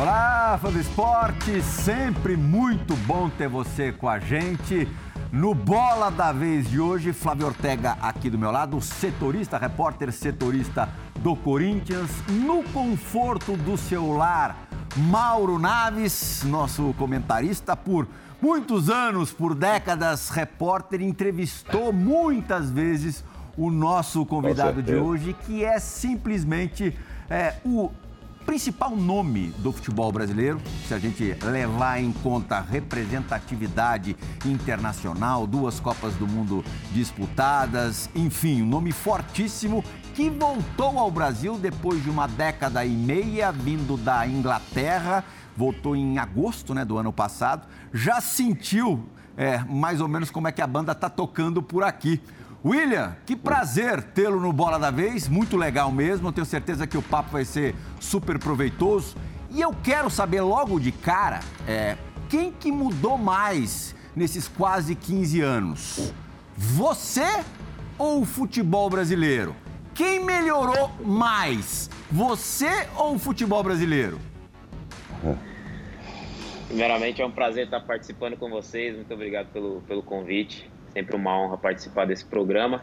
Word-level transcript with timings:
Olá, 0.00 0.58
fã 0.58 0.72
do 0.72 0.80
esporte, 0.80 1.60
sempre 1.60 2.34
muito 2.34 2.96
bom 3.06 3.28
ter 3.28 3.50
você 3.50 3.92
com 3.92 4.08
a 4.08 4.18
gente. 4.18 4.88
No 5.30 5.54
Bola 5.54 6.10
da 6.10 6.32
Vez 6.32 6.70
de 6.70 6.80
hoje, 6.80 7.12
Flávio 7.12 7.48
Ortega 7.48 7.98
aqui 8.00 8.30
do 8.30 8.38
meu 8.38 8.50
lado, 8.50 8.80
setorista, 8.80 9.58
repórter 9.58 10.10
setorista 10.10 10.88
do 11.18 11.36
Corinthians, 11.36 12.10
no 12.30 12.62
conforto 12.62 13.58
do 13.58 13.76
seu 13.76 14.10
lar. 14.16 14.56
Mauro 14.96 15.58
Naves, 15.58 16.44
nosso 16.46 16.94
comentarista 16.96 17.76
por 17.76 18.08
muitos 18.40 18.88
anos, 18.88 19.34
por 19.34 19.54
décadas, 19.54 20.30
repórter, 20.30 21.02
entrevistou 21.02 21.92
muitas 21.92 22.70
vezes 22.70 23.22
o 23.54 23.70
nosso 23.70 24.24
convidado 24.24 24.82
de 24.82 24.94
hoje, 24.94 25.36
que 25.44 25.62
é 25.62 25.78
simplesmente 25.78 26.96
é, 27.28 27.56
o 27.66 27.90
principal 28.50 28.96
nome 28.96 29.54
do 29.58 29.70
futebol 29.70 30.10
brasileiro, 30.10 30.60
se 30.88 30.92
a 30.92 30.98
gente 30.98 31.36
levar 31.40 32.00
em 32.00 32.10
conta 32.10 32.56
a 32.56 32.60
representatividade 32.60 34.16
internacional, 34.44 35.46
duas 35.46 35.78
Copas 35.78 36.14
do 36.14 36.26
Mundo 36.26 36.64
disputadas, 36.90 38.10
enfim, 38.12 38.62
um 38.62 38.66
nome 38.66 38.90
fortíssimo 38.90 39.84
que 40.14 40.28
voltou 40.28 40.98
ao 40.98 41.12
Brasil 41.12 41.56
depois 41.58 42.02
de 42.02 42.10
uma 42.10 42.26
década 42.26 42.84
e 42.84 42.90
meia, 42.90 43.52
vindo 43.52 43.96
da 43.96 44.26
Inglaterra, 44.26 45.24
voltou 45.56 45.94
em 45.94 46.18
agosto 46.18 46.74
né, 46.74 46.84
do 46.84 46.98
ano 46.98 47.12
passado, 47.12 47.68
já 47.94 48.20
sentiu 48.20 49.08
é, 49.36 49.58
mais 49.58 50.00
ou 50.00 50.08
menos 50.08 50.28
como 50.28 50.48
é 50.48 50.52
que 50.52 50.60
a 50.60 50.66
banda 50.66 50.90
está 50.90 51.08
tocando 51.08 51.62
por 51.62 51.84
aqui. 51.84 52.20
William, 52.62 53.16
que 53.24 53.34
prazer 53.34 54.02
tê-lo 54.02 54.38
no 54.38 54.52
Bola 54.52 54.78
da 54.78 54.90
Vez, 54.90 55.26
muito 55.28 55.56
legal 55.56 55.90
mesmo. 55.90 56.30
Tenho 56.30 56.44
certeza 56.44 56.86
que 56.86 56.98
o 56.98 57.02
papo 57.02 57.30
vai 57.30 57.44
ser 57.44 57.74
super 57.98 58.38
proveitoso. 58.38 59.16
E 59.50 59.60
eu 59.62 59.74
quero 59.82 60.10
saber 60.10 60.42
logo 60.42 60.78
de 60.78 60.92
cara 60.92 61.40
é, 61.66 61.96
quem 62.28 62.52
que 62.52 62.70
mudou 62.70 63.16
mais 63.16 63.96
nesses 64.14 64.46
quase 64.46 64.94
15 64.94 65.40
anos? 65.40 66.12
Você 66.54 67.42
ou 67.98 68.20
o 68.20 68.26
futebol 68.26 68.90
brasileiro? 68.90 69.56
Quem 69.94 70.22
melhorou 70.22 70.90
mais? 71.02 71.88
Você 72.12 72.86
ou 72.94 73.14
o 73.14 73.18
futebol 73.18 73.62
brasileiro? 73.62 74.20
Primeiramente, 76.68 77.22
é 77.22 77.26
um 77.26 77.30
prazer 77.30 77.64
estar 77.64 77.80
participando 77.80 78.36
com 78.36 78.50
vocês. 78.50 78.94
Muito 78.94 79.12
obrigado 79.12 79.48
pelo, 79.48 79.80
pelo 79.88 80.02
convite. 80.02 80.70
Sempre 80.92 81.16
uma 81.16 81.38
honra 81.38 81.56
participar 81.56 82.06
desse 82.06 82.24
programa. 82.24 82.82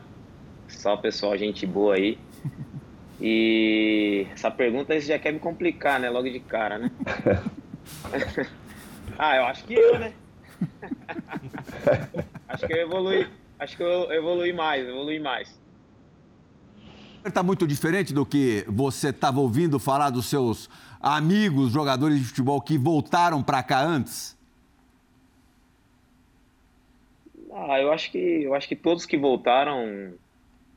Só 0.68 0.96
pessoal, 0.98 1.38
gente 1.38 1.66
boa 1.66 1.96
aí. 1.96 2.18
E 3.20 4.28
essa 4.32 4.52
pergunta 4.52 4.94
você 4.94 5.02
já 5.02 5.20
quer 5.20 5.32
me 5.34 5.40
complicar, 5.40 6.00
né? 6.00 6.10
Logo 6.10 6.30
de 6.30 6.40
cara, 6.40 6.78
né? 6.78 6.92
ah, 9.18 9.36
eu 9.36 9.46
acho 9.46 9.64
que 9.64 9.74
eu, 9.74 10.00
né? 10.00 10.14
acho 12.48 12.68
que 12.68 12.74
eu 12.74 12.78
evolui. 12.78 13.28
Acho 13.60 13.76
que 13.76 13.84
eu 13.84 14.12
evolui 14.12 14.54
mais, 14.54 14.88
evolui 14.88 15.20
mais. 15.20 15.60
Está 17.26 17.42
muito 17.42 17.68
diferente 17.68 18.14
do 18.14 18.26
que 18.26 18.64
você 18.70 19.10
estava 19.10 19.40
ouvindo 19.40 19.80
falar 19.80 20.12
dos 20.12 20.28
seus 20.28 20.70
amigos 21.02 21.72
jogadores 21.72 22.20
de 22.20 22.26
futebol 22.26 22.62
que 22.62 22.78
voltaram 22.78 23.42
para 23.42 23.64
cá 23.64 23.84
antes? 23.84 24.37
Ah, 27.60 27.82
eu 27.82 27.92
acho 27.92 28.12
que 28.12 28.44
eu 28.44 28.54
acho 28.54 28.68
que 28.68 28.76
todos 28.76 29.04
que 29.08 29.18
voltaram 29.18 30.14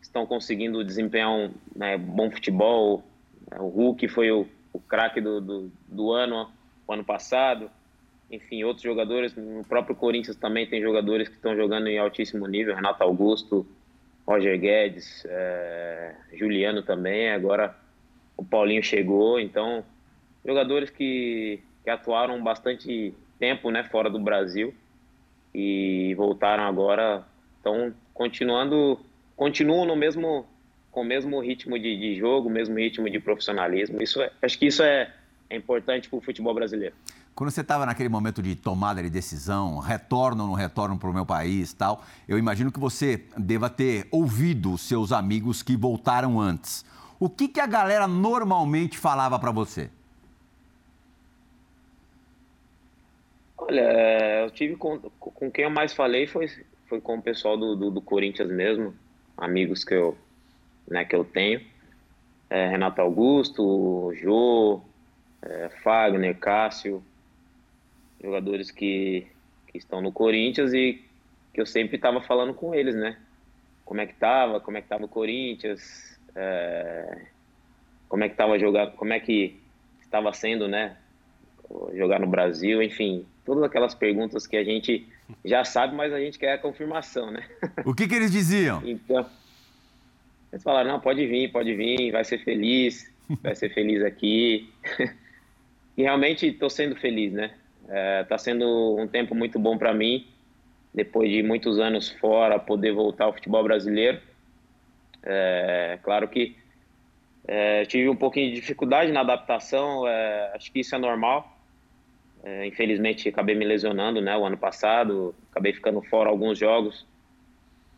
estão 0.00 0.24
conseguindo 0.24 0.82
desempenhar 0.82 1.30
um 1.30 1.52
né, 1.76 1.98
bom 1.98 2.30
futebol. 2.30 3.04
O 3.58 3.68
Hulk 3.68 4.08
foi 4.08 4.30
o, 4.30 4.48
o 4.72 4.80
craque 4.80 5.20
do, 5.20 5.42
do, 5.42 5.72
do, 5.86 6.10
ano, 6.10 6.50
o 6.88 6.92
ano 6.92 7.04
passado. 7.04 7.70
Enfim, 8.30 8.64
outros 8.64 8.82
jogadores, 8.82 9.34
no 9.34 9.62
próprio 9.62 9.94
Corinthians 9.94 10.36
também 10.36 10.66
tem 10.66 10.80
jogadores 10.80 11.28
que 11.28 11.34
estão 11.34 11.54
jogando 11.54 11.86
em 11.86 11.98
altíssimo 11.98 12.46
nível. 12.46 12.74
Renato 12.74 13.02
Augusto, 13.02 13.66
Roger 14.26 14.58
Guedes, 14.58 15.26
é, 15.26 16.14
Juliano 16.32 16.82
também. 16.82 17.30
Agora 17.30 17.76
o 18.38 18.44
Paulinho 18.44 18.82
chegou. 18.82 19.38
Então, 19.38 19.84
jogadores 20.42 20.88
que, 20.88 21.60
que 21.84 21.90
atuaram 21.90 22.42
bastante 22.42 23.12
tempo 23.38 23.70
né, 23.70 23.84
fora 23.84 24.08
do 24.08 24.18
Brasil 24.18 24.72
e 25.54 26.14
voltaram 26.16 26.64
agora, 26.64 27.24
estão 27.56 27.92
continuando, 28.14 28.98
continuam 29.36 29.86
no 29.86 29.96
mesmo, 29.96 30.46
com 30.90 31.02
o 31.02 31.04
mesmo 31.04 31.40
ritmo 31.40 31.78
de, 31.78 31.96
de 31.96 32.16
jogo, 32.16 32.50
mesmo 32.50 32.76
ritmo 32.78 33.08
de 33.08 33.18
profissionalismo. 33.18 34.02
Isso 34.02 34.20
é, 34.20 34.30
acho 34.42 34.58
que 34.58 34.66
isso 34.66 34.82
é, 34.82 35.12
é 35.48 35.56
importante 35.56 36.08
para 36.08 36.18
o 36.18 36.22
futebol 36.22 36.54
brasileiro. 36.54 36.94
Quando 37.34 37.50
você 37.50 37.62
estava 37.62 37.86
naquele 37.86 38.08
momento 38.08 38.42
de 38.42 38.54
tomada 38.54 39.02
de 39.02 39.08
decisão, 39.08 39.78
retorno 39.78 40.42
ou 40.42 40.48
não 40.50 40.54
retorno 40.54 40.98
para 40.98 41.08
o 41.08 41.14
meu 41.14 41.24
país 41.24 41.72
tal, 41.72 42.04
eu 42.28 42.36
imagino 42.38 42.70
que 42.70 42.78
você 42.78 43.24
deva 43.36 43.70
ter 43.70 44.06
ouvido 44.10 44.76
seus 44.76 45.10
amigos 45.10 45.62
que 45.62 45.76
voltaram 45.76 46.38
antes. 46.38 46.84
O 47.18 47.30
que, 47.30 47.48
que 47.48 47.60
a 47.60 47.66
galera 47.66 48.06
normalmente 48.06 48.98
falava 48.98 49.38
para 49.38 49.50
você? 49.50 49.90
Olha, 53.70 53.82
é, 53.82 54.42
eu 54.42 54.50
tive 54.50 54.74
com, 54.74 54.98
com 54.98 55.48
quem 55.48 55.62
eu 55.62 55.70
mais 55.70 55.94
falei 55.94 56.26
foi, 56.26 56.48
foi 56.86 57.00
com 57.00 57.18
o 57.18 57.22
pessoal 57.22 57.56
do, 57.56 57.76
do, 57.76 57.88
do 57.88 58.00
Corinthians 58.00 58.50
mesmo, 58.50 58.92
amigos 59.36 59.84
que 59.84 59.94
eu, 59.94 60.18
né, 60.88 61.04
que 61.04 61.14
eu 61.14 61.24
tenho. 61.24 61.64
É, 62.50 62.66
Renato 62.66 63.00
Augusto, 63.00 64.12
Jô, 64.16 64.80
é, 65.40 65.68
Fagner, 65.84 66.36
Cássio, 66.36 67.00
jogadores 68.20 68.72
que, 68.72 69.28
que 69.68 69.78
estão 69.78 70.02
no 70.02 70.10
Corinthians 70.10 70.74
e 70.74 71.04
que 71.54 71.60
eu 71.60 71.66
sempre 71.66 71.94
estava 71.94 72.20
falando 72.20 72.52
com 72.52 72.74
eles, 72.74 72.96
né? 72.96 73.18
Como 73.84 74.00
é 74.00 74.06
que 74.06 74.14
tava, 74.14 74.58
como 74.58 74.78
é 74.78 74.82
que 74.82 74.88
tava 74.88 75.04
o 75.04 75.08
Corinthians, 75.08 76.18
é, 76.34 77.24
como 78.08 78.24
é 78.24 78.28
que 78.28 78.34
tava 78.34 78.58
jogando, 78.58 78.96
como 78.96 79.12
é 79.12 79.20
que 79.20 79.60
estava 80.00 80.32
sendo, 80.32 80.66
né? 80.66 80.96
Jogar 81.94 82.18
no 82.18 82.26
Brasil, 82.26 82.82
enfim, 82.82 83.24
todas 83.44 83.62
aquelas 83.62 83.94
perguntas 83.94 84.46
que 84.46 84.56
a 84.56 84.64
gente 84.64 85.06
já 85.44 85.64
sabe, 85.64 85.94
mas 85.94 86.12
a 86.12 86.18
gente 86.18 86.38
quer 86.38 86.54
a 86.54 86.58
confirmação, 86.58 87.30
né? 87.30 87.44
O 87.84 87.94
que, 87.94 88.08
que 88.08 88.14
eles 88.14 88.32
diziam? 88.32 88.82
Então, 88.84 89.26
eles 90.52 90.62
falaram, 90.62 90.90
não, 90.92 91.00
pode 91.00 91.24
vir, 91.26 91.52
pode 91.52 91.74
vir, 91.74 92.10
vai 92.10 92.24
ser 92.24 92.38
feliz, 92.38 93.12
vai 93.42 93.54
ser 93.54 93.72
feliz 93.72 94.02
aqui. 94.02 94.72
e 95.96 96.02
realmente 96.02 96.46
estou 96.46 96.68
sendo 96.68 96.96
feliz, 96.96 97.32
né? 97.32 97.52
Está 98.22 98.34
é, 98.34 98.38
sendo 98.38 98.96
um 98.98 99.06
tempo 99.06 99.34
muito 99.34 99.58
bom 99.58 99.78
para 99.78 99.92
mim, 99.92 100.26
depois 100.92 101.30
de 101.30 101.42
muitos 101.42 101.78
anos 101.78 102.10
fora, 102.10 102.58
poder 102.58 102.92
voltar 102.92 103.24
ao 103.26 103.32
futebol 103.32 103.62
brasileiro. 103.62 104.20
É, 105.22 105.98
claro 106.02 106.28
que 106.28 106.56
é, 107.46 107.84
tive 107.84 108.08
um 108.08 108.16
pouquinho 108.16 108.50
de 108.50 108.60
dificuldade 108.60 109.12
na 109.12 109.20
adaptação, 109.20 110.06
é, 110.06 110.52
acho 110.54 110.70
que 110.72 110.80
isso 110.80 110.94
é 110.94 110.98
normal, 110.98 111.59
é, 112.42 112.66
infelizmente 112.66 113.28
acabei 113.28 113.54
me 113.54 113.64
lesionando, 113.64 114.20
né, 114.20 114.36
o 114.36 114.44
ano 114.44 114.56
passado, 114.56 115.34
acabei 115.50 115.72
ficando 115.72 116.00
fora 116.02 116.30
alguns 116.30 116.58
jogos, 116.58 117.06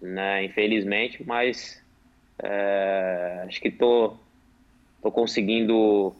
né, 0.01 0.45
infelizmente, 0.45 1.23
mas 1.25 1.83
é, 2.43 3.45
acho 3.47 3.61
que 3.61 3.71
tô, 3.71 4.17
tô 5.00 5.12
conseguindo 5.12 6.15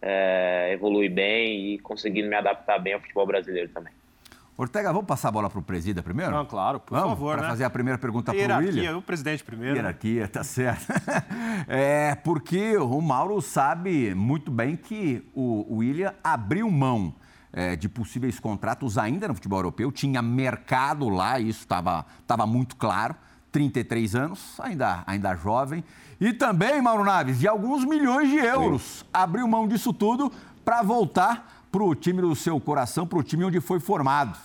é, 0.00 0.70
evoluir 0.72 1.10
bem 1.10 1.74
e 1.74 1.78
conseguindo 1.78 2.28
me 2.28 2.34
adaptar 2.34 2.78
bem 2.78 2.94
ao 2.94 3.00
futebol 3.00 3.26
brasileiro 3.26 3.70
também. 3.70 3.92
Ortega, 4.56 4.92
vamos 4.92 5.08
passar 5.08 5.28
a 5.28 5.32
bola 5.32 5.50
para 5.50 5.58
o 5.58 5.62
presida 5.62 6.00
primeiro? 6.00 6.30
Não, 6.30 6.46
claro, 6.46 6.78
por 6.78 6.96
vamos, 6.96 7.10
favor. 7.10 7.32
Para 7.32 7.42
né? 7.42 7.48
fazer 7.48 7.64
a 7.64 7.70
primeira 7.70 7.98
pergunta 7.98 8.32
para 8.32 8.56
o 8.56 8.58
William. 8.58 8.98
o 8.98 9.02
presidente 9.02 9.42
primeiro. 9.42 9.74
Hierarquia, 9.74 10.28
tá 10.28 10.44
certo. 10.44 10.86
é 11.66 12.14
porque 12.14 12.76
o 12.76 13.00
Mauro 13.00 13.40
sabe 13.42 14.14
muito 14.14 14.52
bem 14.52 14.76
que 14.76 15.28
o 15.34 15.78
William 15.78 16.14
abriu 16.22 16.70
mão 16.70 17.12
é, 17.54 17.76
de 17.76 17.88
possíveis 17.88 18.40
contratos 18.40 18.98
ainda 18.98 19.28
no 19.28 19.34
futebol 19.34 19.60
europeu. 19.60 19.92
Tinha 19.92 20.20
mercado 20.20 21.08
lá, 21.08 21.38
isso 21.38 21.62
estava 21.62 22.46
muito 22.46 22.76
claro. 22.76 23.14
33 23.52 24.16
anos, 24.16 24.58
ainda, 24.58 25.04
ainda 25.06 25.36
jovem. 25.36 25.84
E 26.20 26.32
também, 26.32 26.82
Mauro 26.82 27.04
Naves, 27.04 27.38
de 27.38 27.46
alguns 27.46 27.84
milhões 27.84 28.28
de 28.28 28.36
euros. 28.36 28.82
Sim. 28.82 29.04
Abriu 29.12 29.46
mão 29.46 29.68
disso 29.68 29.92
tudo 29.92 30.32
para 30.64 30.82
voltar 30.82 31.66
para 31.70 31.82
o 31.84 31.94
time 31.94 32.20
do 32.20 32.34
seu 32.34 32.60
coração, 32.60 33.06
para 33.06 33.18
o 33.18 33.22
time 33.22 33.44
onde 33.44 33.60
foi 33.60 33.78
formado. 33.78 34.36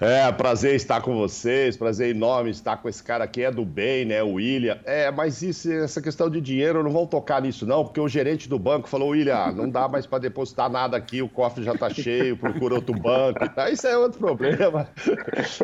É, 0.00 0.30
prazer 0.30 0.76
estar 0.76 1.00
com 1.00 1.16
vocês, 1.16 1.76
prazer 1.76 2.14
enorme 2.14 2.50
estar 2.50 2.76
com 2.76 2.88
esse 2.88 3.02
cara 3.02 3.24
aqui, 3.24 3.42
é 3.42 3.50
do 3.50 3.64
bem, 3.64 4.04
né, 4.04 4.22
o 4.22 4.34
William. 4.34 4.78
É, 4.84 5.10
mas 5.10 5.42
isso, 5.42 5.72
essa 5.72 6.00
questão 6.00 6.30
de 6.30 6.40
dinheiro, 6.40 6.84
não 6.84 6.90
vão 6.92 7.04
tocar 7.04 7.42
nisso 7.42 7.66
não, 7.66 7.84
porque 7.84 8.00
o 8.00 8.06
gerente 8.06 8.48
do 8.48 8.60
banco 8.60 8.88
falou, 8.88 9.08
William, 9.08 9.50
não 9.52 9.68
dá 9.68 9.88
mais 9.88 10.06
para 10.06 10.20
depositar 10.20 10.70
nada 10.70 10.96
aqui, 10.96 11.20
o 11.20 11.28
cofre 11.28 11.64
já 11.64 11.72
está 11.72 11.90
cheio, 11.90 12.36
procura 12.36 12.76
outro 12.76 12.94
banco. 12.94 13.48
Tá? 13.48 13.70
Isso 13.70 13.88
é 13.88 13.96
outro 13.96 14.18
problema. 14.18 14.88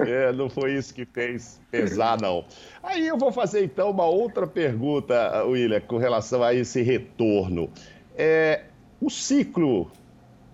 É, 0.07 0.33
não 0.33 0.49
foi 0.49 0.75
isso 0.75 0.93
que 0.93 1.05
fez 1.05 1.61
pesar, 1.71 2.21
não. 2.21 2.45
Aí 2.83 3.07
eu 3.07 3.17
vou 3.17 3.31
fazer 3.31 3.65
então 3.65 3.91
uma 3.91 4.05
outra 4.05 4.47
pergunta, 4.47 5.45
William, 5.45 5.81
com 5.81 5.97
relação 5.97 6.43
a 6.43 6.53
esse 6.53 6.83
retorno. 6.83 7.71
É, 8.17 8.65
o 9.01 9.11
ciclo 9.11 9.91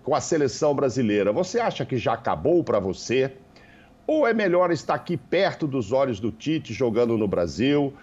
com 0.03 0.15
a 0.15 0.21
seleção 0.21 0.73
brasileira, 0.73 1.31
você 1.31 1.59
acha 1.59 1.85
que 1.85 1.97
já 1.97 2.13
acabou 2.13 2.63
para 2.63 2.79
você? 2.79 3.31
Ou 4.07 4.27
é 4.27 4.33
melhor 4.33 4.71
estar 4.71 4.95
aqui 4.95 5.15
perto 5.15 5.67
dos 5.67 5.91
olhos 5.91 6.19
do 6.19 6.31
Tite, 6.31 6.73
jogando 6.73 7.17
no 7.17 7.27
Brasil? 7.27 7.93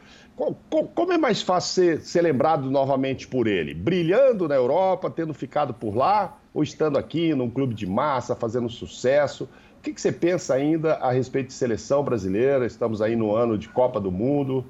Como 0.95 1.13
é 1.13 1.19
mais 1.19 1.43
fácil 1.43 2.01
ser, 2.01 2.23
lembrado 2.23 2.71
novamente 2.71 3.27
por 3.27 3.49
ele? 3.49 3.75
Brilhando 3.75 4.47
na 4.47 4.55
Europa, 4.55 5.11
tendo 5.11 5.35
ficado 5.35 5.75
por 5.75 5.97
lá, 5.97 6.39
ou 6.55 6.63
estando 6.63 6.97
aqui 6.97 7.35
num 7.35 7.51
clube 7.51 7.75
de 7.75 7.87
massa, 7.87 8.37
fazendo 8.37 8.71
sucesso? 8.71 9.49
O 9.79 9.83
que, 9.83 9.93
que 9.93 10.01
você 10.01 10.13
pensa 10.13 10.55
ainda 10.55 10.95
a 10.95 11.11
respeito 11.11 11.49
de 11.49 11.55
seleção 11.55 12.05
brasileira? 12.05 12.65
Estamos 12.65 13.03
aí 13.03 13.17
no 13.17 13.35
ano 13.35 13.59
de 13.59 13.69
Copa 13.69 14.01
do 14.01 14.13
Mundo. 14.13 14.65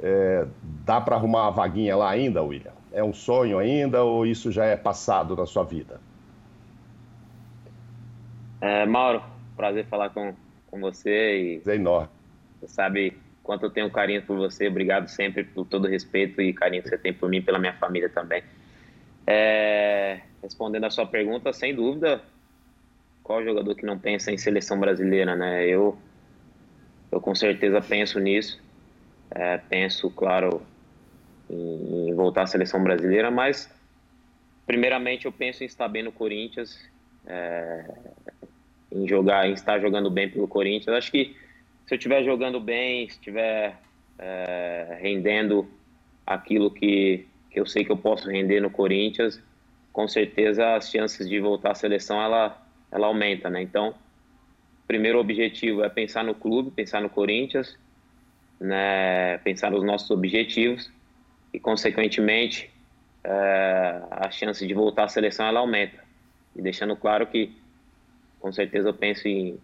É, 0.00 0.46
dá 0.84 1.00
para 1.00 1.14
arrumar 1.14 1.42
uma 1.42 1.50
vaguinha 1.52 1.96
lá 1.96 2.10
ainda, 2.10 2.42
William? 2.42 2.72
É 2.92 3.04
um 3.04 3.12
sonho 3.12 3.58
ainda 3.58 4.02
ou 4.02 4.26
isso 4.26 4.50
já 4.50 4.64
é 4.64 4.76
passado 4.76 5.36
na 5.36 5.46
sua 5.46 5.62
vida? 5.62 6.00
É, 8.62 8.86
Mauro, 8.86 9.20
prazer 9.56 9.84
falar 9.86 10.10
com, 10.10 10.32
com 10.70 10.80
você. 10.80 11.60
E 11.66 11.68
é 11.68 11.74
enorme. 11.74 12.08
Você 12.60 12.68
sabe 12.68 13.18
quanto 13.42 13.66
eu 13.66 13.70
tenho 13.70 13.90
carinho 13.90 14.22
por 14.22 14.36
você. 14.36 14.68
Obrigado 14.68 15.08
sempre 15.08 15.42
por 15.42 15.66
todo 15.66 15.86
o 15.86 15.88
respeito 15.88 16.40
e 16.40 16.52
carinho 16.52 16.80
que 16.80 16.88
você 16.88 16.96
tem 16.96 17.12
por 17.12 17.28
mim 17.28 17.38
e 17.38 17.42
pela 17.42 17.58
minha 17.58 17.72
família 17.74 18.08
também. 18.08 18.44
É, 19.26 20.20
respondendo 20.40 20.84
a 20.84 20.90
sua 20.90 21.06
pergunta, 21.06 21.52
sem 21.52 21.74
dúvida, 21.74 22.22
qual 23.24 23.42
jogador 23.42 23.74
que 23.74 23.84
não 23.84 23.98
pensa 23.98 24.30
em 24.30 24.38
seleção 24.38 24.78
brasileira, 24.78 25.34
né? 25.34 25.66
Eu, 25.66 25.98
eu 27.10 27.20
com 27.20 27.34
certeza 27.34 27.80
penso 27.80 28.20
nisso. 28.20 28.62
É, 29.32 29.56
penso, 29.58 30.08
claro, 30.08 30.62
em, 31.50 32.10
em, 32.10 32.14
voltar 32.14 32.42
à 32.42 32.46
seleção 32.46 32.80
brasileira, 32.80 33.28
mas 33.28 33.68
primeiramente 34.66 35.26
eu 35.26 35.32
penso 35.32 35.64
em 35.64 35.66
estar 35.66 35.88
bem 35.88 36.04
no 36.04 36.12
Corinthians, 36.12 36.78
é, 37.26 37.84
em 38.92 39.08
jogar, 39.08 39.48
em 39.48 39.52
estar 39.52 39.80
jogando 39.80 40.10
bem 40.10 40.28
pelo 40.28 40.46
Corinthians. 40.46 40.96
Acho 40.96 41.10
que 41.10 41.36
se 41.86 41.94
eu 41.94 41.96
estiver 41.96 42.22
jogando 42.22 42.60
bem, 42.60 43.08
se 43.08 43.14
estiver 43.16 43.76
é, 44.18 44.98
rendendo 45.00 45.66
aquilo 46.26 46.70
que, 46.70 47.26
que 47.50 47.58
eu 47.58 47.66
sei 47.66 47.84
que 47.84 47.90
eu 47.90 47.96
posso 47.96 48.30
render 48.30 48.60
no 48.60 48.70
Corinthians, 48.70 49.42
com 49.92 50.06
certeza 50.06 50.74
as 50.74 50.90
chances 50.90 51.28
de 51.28 51.40
voltar 51.40 51.72
à 51.72 51.74
seleção 51.74 52.20
ela, 52.20 52.60
ela 52.90 53.06
aumenta, 53.06 53.50
né? 53.50 53.62
Então, 53.62 53.94
primeiro 54.86 55.18
objetivo 55.18 55.82
é 55.82 55.88
pensar 55.88 56.22
no 56.22 56.34
clube, 56.34 56.70
pensar 56.70 57.00
no 57.00 57.08
Corinthians, 57.08 57.78
né, 58.60 59.38
pensar 59.38 59.70
nos 59.70 59.82
nossos 59.82 60.10
objetivos 60.10 60.90
e, 61.52 61.58
consequentemente, 61.58 62.70
é, 63.24 64.02
a 64.10 64.30
chance 64.30 64.66
de 64.66 64.74
voltar 64.74 65.04
à 65.04 65.08
seleção 65.08 65.46
ela 65.46 65.60
aumenta. 65.60 66.02
E 66.54 66.62
deixando 66.62 66.96
claro 66.96 67.26
que, 67.26 67.52
com 68.42 68.52
certeza, 68.52 68.88
eu 68.88 68.94
penso 68.94 69.28
em, 69.28 69.56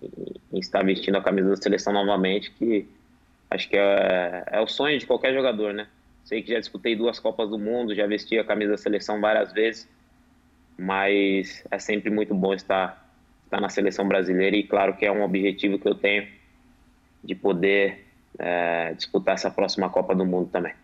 em 0.52 0.58
estar 0.60 0.84
vestindo 0.84 1.16
a 1.16 1.22
camisa 1.22 1.50
da 1.50 1.56
seleção 1.56 1.92
novamente, 1.92 2.52
que 2.52 2.86
acho 3.50 3.68
que 3.68 3.76
é, 3.76 4.44
é, 4.46 4.60
o 4.60 4.68
sonho 4.68 4.96
de 4.96 5.04
qualquer 5.04 5.34
jogador, 5.34 5.74
né? 5.74 5.88
Sei 6.24 6.42
que 6.42 6.52
já 6.52 6.60
disputei 6.60 6.94
duas 6.94 7.18
Copas 7.18 7.50
do 7.50 7.58
Mundo, 7.58 7.92
já 7.92 8.06
vesti 8.06 8.38
a 8.38 8.44
camisa 8.44 8.72
da 8.72 8.78
seleção 8.78 9.20
várias 9.20 9.52
vezes, 9.52 9.88
mas 10.78 11.64
é 11.72 11.78
sempre 11.80 12.08
muito 12.08 12.32
bom 12.34 12.54
estar, 12.54 13.12
estar 13.44 13.60
na 13.60 13.68
seleção 13.68 14.06
brasileira 14.06 14.56
e, 14.56 14.62
claro, 14.62 14.96
que 14.96 15.04
é 15.04 15.10
um 15.10 15.24
objetivo 15.24 15.78
que 15.78 15.88
eu 15.88 15.96
tenho 15.96 16.28
de 17.24 17.34
poder 17.34 18.06
é, 18.38 18.94
disputar 18.94 19.34
essa 19.34 19.50
próxima 19.50 19.90
Copa 19.90 20.14
do 20.14 20.24
Mundo 20.24 20.50
também. 20.50 20.74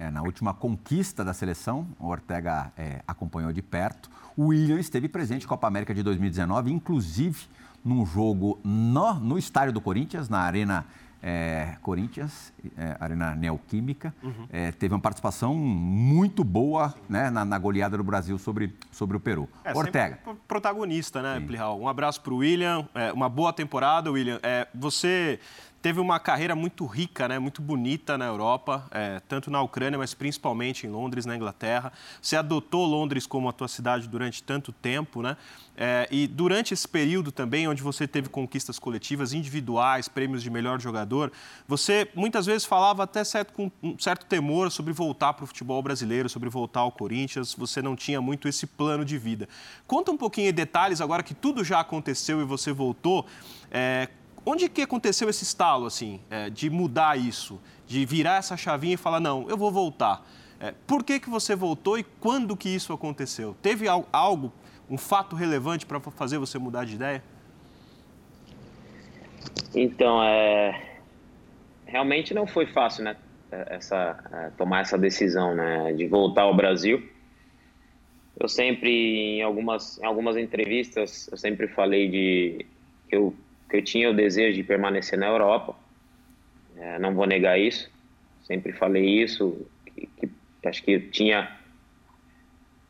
É, 0.00 0.10
na 0.10 0.22
última 0.22 0.54
conquista 0.54 1.22
da 1.22 1.34
seleção, 1.34 1.86
o 1.98 2.06
Ortega 2.06 2.72
é, 2.74 3.02
acompanhou 3.06 3.52
de 3.52 3.60
perto. 3.60 4.10
O 4.34 4.46
William 4.46 4.80
esteve 4.80 5.10
presente 5.10 5.42
na 5.42 5.48
Copa 5.50 5.66
América 5.66 5.92
de 5.94 6.02
2019, 6.02 6.72
inclusive 6.72 7.46
num 7.84 8.06
jogo 8.06 8.58
no, 8.64 9.14
no 9.20 9.36
estádio 9.36 9.74
do 9.74 9.80
Corinthians, 9.80 10.30
na 10.30 10.38
Arena 10.38 10.86
é, 11.22 11.76
Corinthians, 11.82 12.50
é, 12.78 12.96
Arena 12.98 13.34
Neoquímica, 13.34 14.14
uhum. 14.22 14.46
é, 14.50 14.72
teve 14.72 14.94
uma 14.94 15.00
participação 15.00 15.54
muito 15.54 16.42
boa 16.42 16.94
né, 17.08 17.28
na, 17.28 17.44
na, 17.44 17.58
goleada 17.58 17.96
do 17.96 18.02
Brasil 18.02 18.38
sobre, 18.38 18.74
sobre 18.90 19.18
o 19.18 19.20
Peru. 19.20 19.48
É, 19.62 19.76
Ortega. 19.76 20.18
Protagonista, 20.48 21.20
né, 21.20 21.38
Plihal? 21.46 21.78
Um 21.78 21.88
abraço 21.88 22.22
para 22.22 22.32
o 22.32 22.38
William, 22.38 22.88
é, 22.94 23.12
uma 23.12 23.28
boa 23.28 23.52
temporada, 23.52 24.10
William. 24.10 24.40
É, 24.42 24.66
você 24.74 25.38
teve 25.82 26.00
uma 26.00 26.20
carreira 26.20 26.54
muito 26.54 26.84
rica, 26.84 27.26
né, 27.26 27.38
muito 27.38 27.62
bonita 27.62 28.18
na 28.18 28.26
Europa, 28.26 28.86
é, 28.90 29.20
tanto 29.28 29.50
na 29.50 29.62
Ucrânia, 29.62 29.98
mas 29.98 30.12
principalmente 30.14 30.86
em 30.86 30.90
Londres, 30.90 31.24
na 31.24 31.34
Inglaterra. 31.34 31.92
Você 32.20 32.36
adotou 32.36 32.84
Londres 32.86 33.26
como 33.26 33.48
a 33.48 33.52
tua 33.52 33.68
cidade 33.68 34.06
durante 34.06 34.42
tanto 34.42 34.72
tempo, 34.72 35.22
né? 35.22 35.36
É, 35.76 36.06
e 36.10 36.26
durante 36.26 36.74
esse 36.74 36.86
período 36.86 37.32
também, 37.32 37.66
onde 37.66 37.82
você 37.82 38.06
teve 38.06 38.28
conquistas 38.28 38.78
coletivas, 38.78 39.32
individuais, 39.32 40.08
prêmios 40.08 40.42
de 40.42 40.50
melhor 40.50 40.78
jogador, 40.78 41.32
você 41.66 42.06
muitas 42.14 42.44
vezes 42.44 42.66
falava 42.66 43.04
até 43.04 43.24
certo, 43.24 43.54
com 43.54 43.70
um 43.82 43.98
certo 43.98 44.26
temor 44.26 44.70
sobre 44.70 44.92
voltar 44.92 45.32
para 45.32 45.44
o 45.44 45.46
futebol 45.46 45.82
brasileiro, 45.82 46.28
sobre 46.28 46.50
voltar 46.50 46.80
ao 46.80 46.92
Corinthians. 46.92 47.54
Você 47.54 47.80
não 47.80 47.96
tinha 47.96 48.20
muito 48.20 48.46
esse 48.46 48.66
plano 48.66 49.06
de 49.06 49.16
vida. 49.16 49.48
Conta 49.86 50.10
um 50.10 50.18
pouquinho 50.18 50.50
em 50.50 50.52
detalhes, 50.52 51.00
agora 51.00 51.22
que 51.22 51.32
tudo 51.32 51.64
já 51.64 51.80
aconteceu 51.80 52.42
e 52.42 52.44
você 52.44 52.72
voltou. 52.72 53.24
É, 53.70 54.08
Onde 54.44 54.68
que 54.68 54.82
aconteceu 54.82 55.28
esse 55.28 55.44
estalo, 55.44 55.86
assim, 55.86 56.20
é, 56.30 56.48
de 56.48 56.70
mudar 56.70 57.18
isso, 57.18 57.60
de 57.86 58.04
virar 58.06 58.36
essa 58.36 58.56
chavinha 58.56 58.94
e 58.94 58.96
falar, 58.96 59.20
não, 59.20 59.48
eu 59.48 59.56
vou 59.56 59.70
voltar? 59.70 60.26
É, 60.58 60.74
por 60.86 61.04
que, 61.04 61.20
que 61.20 61.28
você 61.28 61.54
voltou 61.54 61.98
e 61.98 62.04
quando 62.04 62.56
que 62.56 62.68
isso 62.68 62.92
aconteceu? 62.92 63.56
Teve 63.62 63.86
algo, 63.88 64.52
um 64.88 64.96
fato 64.96 65.36
relevante 65.36 65.86
para 65.86 66.00
fazer 66.00 66.38
você 66.38 66.58
mudar 66.58 66.84
de 66.84 66.94
ideia? 66.94 67.22
Então, 69.74 70.22
é... 70.22 70.98
realmente 71.86 72.34
não 72.34 72.46
foi 72.46 72.66
fácil, 72.66 73.04
né? 73.04 73.16
É, 73.52 73.76
essa, 73.76 74.52
tomar 74.56 74.80
essa 74.80 74.98
decisão, 74.98 75.54
né? 75.54 75.92
De 75.92 76.06
voltar 76.06 76.42
ao 76.42 76.54
Brasil. 76.54 77.08
Eu 78.38 78.48
sempre, 78.48 79.38
em 79.38 79.42
algumas, 79.42 79.98
em 79.98 80.06
algumas 80.06 80.36
entrevistas, 80.36 81.28
eu 81.30 81.36
sempre 81.36 81.68
falei 81.68 82.08
de 82.08 82.66
que 83.08 83.16
eu 83.16 83.34
que 83.70 83.76
eu 83.76 83.82
tinha 83.82 84.10
o 84.10 84.14
desejo 84.14 84.56
de 84.56 84.64
permanecer 84.64 85.18
na 85.18 85.28
Europa. 85.28 85.74
É, 86.76 86.98
não 86.98 87.14
vou 87.14 87.26
negar 87.26 87.58
isso. 87.58 87.88
Sempre 88.42 88.72
falei 88.72 89.22
isso. 89.22 89.64
Que, 89.86 90.06
que 90.06 90.68
acho 90.68 90.82
que 90.82 90.98
tinha 90.98 91.56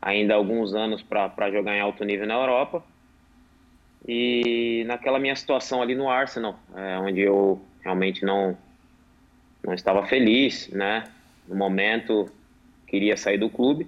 ainda 0.01 0.33
alguns 0.33 0.73
anos 0.73 1.03
para 1.03 1.51
jogar 1.51 1.75
em 1.75 1.79
alto 1.79 2.03
nível 2.03 2.25
na 2.25 2.33
Europa. 2.33 2.83
E 4.07 4.83
naquela 4.87 5.19
minha 5.19 5.35
situação 5.35 5.81
ali 5.81 5.93
no 5.93 6.09
Arsenal, 6.09 6.57
é, 6.75 6.97
onde 6.97 7.21
eu 7.21 7.61
realmente 7.83 8.25
não 8.25 8.57
não 9.63 9.75
estava 9.75 10.05
feliz, 10.07 10.67
né? 10.69 11.03
No 11.47 11.55
momento 11.55 12.27
queria 12.87 13.15
sair 13.15 13.37
do 13.37 13.49
clube. 13.49 13.87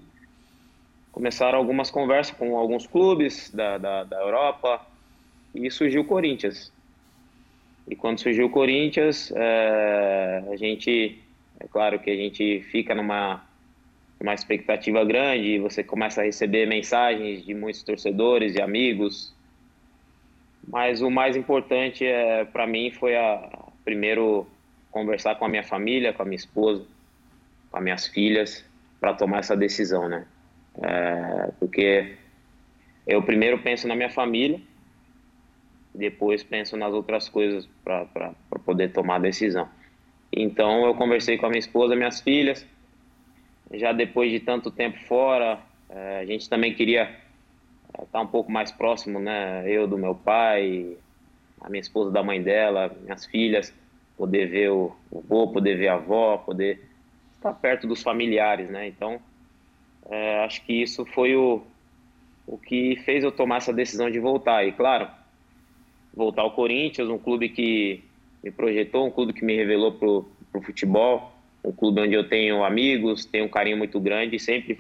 Começaram 1.12 1.58
algumas 1.58 1.90
conversas 1.90 2.36
com 2.36 2.56
alguns 2.58 2.86
clubes 2.86 3.50
da, 3.52 3.78
da, 3.80 4.04
da 4.04 4.22
Europa 4.22 4.86
e 5.54 5.70
surgiu 5.70 6.02
o 6.02 6.06
Corinthians. 6.06 6.73
E 7.88 7.96
quando 7.96 8.20
surgiu 8.20 8.46
o 8.46 8.50
Corinthians, 8.50 9.32
é, 9.36 10.44
a 10.52 10.56
gente, 10.56 11.20
é 11.60 11.68
claro 11.68 12.00
que 12.00 12.10
a 12.10 12.16
gente 12.16 12.62
fica 12.72 12.96
numa, 12.96 13.44
uma 14.20 14.34
expectativa 14.34 15.04
grande, 15.04 15.60
você 15.60 15.84
começa 15.84 16.22
a 16.22 16.24
receber 16.24 16.66
mensagens 16.66 17.46
de 17.46 17.54
muitos 17.54 17.84
torcedores 17.84 18.56
e 18.56 18.62
amigos. 18.62 19.34
Mas 20.66 21.02
o 21.02 21.12
mais 21.12 21.36
importante 21.36 22.06
é, 22.06 22.46
para 22.46 22.66
mim 22.66 22.90
foi 22.90 23.18
a, 23.18 23.50
primeiro 23.84 24.48
conversar 24.90 25.36
com 25.36 25.46
a 25.46 25.50
minha 25.50 25.64
família, 25.64 26.14
com 26.14 26.22
a 26.22 26.26
minha 26.26 26.38
esposa, 26.38 26.86
com 27.70 27.78
as 27.78 27.84
minhas 27.84 28.08
filhas, 28.08 28.66
para 29.00 29.14
tomar 29.14 29.40
essa 29.40 29.58
decisão, 29.58 30.08
né? 30.08 30.26
É, 30.82 31.52
porque 31.60 32.16
eu 33.06 33.22
primeiro 33.22 33.60
penso 33.60 33.88
na 33.88 33.96
minha 33.96 34.10
família, 34.10 34.62
depois 35.94 36.44
penso 36.44 36.76
nas 36.76 36.94
outras 36.94 37.30
coisas 37.30 37.70
para 37.84 38.34
poder 38.66 38.92
tomar 38.92 39.16
a 39.16 39.20
decisão. 39.20 39.68
Então 40.32 40.86
eu 40.86 40.96
conversei 40.96 41.38
com 41.38 41.46
a 41.46 41.50
minha 41.50 41.60
esposa, 41.60 41.96
minhas 41.96 42.20
filhas, 42.22 42.66
já 43.72 43.92
depois 43.92 44.32
de 44.32 44.40
tanto 44.40 44.72
tempo 44.72 44.98
fora, 45.06 45.60
é, 45.90 46.20
a 46.20 46.26
gente 46.26 46.50
também 46.50 46.74
queria 46.74 47.04
estar 47.90 48.04
é, 48.04 48.06
tá 48.12 48.22
um 48.22 48.28
pouco 48.28 48.52
mais 48.52 48.72
próximo, 48.72 49.20
né? 49.20 49.64
Eu 49.70 49.88
do 49.88 49.98
meu 49.98 50.16
pai, 50.16 50.98
a 51.62 51.70
minha 51.70 51.82
esposa 51.82 52.12
da 52.12 52.24
mãe 52.24 52.42
dela, 52.42 52.96
minhas 53.02 53.26
filhas, 53.26 53.74
poder 54.18 54.48
ver 54.48 54.72
o, 54.72 54.96
o 55.12 55.22
vô, 55.22 55.48
poder 55.48 55.78
ver 55.78 55.90
a 55.90 55.96
avó, 55.96 56.38
poder 56.38 56.82
estar 57.36 57.54
perto 57.54 57.88
dos 57.88 58.02
familiares, 58.02 58.70
né? 58.70 58.88
Então, 58.88 59.20
é, 60.10 60.44
acho 60.44 60.64
que 60.66 60.74
isso 60.74 61.06
foi 61.06 61.36
o, 61.36 61.62
o 62.48 62.58
que 62.58 62.96
fez 63.06 63.24
eu 63.24 63.32
tomar 63.32 63.58
essa 63.58 63.74
decisão 63.74 64.10
de 64.10 64.20
voltar. 64.20 64.66
E 64.66 64.72
claro, 64.72 65.08
voltar 66.14 66.44
ao 66.44 66.52
Corinthians, 66.52 67.10
um 67.10 67.18
clube 67.18 67.50
que 67.50 68.04
me 68.44 68.52
projetou, 68.52 69.08
um 69.08 69.12
clube 69.12 69.34
que 69.34 69.44
me 69.44 69.56
revelou 69.56 69.92
para 69.94 70.08
o 70.08 70.64
futebol, 70.64 71.32
um 71.64 71.72
clube 71.72 72.02
onde 72.02 72.14
eu 72.14 72.28
tenho 72.28 72.64
amigos, 72.64 73.26
tenho 73.26 73.46
um 73.46 73.50
carinho 73.50 73.78
muito 73.78 74.00
grande 74.00 74.38
sempre 74.40 74.80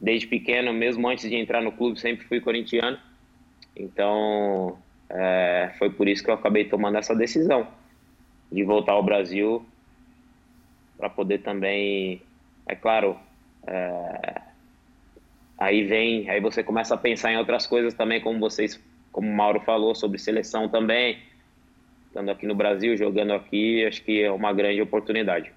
desde 0.00 0.26
pequeno, 0.26 0.72
mesmo 0.72 1.08
antes 1.08 1.28
de 1.28 1.36
entrar 1.36 1.60
no 1.60 1.72
clube, 1.72 1.98
sempre 1.98 2.26
fui 2.26 2.40
corintiano. 2.40 2.98
Então, 3.74 4.78
é, 5.10 5.72
foi 5.78 5.90
por 5.90 6.06
isso 6.06 6.22
que 6.22 6.30
eu 6.30 6.34
acabei 6.34 6.64
tomando 6.64 6.98
essa 6.98 7.14
decisão 7.14 7.66
de 8.50 8.62
voltar 8.62 8.92
ao 8.92 9.02
Brasil 9.02 9.64
para 10.96 11.08
poder 11.08 11.38
também, 11.38 12.20
é 12.66 12.74
claro, 12.74 13.16
é, 13.66 14.40
aí 15.56 15.84
vem, 15.84 16.28
aí 16.28 16.40
você 16.40 16.62
começa 16.62 16.94
a 16.94 16.98
pensar 16.98 17.32
em 17.32 17.36
outras 17.36 17.66
coisas 17.66 17.94
também, 17.94 18.20
como 18.20 18.38
vocês, 18.40 18.80
como 19.18 19.28
o 19.28 19.36
Mauro 19.36 19.58
falou 19.66 19.96
sobre 19.96 20.16
seleção 20.16 20.68
também, 20.68 21.18
estando 22.06 22.30
aqui 22.30 22.46
no 22.46 22.54
Brasil, 22.54 22.96
jogando 22.96 23.32
aqui, 23.32 23.84
acho 23.84 24.00
que 24.04 24.22
é 24.22 24.30
uma 24.30 24.52
grande 24.52 24.80
oportunidade. 24.80 25.50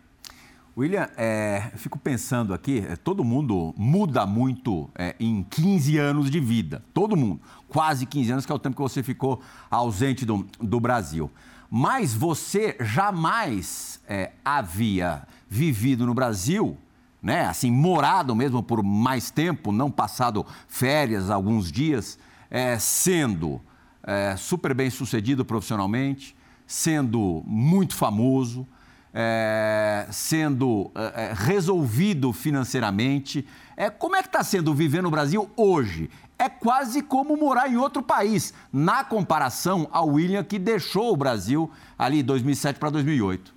William, 0.75 1.07
é, 1.15 1.69
fico 1.75 1.99
pensando 1.99 2.55
aqui, 2.55 2.83
é, 2.89 2.95
todo 2.95 3.23
mundo 3.23 3.71
muda 3.77 4.25
muito 4.25 4.89
é, 4.97 5.13
em 5.19 5.43
15 5.43 5.95
anos 5.99 6.31
de 6.31 6.39
vida. 6.39 6.83
Todo 6.91 7.15
mundo. 7.15 7.39
Quase 7.67 8.07
15 8.07 8.31
anos, 8.31 8.45
que 8.47 8.51
é 8.51 8.55
o 8.55 8.57
tempo 8.57 8.77
que 8.77 8.81
você 8.81 9.03
ficou 9.03 9.39
ausente 9.69 10.25
do, 10.25 10.43
do 10.59 10.79
Brasil. 10.79 11.29
Mas 11.69 12.15
você 12.15 12.75
jamais 12.79 14.01
é, 14.09 14.31
havia 14.43 15.21
vivido 15.47 16.07
no 16.07 16.15
Brasil, 16.15 16.75
né? 17.21 17.45
Assim, 17.45 17.69
morado 17.69 18.35
mesmo 18.35 18.63
por 18.63 18.81
mais 18.81 19.29
tempo, 19.29 19.71
não 19.71 19.91
passado 19.91 20.43
férias, 20.67 21.29
alguns 21.29 21.71
dias, 21.71 22.17
é, 22.51 22.77
sendo 22.77 23.59
é, 24.03 24.35
super 24.35 24.73
bem 24.75 24.91
sucedido 24.91 25.43
profissionalmente, 25.43 26.35
sendo 26.67 27.41
muito 27.47 27.95
famoso 27.95 28.67
é, 29.13 30.07
sendo 30.11 30.91
é, 30.95 31.23
é, 31.23 31.33
resolvido 31.33 32.31
financeiramente. 32.31 33.45
É, 33.75 33.89
como 33.89 34.15
é 34.15 34.21
que 34.21 34.27
está 34.27 34.43
sendo 34.43 34.73
viver 34.73 35.01
no 35.01 35.11
Brasil 35.11 35.49
hoje? 35.55 36.09
É 36.37 36.49
quase 36.49 37.03
como 37.03 37.37
morar 37.37 37.69
em 37.69 37.77
outro 37.77 38.01
país, 38.01 38.53
na 38.73 39.03
comparação 39.03 39.87
ao 39.91 40.07
William 40.07 40.43
que 40.43 40.57
deixou 40.57 41.13
o 41.13 41.17
Brasil 41.17 41.69
ali 41.97 42.23
2007 42.23 42.79
para 42.79 42.89
2008. 42.89 43.53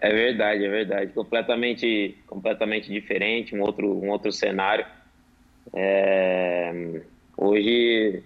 É 0.00 0.12
verdade, 0.12 0.64
é 0.64 0.68
verdade. 0.68 1.12
Completamente, 1.12 2.16
completamente 2.24 2.88
diferente, 2.88 3.52
um 3.52 3.60
outro, 3.60 3.98
um 4.00 4.10
outro 4.10 4.30
cenário. 4.30 4.86
É, 5.74 7.02
hoje 7.36 8.22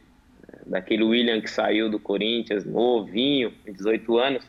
daquele 0.66 1.04
William 1.04 1.40
que 1.40 1.50
saiu 1.50 1.90
do 1.90 1.98
Corinthians, 1.98 2.64
novinho, 2.64 3.52
18 3.66 4.18
anos, 4.18 4.44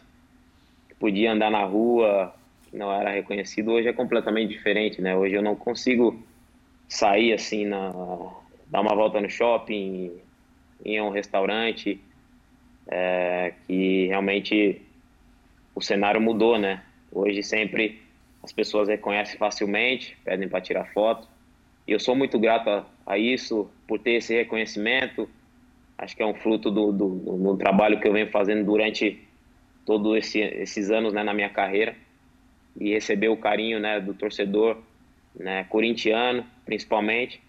que 0.88 0.96
podia 0.96 1.32
andar 1.32 1.52
na 1.52 1.64
rua, 1.64 2.34
que 2.70 2.78
não 2.78 2.92
era 2.92 3.10
reconhecido, 3.10 3.72
hoje 3.72 3.88
é 3.88 3.94
completamente 3.94 4.50
diferente, 4.50 5.02
né? 5.02 5.16
Hoje 5.16 5.36
eu 5.36 5.42
não 5.42 5.56
consigo 5.56 6.24
sair 6.88 7.34
assim, 7.34 7.66
na, 7.66 7.92
dar 8.68 8.82
uma 8.82 8.96
volta 8.96 9.20
no 9.20 9.30
shopping, 9.30 10.12
ir 10.86 10.98
a 10.98 11.04
um 11.04 11.10
restaurante, 11.10 12.00
é, 12.88 13.54
que 13.66 14.08
realmente 14.08 14.82
o 15.76 15.82
cenário 15.82 16.22
mudou, 16.22 16.58
né? 16.58 16.84
Hoje 17.12 17.42
sempre 17.44 18.02
as 18.44 18.52
pessoas 18.52 18.90
reconhecem 18.90 19.38
facilmente, 19.38 20.18
pedem 20.24 20.50
para 20.50 20.62
tirar 20.62 20.86
foto. 20.94 21.28
E 21.88 21.92
eu 21.92 22.00
sou 22.00 22.16
muito 22.16 22.40
grato 22.40 22.70
a, 22.70 22.86
a 23.06 23.18
isso, 23.18 23.70
por 23.88 24.00
ter 24.00 24.14
esse 24.14 24.34
reconhecimento, 24.34 25.30
acho 25.98 26.16
que 26.16 26.24
é 26.24 26.26
um 26.26 26.34
fruto 26.34 26.72
do, 26.72 26.92
do, 26.92 27.10
do 27.10 27.58
trabalho 27.58 28.00
que 28.00 28.08
eu 28.08 28.14
venho 28.14 28.30
fazendo 28.30 28.66
durante 28.66 29.22
todos 29.86 30.18
esse, 30.18 30.40
esses 30.40 30.90
anos 30.90 31.14
né, 31.14 31.24
na 31.24 31.34
minha 31.34 31.50
carreira. 31.50 31.96
E 32.80 32.92
receber 32.92 33.28
o 33.28 33.38
carinho 33.38 33.80
né, 33.80 34.00
do 34.00 34.16
torcedor 34.16 34.78
né, 35.36 35.64
corintiano, 35.66 36.44
principalmente. 36.66 37.42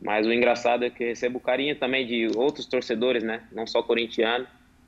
Mas 0.00 0.26
o 0.26 0.32
engraçado 0.32 0.84
é 0.84 0.90
que 0.90 1.04
recebo 1.04 1.38
o 1.38 1.40
carinho 1.40 1.76
também 1.76 2.06
de 2.06 2.28
outros 2.36 2.66
torcedores, 2.66 3.22
né, 3.22 3.42
não 3.52 3.66
só 3.66 3.82
corintiano, 3.82 4.46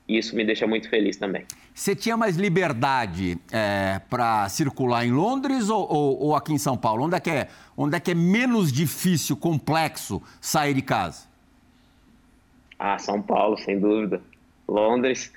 e 0.09 0.19
isso 0.19 0.35
me 0.35 0.45
deixa 0.45 0.67
muito 0.67 0.89
feliz 0.89 1.17
também. 1.17 1.45
Você 1.75 1.95
tinha 1.95 2.17
mais 2.17 2.37
liberdade 2.37 3.39
é, 3.51 4.01
para 4.11 4.49
circular 4.49 5.07
em 5.07 5.13
Londres 5.13 5.71
ou, 5.71 5.91
ou, 5.91 6.23
ou, 6.23 6.37
aqui 6.37 6.53
em 6.53 6.59
São 6.59 6.77
Paulo? 6.77 7.05
Onde 7.05 7.17
é, 7.17 7.21
que 7.21 7.31
é, 7.31 7.49
onde 7.77 7.97
é 7.97 8.01
que 8.01 8.11
é 8.11 8.15
menos 8.15 8.73
difícil, 8.73 9.37
complexo 9.37 10.23
sair 10.41 10.75
de 10.75 10.83
casa? 10.83 11.27
Ah, 12.79 12.99
São 12.99 13.23
Paulo, 13.23 13.57
sem 13.59 13.79
dúvida. 13.79 14.21
Londres, 14.69 15.33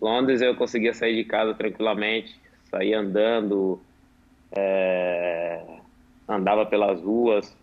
Londres 0.00 0.40
eu 0.40 0.54
conseguia 0.54 0.92
sair 0.92 1.16
de 1.16 1.24
casa 1.24 1.54
tranquilamente, 1.54 2.38
sair 2.70 2.94
andando, 2.94 3.80
é, 4.52 5.62
andava 6.28 6.66
pelas 6.66 7.00
ruas, 7.00 7.56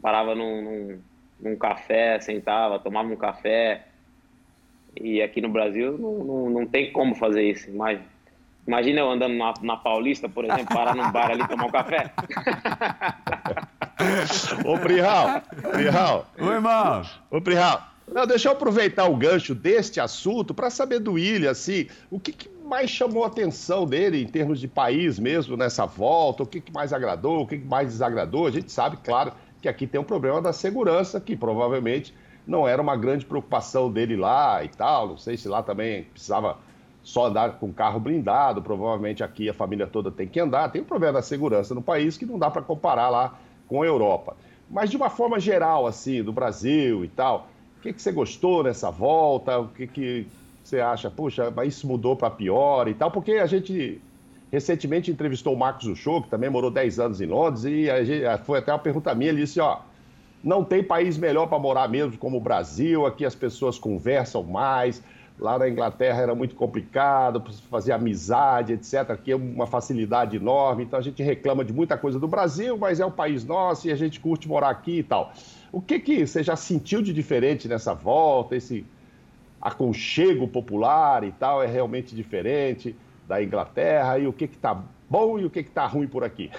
parava 0.00 0.34
num, 0.34 0.62
num, 0.62 1.00
num, 1.40 1.56
café, 1.56 2.20
sentava, 2.20 2.78
tomava 2.78 3.08
um 3.08 3.16
café. 3.16 3.86
E 5.00 5.22
aqui 5.22 5.40
no 5.40 5.48
Brasil 5.48 5.96
não, 5.98 6.18
não, 6.24 6.50
não 6.50 6.66
tem 6.66 6.92
como 6.92 7.14
fazer 7.14 7.42
isso. 7.42 7.70
Mas, 7.74 8.00
imagina 8.66 9.00
eu 9.00 9.10
andando 9.10 9.34
na, 9.34 9.54
na 9.62 9.76
Paulista, 9.76 10.28
por 10.28 10.44
exemplo, 10.44 10.74
parar 10.74 10.94
num 10.94 11.10
bar 11.10 11.30
ali 11.30 11.42
e 11.42 11.48
tomar 11.48 11.66
um 11.66 11.70
café. 11.70 12.12
Ô, 14.64 14.78
Prihal, 14.78 15.42
Prihal. 15.72 16.26
Oi, 16.38 16.54
irmão. 16.54 17.02
Ô, 17.30 17.40
Prihal. 17.40 17.82
Não, 18.12 18.26
deixa 18.26 18.48
eu 18.48 18.52
aproveitar 18.52 19.06
o 19.06 19.16
gancho 19.16 19.54
deste 19.54 20.00
assunto 20.00 20.54
para 20.54 20.70
saber 20.70 20.98
do 20.98 21.12
William, 21.12 21.50
assim, 21.50 21.88
o 22.10 22.18
que, 22.18 22.32
que, 22.32 22.48
mais 22.64 22.90
chamou 22.90 23.24
a 23.24 23.26
atenção 23.28 23.86
dele 23.86 24.22
em 24.22 24.26
termos 24.26 24.60
de 24.60 24.68
país 24.68 25.18
mesmo 25.18 25.56
nessa 25.56 25.86
volta, 25.86 26.42
o 26.42 26.46
que, 26.46 26.60
que 26.60 26.72
mais 26.72 26.92
agradou, 26.92 27.42
o 27.42 27.46
que, 27.46 27.58
que 27.58 27.66
mais 27.66 27.88
desagradou. 27.88 28.46
A 28.46 28.50
gente 28.50 28.70
sabe, 28.70 28.98
claro, 29.02 29.32
que 29.60 29.68
aqui 29.68 29.86
tem 29.86 30.00
um 30.00 30.04
problema 30.04 30.40
da 30.40 30.52
segurança, 30.52 31.20
que 31.20 31.36
provavelmente 31.36 32.14
não 32.48 32.66
era 32.66 32.80
uma 32.80 32.96
grande 32.96 33.26
preocupação 33.26 33.92
dele 33.92 34.16
lá 34.16 34.64
e 34.64 34.68
tal. 34.68 35.08
Não 35.08 35.18
sei 35.18 35.36
se 35.36 35.46
lá 35.46 35.62
também 35.62 36.04
precisava 36.04 36.56
só 37.02 37.26
andar 37.26 37.58
com 37.58 37.72
carro 37.72 38.00
blindado, 38.00 38.62
provavelmente 38.62 39.22
aqui 39.22 39.48
a 39.48 39.54
família 39.54 39.86
toda 39.86 40.10
tem 40.10 40.26
que 40.26 40.40
andar. 40.40 40.70
Tem 40.70 40.80
um 40.80 40.86
problema 40.86 41.14
da 41.14 41.22
segurança 41.22 41.74
no 41.74 41.82
país 41.82 42.16
que 42.16 42.24
não 42.24 42.38
dá 42.38 42.50
para 42.50 42.62
comparar 42.62 43.10
lá 43.10 43.38
com 43.68 43.82
a 43.82 43.86
Europa. 43.86 44.34
Mas 44.70 44.90
de 44.90 44.96
uma 44.96 45.10
forma 45.10 45.38
geral, 45.38 45.86
assim, 45.86 46.22
do 46.22 46.32
Brasil 46.32 47.04
e 47.04 47.08
tal, 47.08 47.48
o 47.78 47.82
que, 47.82 47.92
que 47.92 48.00
você 48.00 48.10
gostou 48.10 48.64
nessa 48.64 48.90
volta? 48.90 49.58
O 49.58 49.68
que, 49.68 49.86
que 49.86 50.26
você 50.64 50.80
acha? 50.80 51.10
Puxa, 51.10 51.52
isso 51.66 51.86
mudou 51.86 52.16
para 52.16 52.30
pior 52.30 52.88
e 52.88 52.94
tal? 52.94 53.10
Porque 53.10 53.32
a 53.32 53.46
gente 53.46 54.00
recentemente 54.50 55.10
entrevistou 55.10 55.54
o 55.54 55.58
Marcos 55.58 55.86
Uchoa, 55.86 56.22
que 56.22 56.28
também 56.28 56.48
morou 56.48 56.70
10 56.70 56.98
anos 56.98 57.20
em 57.20 57.26
Londres, 57.26 57.64
e 57.64 58.04
gente, 58.04 58.44
foi 58.44 58.58
até 58.58 58.72
uma 58.72 58.78
pergunta 58.78 59.14
minha, 59.14 59.30
ele 59.30 59.42
disse, 59.42 59.60
ó, 59.60 59.80
não 60.42 60.64
tem 60.64 60.82
país 60.82 61.18
melhor 61.18 61.46
para 61.46 61.58
morar 61.58 61.88
mesmo 61.88 62.16
como 62.16 62.36
o 62.36 62.40
Brasil, 62.40 63.06
aqui 63.06 63.24
as 63.24 63.34
pessoas 63.34 63.78
conversam 63.78 64.42
mais, 64.42 65.02
lá 65.38 65.58
na 65.58 65.68
Inglaterra 65.68 66.22
era 66.22 66.34
muito 66.34 66.54
complicado, 66.54 67.42
fazer 67.70 67.92
amizade, 67.92 68.72
etc. 68.72 69.10
Aqui 69.10 69.32
é 69.32 69.36
uma 69.36 69.66
facilidade 69.66 70.36
enorme, 70.36 70.84
então 70.84 70.98
a 70.98 71.02
gente 71.02 71.22
reclama 71.22 71.64
de 71.64 71.72
muita 71.72 71.96
coisa 71.96 72.18
do 72.18 72.28
Brasil, 72.28 72.76
mas 72.76 73.00
é 73.00 73.04
o 73.04 73.10
país 73.10 73.44
nosso 73.44 73.88
e 73.88 73.92
a 73.92 73.96
gente 73.96 74.20
curte 74.20 74.48
morar 74.48 74.70
aqui 74.70 74.98
e 74.98 75.02
tal. 75.02 75.32
O 75.70 75.80
que, 75.80 75.98
que 75.98 76.26
você 76.26 76.42
já 76.42 76.56
sentiu 76.56 77.02
de 77.02 77.12
diferente 77.12 77.68
nessa 77.68 77.94
volta? 77.94 78.56
Esse 78.56 78.84
aconchego 79.60 80.48
popular 80.48 81.24
e 81.24 81.32
tal 81.32 81.62
é 81.62 81.66
realmente 81.66 82.14
diferente 82.14 82.96
da 83.26 83.42
Inglaterra? 83.42 84.18
E 84.18 84.26
o 84.26 84.32
que 84.32 84.44
está 84.44 84.80
bom 85.10 85.38
e 85.38 85.44
o 85.44 85.50
que 85.50 85.60
está 85.60 85.86
ruim 85.86 86.06
por 86.06 86.24
aqui? 86.24 86.50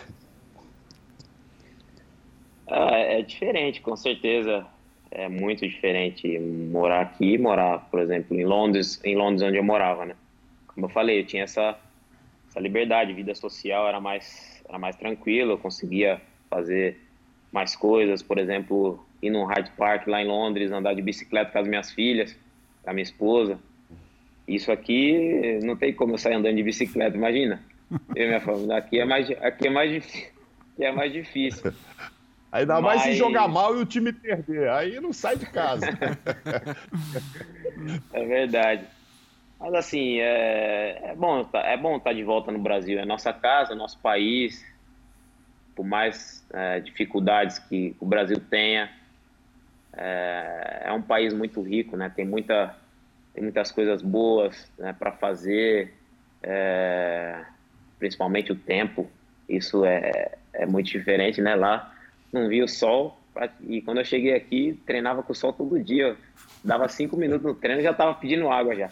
Ah, 2.69 2.95
é 2.95 3.21
diferente, 3.21 3.81
com 3.81 3.95
certeza. 3.95 4.65
É 5.11 5.27
muito 5.27 5.67
diferente 5.67 6.37
morar 6.37 7.01
aqui, 7.01 7.37
morar, 7.37 7.79
por 7.89 7.99
exemplo, 7.99 8.39
em 8.39 8.45
Londres, 8.45 9.01
em 9.03 9.15
Londres 9.15 9.41
onde 9.41 9.57
eu 9.57 9.63
morava, 9.63 10.05
né? 10.05 10.15
Como 10.67 10.85
eu 10.85 10.89
falei, 10.89 11.19
eu 11.19 11.25
tinha 11.25 11.43
essa, 11.43 11.75
essa 12.47 12.59
liberdade, 12.59 13.11
vida 13.11 13.33
social 13.33 13.87
era 13.87 13.99
mais, 13.99 14.63
era 14.69 14.77
mais 14.77 14.95
tranquilo, 14.95 15.53
eu 15.53 15.57
conseguia 15.57 16.21
fazer 16.47 16.95
mais 17.51 17.75
coisas, 17.75 18.21
por 18.21 18.37
exemplo, 18.37 19.03
ir 19.19 19.31
num 19.31 19.45
Hyde 19.45 19.71
Park 19.71 20.05
lá 20.05 20.21
em 20.21 20.27
Londres, 20.27 20.71
andar 20.71 20.93
de 20.93 21.01
bicicleta 21.01 21.51
com 21.51 21.57
as 21.57 21.67
minhas 21.67 21.91
filhas, 21.91 22.37
com 22.83 22.91
a 22.91 22.93
minha 22.93 23.03
esposa. 23.03 23.59
Isso 24.47 24.71
aqui 24.71 25.59
não 25.63 25.75
tem 25.75 25.91
como 25.91 26.13
eu 26.13 26.17
sair 26.19 26.35
andando 26.35 26.55
de 26.55 26.63
bicicleta, 26.63 27.17
imagina. 27.17 27.63
Eu 28.15 28.27
minha 28.27 28.39
família, 28.39 28.77
aqui 28.77 28.99
é 28.99 29.05
mais, 29.05 29.29
aqui 29.31 29.67
é 29.67 29.69
mais 29.71 29.91
difícil. 29.91 30.29
Aqui 30.73 30.85
é 30.85 30.91
mais 30.91 31.11
difícil. 31.11 31.73
Ainda 32.51 32.81
Mas... 32.81 32.83
mais 32.83 33.01
se 33.03 33.13
jogar 33.13 33.47
mal 33.47 33.77
e 33.77 33.81
o 33.81 33.85
time 33.85 34.11
perder. 34.11 34.69
Aí 34.69 34.99
não 34.99 35.13
sai 35.13 35.37
de 35.37 35.45
casa. 35.45 35.85
é 38.13 38.25
verdade. 38.25 38.85
Mas 39.59 39.73
assim, 39.73 40.19
é, 40.19 41.11
é 41.11 41.15
bom 41.15 41.43
tá, 41.43 41.59
é 41.59 41.77
bom 41.77 41.97
estar 41.97 42.11
tá 42.11 42.15
de 42.15 42.23
volta 42.23 42.51
no 42.51 42.59
Brasil. 42.59 42.99
É 42.99 43.05
nossa 43.05 43.31
casa, 43.31 43.75
nosso 43.75 43.99
país 43.99 44.65
por 45.79 45.85
mais 45.85 46.45
é, 46.51 46.81
dificuldades 46.81 47.57
que 47.57 47.95
o 48.01 48.05
Brasil 48.05 48.37
tenha, 48.49 48.91
é, 49.93 50.81
é, 50.87 50.91
um 50.91 51.01
país 51.01 51.33
muito 51.33 51.61
rico, 51.61 51.95
né? 51.95 52.11
Tem, 52.13 52.25
muita, 52.25 52.75
tem 53.33 53.41
muitas 53.41 53.71
coisas 53.71 54.01
boas 54.01 54.69
né, 54.77 54.91
para 54.91 55.13
fazer, 55.13 55.93
é, 56.43 57.45
principalmente 57.97 58.51
o 58.51 58.55
tempo. 58.55 59.09
Isso 59.47 59.85
é, 59.85 60.33
é 60.51 60.65
muito 60.65 60.87
diferente, 60.87 61.41
né? 61.41 61.55
Lá 61.55 61.95
não 62.31 62.47
via 62.47 62.63
o 62.63 62.67
sol 62.67 63.19
e 63.67 63.81
quando 63.81 63.99
eu 63.99 64.05
cheguei 64.05 64.33
aqui 64.33 64.79
treinava 64.85 65.23
com 65.23 65.31
o 65.31 65.35
sol 65.35 65.53
todo 65.53 65.81
dia. 65.81 66.17
Dava 66.63 66.89
cinco 66.89 67.15
minutos 67.15 67.45
no 67.45 67.55
treino 67.55 67.79
e 67.79 67.83
já 67.83 67.91
estava 67.91 68.13
pedindo 68.13 68.49
água 68.49 68.75
já. 68.75 68.87
uh, 68.87 68.91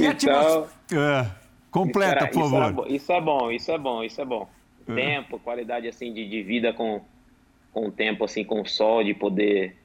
e 0.00 0.06
então, 0.06 0.62
uh, 0.62 1.30
completa, 1.68 2.28
por 2.28 2.48
favor. 2.48 2.88
Isso, 2.88 3.10
é 3.12 3.20
bom, 3.20 3.50
isso 3.50 3.72
é 3.72 3.78
bom, 3.78 4.04
isso 4.04 4.20
é 4.20 4.24
bom. 4.24 4.48
Uh. 4.86 4.94
Tempo, 4.94 5.40
qualidade 5.40 5.88
assim 5.88 6.12
de, 6.12 6.28
de 6.28 6.42
vida 6.44 6.72
com, 6.72 7.00
com 7.72 7.88
o 7.88 7.90
tempo, 7.90 8.24
assim, 8.24 8.44
com 8.44 8.60
o 8.60 8.66
sol, 8.66 9.02
de 9.02 9.14
poder 9.14 9.76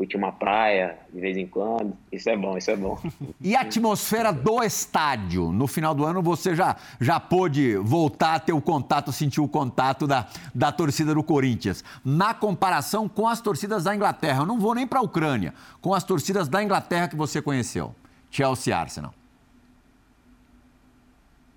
curtir 0.00 0.16
uma 0.16 0.32
praia 0.32 0.98
de 1.12 1.20
vez 1.20 1.36
em 1.36 1.46
quando. 1.46 1.94
Isso 2.10 2.30
é 2.30 2.34
bom, 2.34 2.56
isso 2.56 2.70
é 2.70 2.76
bom. 2.76 2.98
E 3.38 3.54
a 3.54 3.60
atmosfera 3.60 4.32
do 4.32 4.62
estádio? 4.62 5.52
No 5.52 5.66
final 5.66 5.94
do 5.94 6.06
ano 6.06 6.22
você 6.22 6.56
já, 6.56 6.76
já 6.98 7.20
pôde 7.20 7.76
voltar 7.76 8.36
a 8.36 8.40
ter 8.40 8.54
o 8.54 8.62
contato, 8.62 9.12
sentir 9.12 9.42
o 9.42 9.48
contato 9.48 10.06
da, 10.06 10.26
da 10.54 10.72
torcida 10.72 11.14
do 11.14 11.22
Corinthians. 11.22 11.84
Na 12.02 12.32
comparação 12.32 13.10
com 13.10 13.28
as 13.28 13.42
torcidas 13.42 13.84
da 13.84 13.94
Inglaterra, 13.94 14.40
eu 14.40 14.46
não 14.46 14.58
vou 14.58 14.74
nem 14.74 14.86
para 14.86 15.00
a 15.00 15.02
Ucrânia, 15.02 15.52
com 15.82 15.92
as 15.92 16.02
torcidas 16.02 16.48
da 16.48 16.62
Inglaterra 16.62 17.06
que 17.06 17.16
você 17.16 17.42
conheceu. 17.42 17.94
Chelsea 18.30 18.74
Arsenal. 18.74 19.12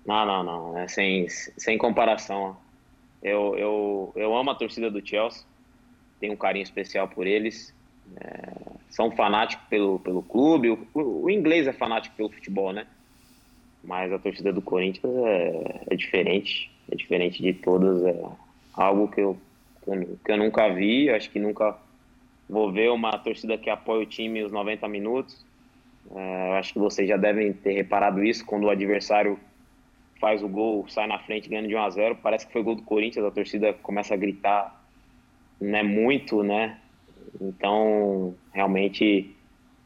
Não, 0.04 0.26
não, 0.26 0.42
não. 0.42 0.78
É 0.78 0.86
sem, 0.86 1.26
sem 1.28 1.78
comparação. 1.78 2.58
Eu, 3.22 3.56
eu, 3.56 4.12
eu 4.14 4.36
amo 4.36 4.50
a 4.50 4.54
torcida 4.54 4.90
do 4.90 5.06
Chelsea. 5.06 5.44
Tenho 6.20 6.34
um 6.34 6.36
carinho 6.36 6.64
especial 6.64 7.08
por 7.08 7.26
eles 7.26 7.73
é, 8.16 8.52
são 8.90 9.10
fanáticos 9.10 9.66
pelo, 9.68 9.98
pelo 9.98 10.22
clube. 10.22 10.70
O, 10.70 10.88
o, 11.24 11.30
inglês 11.30 11.66
é 11.66 11.72
fanático 11.72 12.16
pelo 12.16 12.30
futebol, 12.30 12.72
né? 12.72 12.86
Mas 13.82 14.12
a 14.12 14.18
torcida 14.18 14.52
do 14.52 14.62
Corinthians 14.62 15.12
é, 15.16 15.80
é 15.90 15.96
diferente. 15.96 16.70
É 16.90 16.96
diferente 16.96 17.42
de 17.42 17.52
todas. 17.52 18.02
É 18.02 18.24
algo 18.74 19.08
que 19.08 19.20
eu, 19.20 19.36
que 20.24 20.32
eu 20.32 20.36
nunca 20.36 20.68
vi. 20.72 21.10
Acho 21.10 21.30
que 21.30 21.38
nunca 21.38 21.76
vou 22.48 22.70
ver 22.70 22.90
uma 22.90 23.18
torcida 23.18 23.58
que 23.58 23.70
apoia 23.70 24.02
o 24.02 24.06
time 24.06 24.42
os 24.42 24.52
90 24.52 24.86
minutos. 24.88 25.44
É, 26.14 26.58
acho 26.58 26.72
que 26.72 26.78
vocês 26.78 27.08
já 27.08 27.16
devem 27.16 27.52
ter 27.52 27.72
reparado 27.72 28.22
isso 28.22 28.44
quando 28.44 28.64
o 28.64 28.70
adversário 28.70 29.38
faz 30.20 30.42
o 30.42 30.48
gol, 30.48 30.86
sai 30.88 31.06
na 31.06 31.18
frente 31.18 31.48
ganhando 31.48 31.68
de 31.68 31.74
1 31.74 31.82
a 31.82 31.90
0 31.90 32.16
Parece 32.22 32.46
que 32.46 32.52
foi 32.52 32.62
gol 32.62 32.76
do 32.76 32.82
Corinthians, 32.82 33.26
a 33.26 33.30
torcida 33.30 33.72
começa 33.74 34.14
a 34.14 34.16
gritar 34.16 34.82
né, 35.60 35.82
muito, 35.82 36.42
né? 36.42 36.78
Então, 37.40 38.34
realmente 38.52 39.34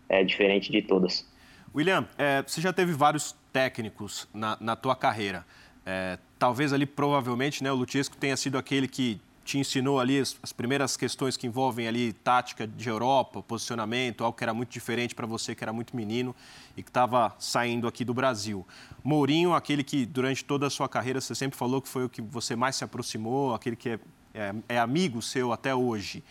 é 0.08 0.24
diferente 0.24 0.70
de 0.70 0.82
todas. 0.82 1.26
William, 1.74 2.06
é, 2.16 2.42
você 2.42 2.60
já 2.60 2.72
teve 2.72 2.92
vários 2.92 3.36
técnicos 3.52 4.28
na, 4.32 4.56
na 4.60 4.74
tua 4.74 4.96
carreira. 4.96 5.44
É, 5.84 6.18
talvez 6.38 6.72
ali, 6.72 6.86
provavelmente, 6.86 7.62
né, 7.62 7.70
o 7.70 7.74
Luchesco 7.74 8.16
tenha 8.16 8.36
sido 8.36 8.58
aquele 8.58 8.88
que 8.88 9.20
te 9.48 9.56
ensinou 9.56 9.98
ali 9.98 10.20
as, 10.20 10.36
as, 10.42 10.52
primeiras 10.52 10.94
questões 10.94 11.34
que 11.34 11.46
envolvem 11.46 11.88
ali 11.88 12.12
tática 12.12 12.66
de 12.66 12.86
Europa, 12.86 13.42
posicionamento, 13.42 14.22
algo 14.22 14.36
que 14.36 14.44
era 14.44 14.52
muito 14.52 14.68
diferente 14.68 15.14
para 15.14 15.26
você, 15.26 15.54
que 15.54 15.64
era 15.64 15.72
muito 15.72 15.96
menino 15.96 16.36
e 16.76 16.82
que 16.82 16.90
estava 16.90 17.34
saindo 17.38 17.88
aqui 17.88 18.04
do 18.04 18.12
Brasil. 18.12 18.66
Mourinho, 19.02 19.54
aquele 19.54 19.82
que 19.82 20.04
durante 20.04 20.44
toda 20.44 20.66
a 20.66 20.70
sua 20.70 20.86
carreira 20.86 21.18
você 21.18 21.34
sempre 21.34 21.58
falou 21.58 21.80
que 21.80 21.88
foi 21.88 22.04
o 22.04 22.10
que 22.10 22.20
você 22.20 22.54
mais 22.54 22.76
se 22.76 22.84
aproximou, 22.84 23.54
aquele 23.54 23.74
que 23.74 23.88
é, 23.88 23.98
é, 24.34 24.54
é 24.68 24.78
amigo 24.78 25.22
seu 25.22 25.50
até 25.50 25.74
hoje. 25.74 26.22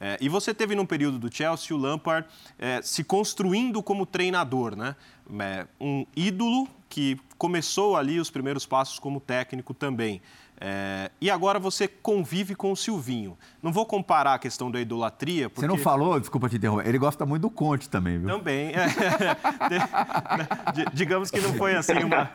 É, 0.00 0.18
e 0.20 0.28
você 0.28 0.52
teve 0.52 0.74
num 0.74 0.86
período 0.86 1.18
do 1.18 1.34
Chelsea 1.34 1.76
o 1.76 1.78
Lampard 1.78 2.26
é, 2.58 2.82
se 2.82 3.04
construindo 3.04 3.82
como 3.82 4.04
treinador, 4.04 4.76
né? 4.76 4.96
É, 5.40 5.66
um 5.80 6.04
ídolo 6.16 6.68
que 6.88 7.18
começou 7.38 7.96
ali 7.96 8.20
os 8.20 8.30
primeiros 8.30 8.66
passos 8.66 8.98
como 8.98 9.20
técnico 9.20 9.72
também. 9.72 10.20
É, 10.66 11.10
e 11.20 11.30
agora 11.30 11.58
você 11.58 11.86
convive 11.86 12.54
com 12.54 12.72
o 12.72 12.76
Silvinho. 12.76 13.36
Não 13.62 13.70
vou 13.70 13.84
comparar 13.84 14.32
a 14.32 14.38
questão 14.38 14.70
da 14.70 14.80
idolatria. 14.80 15.50
Porque... 15.50 15.60
Você 15.60 15.66
não 15.66 15.76
falou, 15.76 16.18
desculpa 16.18 16.48
te 16.48 16.56
interromper, 16.56 16.88
ele 16.88 16.96
gosta 16.96 17.26
muito 17.26 17.42
do 17.42 17.50
Conte 17.50 17.86
também, 17.86 18.18
viu? 18.18 18.28
Também. 18.28 18.72
É. 18.72 18.86
Digamos 20.94 21.30
que 21.30 21.38
não 21.38 21.52
foi 21.52 21.76
assim 21.76 22.02
uma, 22.02 22.30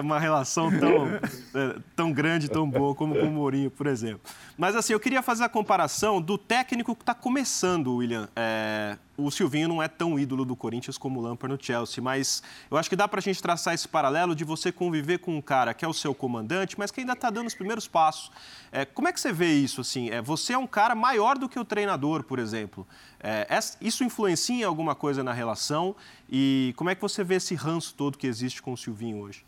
uma 0.00 0.18
relação 0.18 0.68
tão, 0.80 1.06
é, 1.14 1.78
tão 1.94 2.12
grande, 2.12 2.48
tão 2.48 2.68
boa 2.68 2.92
como 2.92 3.14
com 3.14 3.26
o 3.26 3.30
Mourinho, 3.30 3.70
por 3.70 3.86
exemplo. 3.86 4.20
Mas 4.56 4.74
assim, 4.74 4.92
eu 4.92 4.98
queria 4.98 5.22
fazer 5.22 5.44
a 5.44 5.48
comparação 5.48 6.20
do 6.20 6.36
técnico 6.36 6.96
que 6.96 7.02
está 7.02 7.14
começando, 7.14 7.94
William. 7.94 8.28
É, 8.34 8.98
o 9.18 9.32
Silvinho 9.32 9.66
não 9.66 9.82
é 9.82 9.88
tão 9.88 10.16
ídolo 10.16 10.44
do 10.44 10.54
Corinthians 10.54 10.96
como 10.96 11.18
o 11.18 11.22
Lampard 11.22 11.52
no 11.52 11.62
Chelsea, 11.62 12.02
mas 12.02 12.40
eu 12.70 12.76
acho 12.76 12.88
que 12.88 12.94
dá 12.94 13.08
para 13.08 13.18
a 13.18 13.22
gente 13.22 13.42
traçar 13.42 13.74
esse 13.74 13.88
paralelo 13.88 14.32
de 14.32 14.44
você 14.44 14.70
conviver 14.70 15.18
com 15.18 15.36
um 15.36 15.42
cara 15.42 15.74
que 15.74 15.84
é 15.84 15.88
o 15.88 15.92
seu 15.92 16.14
comandante, 16.14 16.78
mas 16.78 16.92
que 16.92 17.00
ainda 17.00 17.14
está 17.14 17.28
dando 17.28 17.48
os 17.48 17.54
primeiros 17.54 17.88
passos. 17.88 18.30
É, 18.70 18.84
como 18.84 19.08
é 19.08 19.12
que 19.12 19.20
você 19.20 19.32
vê 19.32 19.52
isso? 19.52 19.80
Assim, 19.80 20.08
é, 20.10 20.22
você 20.22 20.52
é 20.52 20.58
um 20.58 20.68
cara 20.68 20.94
maior 20.94 21.36
do 21.36 21.48
que 21.48 21.58
o 21.58 21.64
treinador, 21.64 22.22
por 22.22 22.38
exemplo. 22.38 22.86
É, 23.18 23.46
isso 23.80 24.04
influencia 24.04 24.64
alguma 24.66 24.94
coisa 24.94 25.24
na 25.24 25.32
relação? 25.32 25.96
E 26.30 26.72
como 26.76 26.88
é 26.88 26.94
que 26.94 27.02
você 27.02 27.24
vê 27.24 27.34
esse 27.34 27.56
ranço 27.56 27.94
todo 27.96 28.16
que 28.16 28.26
existe 28.26 28.62
com 28.62 28.72
o 28.72 28.76
Silvinho 28.76 29.20
hoje? 29.22 29.44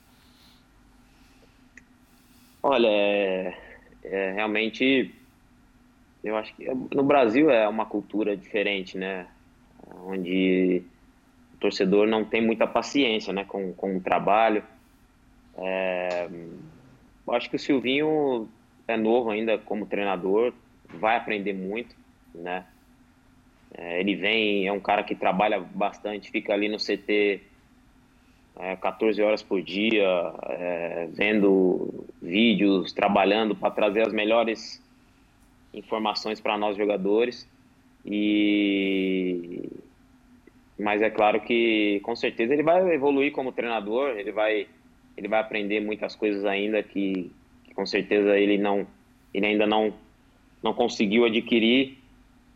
Olha, 2.60 2.88
é, 2.88 3.56
é 4.02 4.32
realmente 4.32 5.14
eu 6.22 6.36
acho 6.36 6.54
que 6.54 6.68
no 6.92 7.02
Brasil 7.02 7.50
é 7.50 7.66
uma 7.68 7.86
cultura 7.86 8.36
diferente, 8.36 8.98
né? 8.98 9.26
Onde 10.04 10.82
o 11.54 11.56
torcedor 11.58 12.06
não 12.06 12.24
tem 12.24 12.44
muita 12.44 12.66
paciência 12.66 13.32
né, 13.32 13.44
com, 13.44 13.72
com 13.72 13.96
o 13.96 14.00
trabalho. 14.00 14.62
É, 15.56 16.28
acho 17.28 17.48
que 17.50 17.56
o 17.56 17.58
Silvinho 17.58 18.48
é 18.88 18.96
novo 18.96 19.30
ainda 19.30 19.58
como 19.58 19.86
treinador, 19.86 20.52
vai 20.88 21.16
aprender 21.16 21.52
muito, 21.52 21.94
né? 22.34 22.64
É, 23.72 24.00
ele 24.00 24.16
vem, 24.16 24.66
é 24.66 24.72
um 24.72 24.80
cara 24.80 25.04
que 25.04 25.14
trabalha 25.14 25.60
bastante, 25.60 26.30
fica 26.30 26.52
ali 26.52 26.68
no 26.68 26.76
CT 26.76 27.40
é, 28.58 28.76
14 28.76 29.22
horas 29.22 29.42
por 29.42 29.62
dia, 29.62 30.06
é, 30.48 31.08
vendo 31.12 32.04
vídeos, 32.20 32.92
trabalhando 32.92 33.54
para 33.54 33.70
trazer 33.70 34.02
as 34.02 34.12
melhores 34.12 34.82
informações 35.72 36.40
para 36.40 36.58
nós 36.58 36.76
jogadores. 36.76 37.48
E 38.04 39.68
mas 40.78 41.02
é 41.02 41.10
claro 41.10 41.40
que 41.42 42.00
com 42.02 42.16
certeza 42.16 42.54
ele 42.54 42.62
vai 42.62 42.80
evoluir 42.94 43.32
como 43.32 43.52
treinador, 43.52 44.16
ele 44.16 44.32
vai 44.32 44.66
ele 45.16 45.28
vai 45.28 45.40
aprender 45.40 45.80
muitas 45.80 46.16
coisas 46.16 46.44
ainda 46.44 46.82
que, 46.82 47.30
que 47.64 47.74
com 47.74 47.84
certeza 47.84 48.38
ele 48.38 48.56
não 48.56 48.86
ele 49.34 49.46
ainda 49.46 49.66
não 49.66 49.92
não 50.62 50.72
conseguiu 50.72 51.24
adquirir 51.24 51.98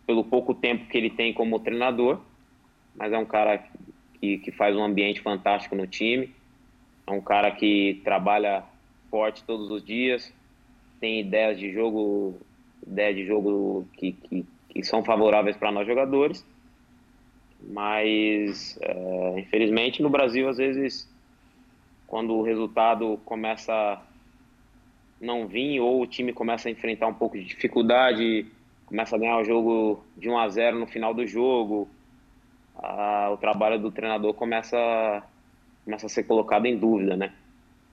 pelo 0.07 0.25
pouco 0.25 0.55
tempo 0.55 0.87
que 0.87 0.97
ele 0.97 1.11
tem 1.11 1.33
como 1.33 1.61
treinador, 1.61 2.21
mas 2.95 3.13
é 3.13 3.19
um 3.19 3.25
cara 3.25 3.63
que, 4.21 4.39
que 4.39 4.51
faz 4.51 4.77
um 4.77 4.85
ambiente 4.85 5.21
fantástico 5.21 5.75
no 5.75 5.87
time, 5.87 6.35
é 7.07 7.11
um 7.11 7.21
cara 7.21 7.51
que 7.51 8.01
trabalha 8.05 8.65
forte 9.11 9.45
todos 9.45 9.71
os 9.71 9.85
dias, 9.85 10.33
tem 11.01 11.21
ideias 11.21 11.59
de 11.59 11.73
jogo, 11.73 12.39
ideias 12.87 13.17
de 13.17 13.27
jogo 13.27 13.87
que, 13.95 14.13
que, 14.13 14.47
que 14.75 14.83
são 14.85 15.05
favoráveis 15.05 15.57
para 15.57 15.71
nós 15.71 15.87
jogadores. 15.87 16.45
Mas, 17.63 18.79
é, 18.83 19.41
infelizmente, 19.41 20.03
no 20.03 20.11
Brasil, 20.11 20.49
às 20.49 20.59
vezes, 20.59 21.09
quando 22.07 22.35
o 22.35 22.43
resultado 22.43 23.19
começa 23.25 23.73
a 23.73 24.03
não 25.21 25.47
vir 25.47 25.81
ou 25.81 26.03
o 26.03 26.07
time 26.07 26.33
começa 26.33 26.69
a 26.69 26.73
enfrentar 26.73 27.07
um 27.07 27.15
pouco 27.15 27.39
de 27.39 27.45
dificuldade, 27.45 28.47
começa 28.85 29.17
a 29.17 29.19
ganhar 29.19 29.39
o 29.39 29.45
jogo 29.45 30.05
de 30.17 30.29
1 30.29 30.39
a 30.39 30.49
0 30.49 30.79
no 30.79 30.87
final 30.87 31.15
do 31.15 31.27
jogo, 31.27 31.89
a, 32.77 33.31
o 33.33 33.37
trabalho 33.37 33.79
do 33.79 33.91
treinador 33.91 34.35
começa, 34.35 35.23
começa 35.85 36.07
a 36.07 36.09
ser 36.09 36.25
colocado 36.25 36.67
em 36.67 36.77
dúvida, 36.77 37.17
né? 37.17 37.33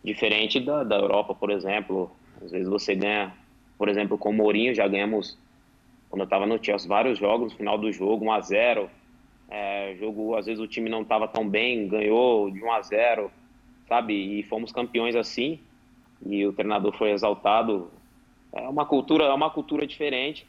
Diferente 0.04 0.60
da, 0.60 0.84
da 0.84 0.98
Europa, 0.98 1.34
por 1.34 1.52
exemplo. 1.52 2.12
Às 2.44 2.52
vezes 2.52 2.68
você 2.68 2.96
ganha, 2.96 3.32
por 3.78 3.88
exemplo, 3.88 4.18
com 4.18 4.32
o 4.32 4.34
Mourinho, 4.34 4.74
já 4.74 4.88
ganhamos 4.88 5.38
quando 6.12 6.22
eu 6.22 6.26
estava 6.26 6.46
no 6.46 6.64
Chelsea, 6.64 6.90
vários 6.90 7.18
jogos 7.18 7.54
no 7.54 7.58
final 7.58 7.78
do 7.78 7.92
jogo, 7.92 8.26
1 8.26 8.32
a 8.34 8.42
0 8.42 8.90
é, 9.50 9.96
jogo, 9.98 10.36
às 10.36 10.46
vezes 10.46 10.62
o 10.62 10.68
time 10.68 10.90
não 10.90 11.02
estava 11.02 11.28
tão 11.28 11.48
bem, 11.48 11.88
ganhou 11.88 12.52
de 12.52 12.62
1 12.62 12.72
a 12.72 12.82
0 12.82 13.32
sabe? 13.88 14.14
E 14.14 14.44
fomos 14.44 14.72
campeões 14.72 15.16
assim, 15.16 15.60
e 16.26 16.46
o 16.46 16.54
treinador 16.54 16.94
foi 16.98 17.12
exaltado. 17.12 17.90
É 18.54 18.62
uma 18.68 18.86
cultura, 18.86 19.26
é 19.26 19.34
uma 19.34 19.50
cultura 19.50 19.88
diferente, 19.88 20.46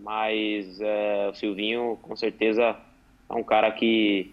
mas 0.00 0.80
é, 0.80 1.28
o 1.30 1.34
Silvinho, 1.34 1.98
com 2.02 2.14
certeza, 2.14 2.76
é 3.28 3.34
um 3.34 3.42
cara 3.42 3.70
que 3.70 4.32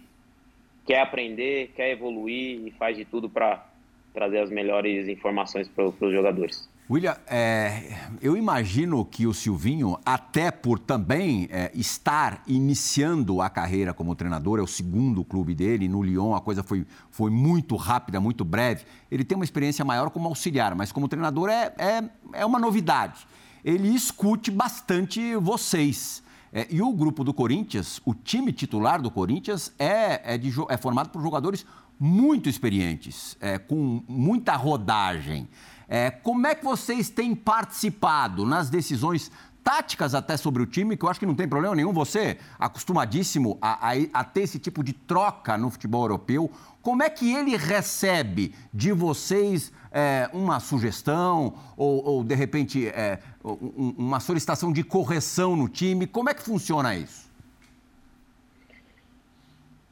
quer 0.85 1.01
aprender, 1.01 1.71
quer 1.75 1.91
evoluir 1.91 2.65
e 2.65 2.71
faz 2.71 2.95
de 2.95 3.03
tudo 3.03 3.29
para 3.29 3.65
trazer 4.13 4.39
as 4.39 4.49
melhores 4.49 5.07
informações 5.07 5.67
para 5.67 5.85
os 5.85 6.13
jogadores. 6.13 6.69
William, 6.87 7.17
é, 7.25 7.97
eu 8.21 8.37
imagino 8.37 9.03
que 9.03 9.25
o 9.25 9.33
Silvinho, 9.33 9.97
até 10.05 10.51
por 10.51 10.77
também 10.77 11.47
é, 11.49 11.71
estar 11.73 12.43
iniciando 12.45 13.41
a 13.41 13.49
carreira 13.49 13.91
como 13.91 14.13
treinador, 14.13 14.59
é 14.59 14.61
o 14.61 14.67
segundo 14.67 15.23
clube 15.23 15.55
dele, 15.55 15.87
no 15.87 16.03
Lyon 16.03 16.35
a 16.35 16.41
coisa 16.41 16.61
foi, 16.61 16.85
foi 17.09 17.31
muito 17.31 17.75
rápida, 17.75 18.19
muito 18.19 18.45
breve. 18.45 18.85
Ele 19.09 19.23
tem 19.23 19.35
uma 19.35 19.43
experiência 19.43 19.83
maior 19.83 20.11
como 20.11 20.27
auxiliar, 20.27 20.75
mas 20.75 20.91
como 20.91 21.07
treinador 21.07 21.49
é, 21.49 21.73
é, 21.79 22.03
é 22.33 22.45
uma 22.45 22.59
novidade. 22.59 23.25
Ele 23.63 23.87
escute 23.87 24.51
bastante 24.51 25.35
vocês. 25.37 26.21
É, 26.53 26.67
e 26.69 26.83
o 26.83 26.93
grupo 26.93 27.23
do 27.23 27.33
Corinthians, 27.33 27.99
o 28.05 28.13
time 28.13 28.53
titular 28.53 29.01
do 29.01 29.09
Corinthians, 29.09 29.73
é, 29.79 30.35
é, 30.35 30.37
de, 30.37 30.53
é 30.69 30.77
formado 30.77 31.09
por 31.09 31.19
jogadores 31.19 31.65
muito 31.99 32.47
experientes, 32.47 33.35
é, 33.41 33.57
com 33.57 34.03
muita 34.07 34.55
rodagem. 34.55 35.47
É, 35.87 36.09
como 36.09 36.47
é 36.47 36.55
que 36.55 36.63
vocês 36.63 37.09
têm 37.09 37.35
participado 37.35 38.45
nas 38.45 38.69
decisões 38.69 39.31
táticas 39.65 40.13
até 40.13 40.37
sobre 40.37 40.61
o 40.61 40.65
time, 40.67 40.95
que 40.95 41.03
eu 41.03 41.09
acho 41.09 41.19
que 41.19 41.25
não 41.25 41.33
tem 41.33 41.47
problema 41.47 41.75
nenhum, 41.75 41.91
você, 41.91 42.37
acostumadíssimo 42.59 43.57
a, 43.59 43.89
a, 43.89 43.93
a, 44.13 44.23
ter 44.23 44.41
esse 44.41 44.59
tipo 44.59 44.83
de 44.83 44.93
troca 44.93 45.57
no 45.57 45.71
futebol 45.71 46.03
europeu, 46.03 46.51
como 46.83 47.01
é 47.01 47.09
que 47.09 47.33
ele 47.33 47.57
recebe 47.57 48.53
de 48.71 48.91
vocês 48.91 49.73
é, 49.91 50.29
uma 50.31 50.59
sugestão 50.59 51.55
ou, 51.75 52.05
ou 52.05 52.23
de 52.23 52.35
repente, 52.35 52.87
é, 52.89 53.17
uma 53.43 54.19
solicitação 54.19 54.71
de 54.71 54.83
correção 54.83 55.55
no 55.55 55.67
time? 55.67 56.05
Como 56.05 56.29
é 56.29 56.35
que 56.35 56.43
funciona 56.43 56.95
isso? 56.95 57.25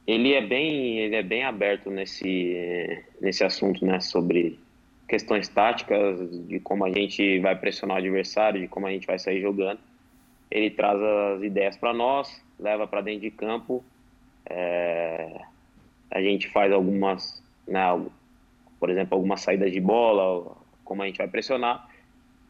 Ele 0.06 0.34
é 0.34 0.46
bem, 0.46 0.98
ele 0.98 1.16
é 1.16 1.22
bem 1.22 1.44
aberto 1.44 1.90
nesse, 1.90 3.02
nesse 3.20 3.42
assunto, 3.42 3.84
né, 3.84 3.98
sobre 3.98 4.56
questões 5.08 5.48
táticas, 5.48 6.18
de 6.46 6.58
como 6.60 6.84
a 6.84 6.90
gente 6.90 7.38
vai 7.40 7.56
pressionar 7.56 7.96
o 7.96 8.00
adversário, 8.00 8.60
de 8.60 8.68
como 8.68 8.86
a 8.86 8.90
gente 8.90 9.06
vai 9.06 9.18
sair 9.18 9.40
jogando. 9.40 9.78
Ele 10.50 10.70
traz 10.70 11.00
as 11.00 11.42
ideias 11.42 11.76
para 11.76 11.92
nós, 11.92 12.42
leva 12.58 12.86
para 12.86 13.00
dentro 13.00 13.22
de 13.22 13.30
campo. 13.30 13.84
É, 14.46 15.40
a 16.10 16.20
gente 16.20 16.48
faz 16.48 16.72
algumas, 16.72 17.42
né, 17.66 17.82
por 18.78 18.90
exemplo, 18.90 19.14
algumas 19.14 19.40
saídas 19.40 19.72
de 19.72 19.80
bola, 19.80 20.56
como 20.84 21.02
a 21.02 21.06
gente 21.06 21.18
vai 21.18 21.28
pressionar. 21.28 21.88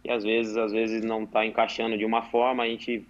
E 0.05 0.11
às 0.11 0.23
vezes, 0.23 0.57
às 0.57 0.73
vezes 0.73 1.03
não 1.03 1.25
está 1.25 1.47
encaixando 1.47 1.97
de 1.97 2.05
uma 2.05 2.23
forma, 2.23 2.63
a 2.63 2.67
gente 2.67 3.07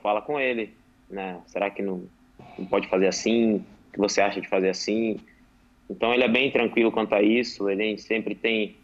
fala 0.00 0.22
com 0.22 0.38
ele, 0.38 0.72
né? 1.10 1.40
Será 1.46 1.68
que 1.68 1.82
não, 1.82 2.04
não 2.56 2.64
pode 2.66 2.86
fazer 2.86 3.08
assim? 3.08 3.56
O 3.88 3.92
que 3.92 3.98
você 3.98 4.20
acha 4.20 4.40
de 4.40 4.48
fazer 4.48 4.68
assim? 4.68 5.18
Então 5.88 6.12
ele 6.12 6.24
é 6.24 6.28
bem 6.28 6.50
tranquilo 6.50 6.90
quanto 6.90 7.14
a 7.14 7.22
isso, 7.22 7.68
ele 7.70 7.96
sempre 7.98 8.34
tem 8.34 8.76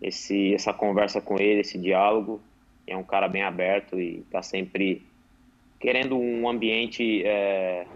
esse, 0.00 0.54
essa 0.54 0.72
conversa 0.72 1.20
com 1.20 1.40
ele, 1.40 1.60
esse 1.60 1.78
diálogo. 1.78 2.40
É 2.86 2.96
um 2.96 3.02
cara 3.02 3.28
bem 3.28 3.42
aberto 3.42 3.98
e 3.98 4.18
está 4.18 4.42
sempre 4.42 5.02
querendo 5.80 6.18
um 6.18 6.48
ambiente 6.48 7.22
é, 7.24 7.86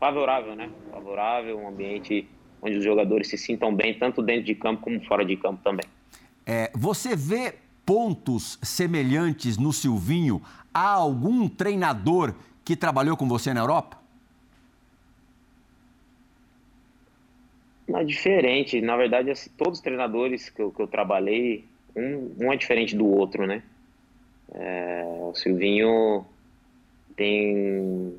favorável, 0.00 0.56
né? 0.56 0.70
Favorável, 0.90 1.58
um 1.58 1.68
ambiente 1.68 2.26
onde 2.62 2.78
os 2.78 2.84
jogadores 2.84 3.28
se 3.28 3.36
sintam 3.36 3.74
bem, 3.74 3.94
tanto 3.94 4.22
dentro 4.22 4.44
de 4.44 4.54
campo 4.54 4.82
como 4.82 5.00
fora 5.04 5.24
de 5.24 5.36
campo 5.36 5.60
também. 5.62 5.86
É, 6.46 6.70
você 6.74 7.14
vê 7.14 7.54
pontos 7.84 8.58
semelhantes 8.62 9.58
no 9.58 9.72
Silvinho 9.72 10.42
a 10.72 10.88
algum 10.90 11.48
treinador 11.48 12.34
que 12.64 12.76
trabalhou 12.76 13.16
com 13.16 13.28
você 13.28 13.54
na 13.54 13.60
Europa? 13.60 13.98
Não, 17.88 18.00
é 18.00 18.04
diferente. 18.04 18.80
Na 18.82 18.96
verdade, 18.96 19.30
assim, 19.30 19.50
todos 19.56 19.78
os 19.78 19.82
treinadores 19.82 20.50
que 20.50 20.60
eu, 20.60 20.70
que 20.70 20.80
eu 20.80 20.86
trabalhei, 20.86 21.64
um, 21.96 22.34
um, 22.38 22.52
é 22.52 22.56
diferente 22.56 22.94
do 22.94 23.06
outro, 23.06 23.46
né? 23.46 23.62
É, 24.54 25.04
o 25.22 25.34
Silvinho 25.34 26.26
tem 27.16 28.14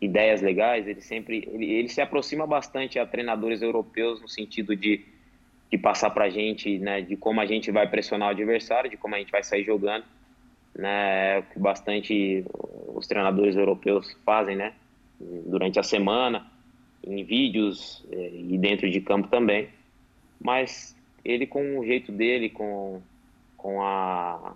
ideias 0.00 0.42
legais, 0.42 0.88
ele 0.88 1.00
sempre 1.00 1.48
ele, 1.52 1.70
ele, 1.70 1.88
se 1.88 2.00
aproxima 2.00 2.46
bastante 2.46 2.98
a 2.98 3.06
treinadores 3.06 3.62
europeus 3.62 4.20
no 4.20 4.28
sentido 4.28 4.74
de, 4.74 5.04
de 5.70 5.78
passar 5.78 6.10
para 6.10 6.24
a 6.24 6.30
gente, 6.30 6.78
né, 6.78 7.00
de 7.00 7.16
como 7.16 7.40
a 7.40 7.46
gente 7.46 7.70
vai 7.70 7.88
pressionar 7.88 8.28
o 8.28 8.30
adversário, 8.32 8.90
de 8.90 8.96
como 8.96 9.14
a 9.14 9.18
gente 9.18 9.30
vai 9.30 9.44
sair 9.44 9.62
jogando, 9.62 10.04
né, 10.76 11.38
é 11.38 11.42
que 11.42 11.58
bastante 11.58 12.44
os 12.88 13.06
treinadores 13.06 13.54
europeus 13.54 14.12
fazem, 14.24 14.56
né, 14.56 14.74
durante 15.20 15.78
a 15.78 15.84
semana 15.84 16.51
em 17.04 17.24
vídeos 17.24 18.04
é, 18.10 18.30
e 18.34 18.58
dentro 18.58 18.90
de 18.90 19.00
campo 19.00 19.28
também. 19.28 19.68
Mas 20.40 20.96
ele 21.24 21.46
com 21.46 21.78
o 21.78 21.84
jeito 21.84 22.10
dele, 22.10 22.48
com, 22.48 23.00
com, 23.56 23.82
a, 23.82 24.54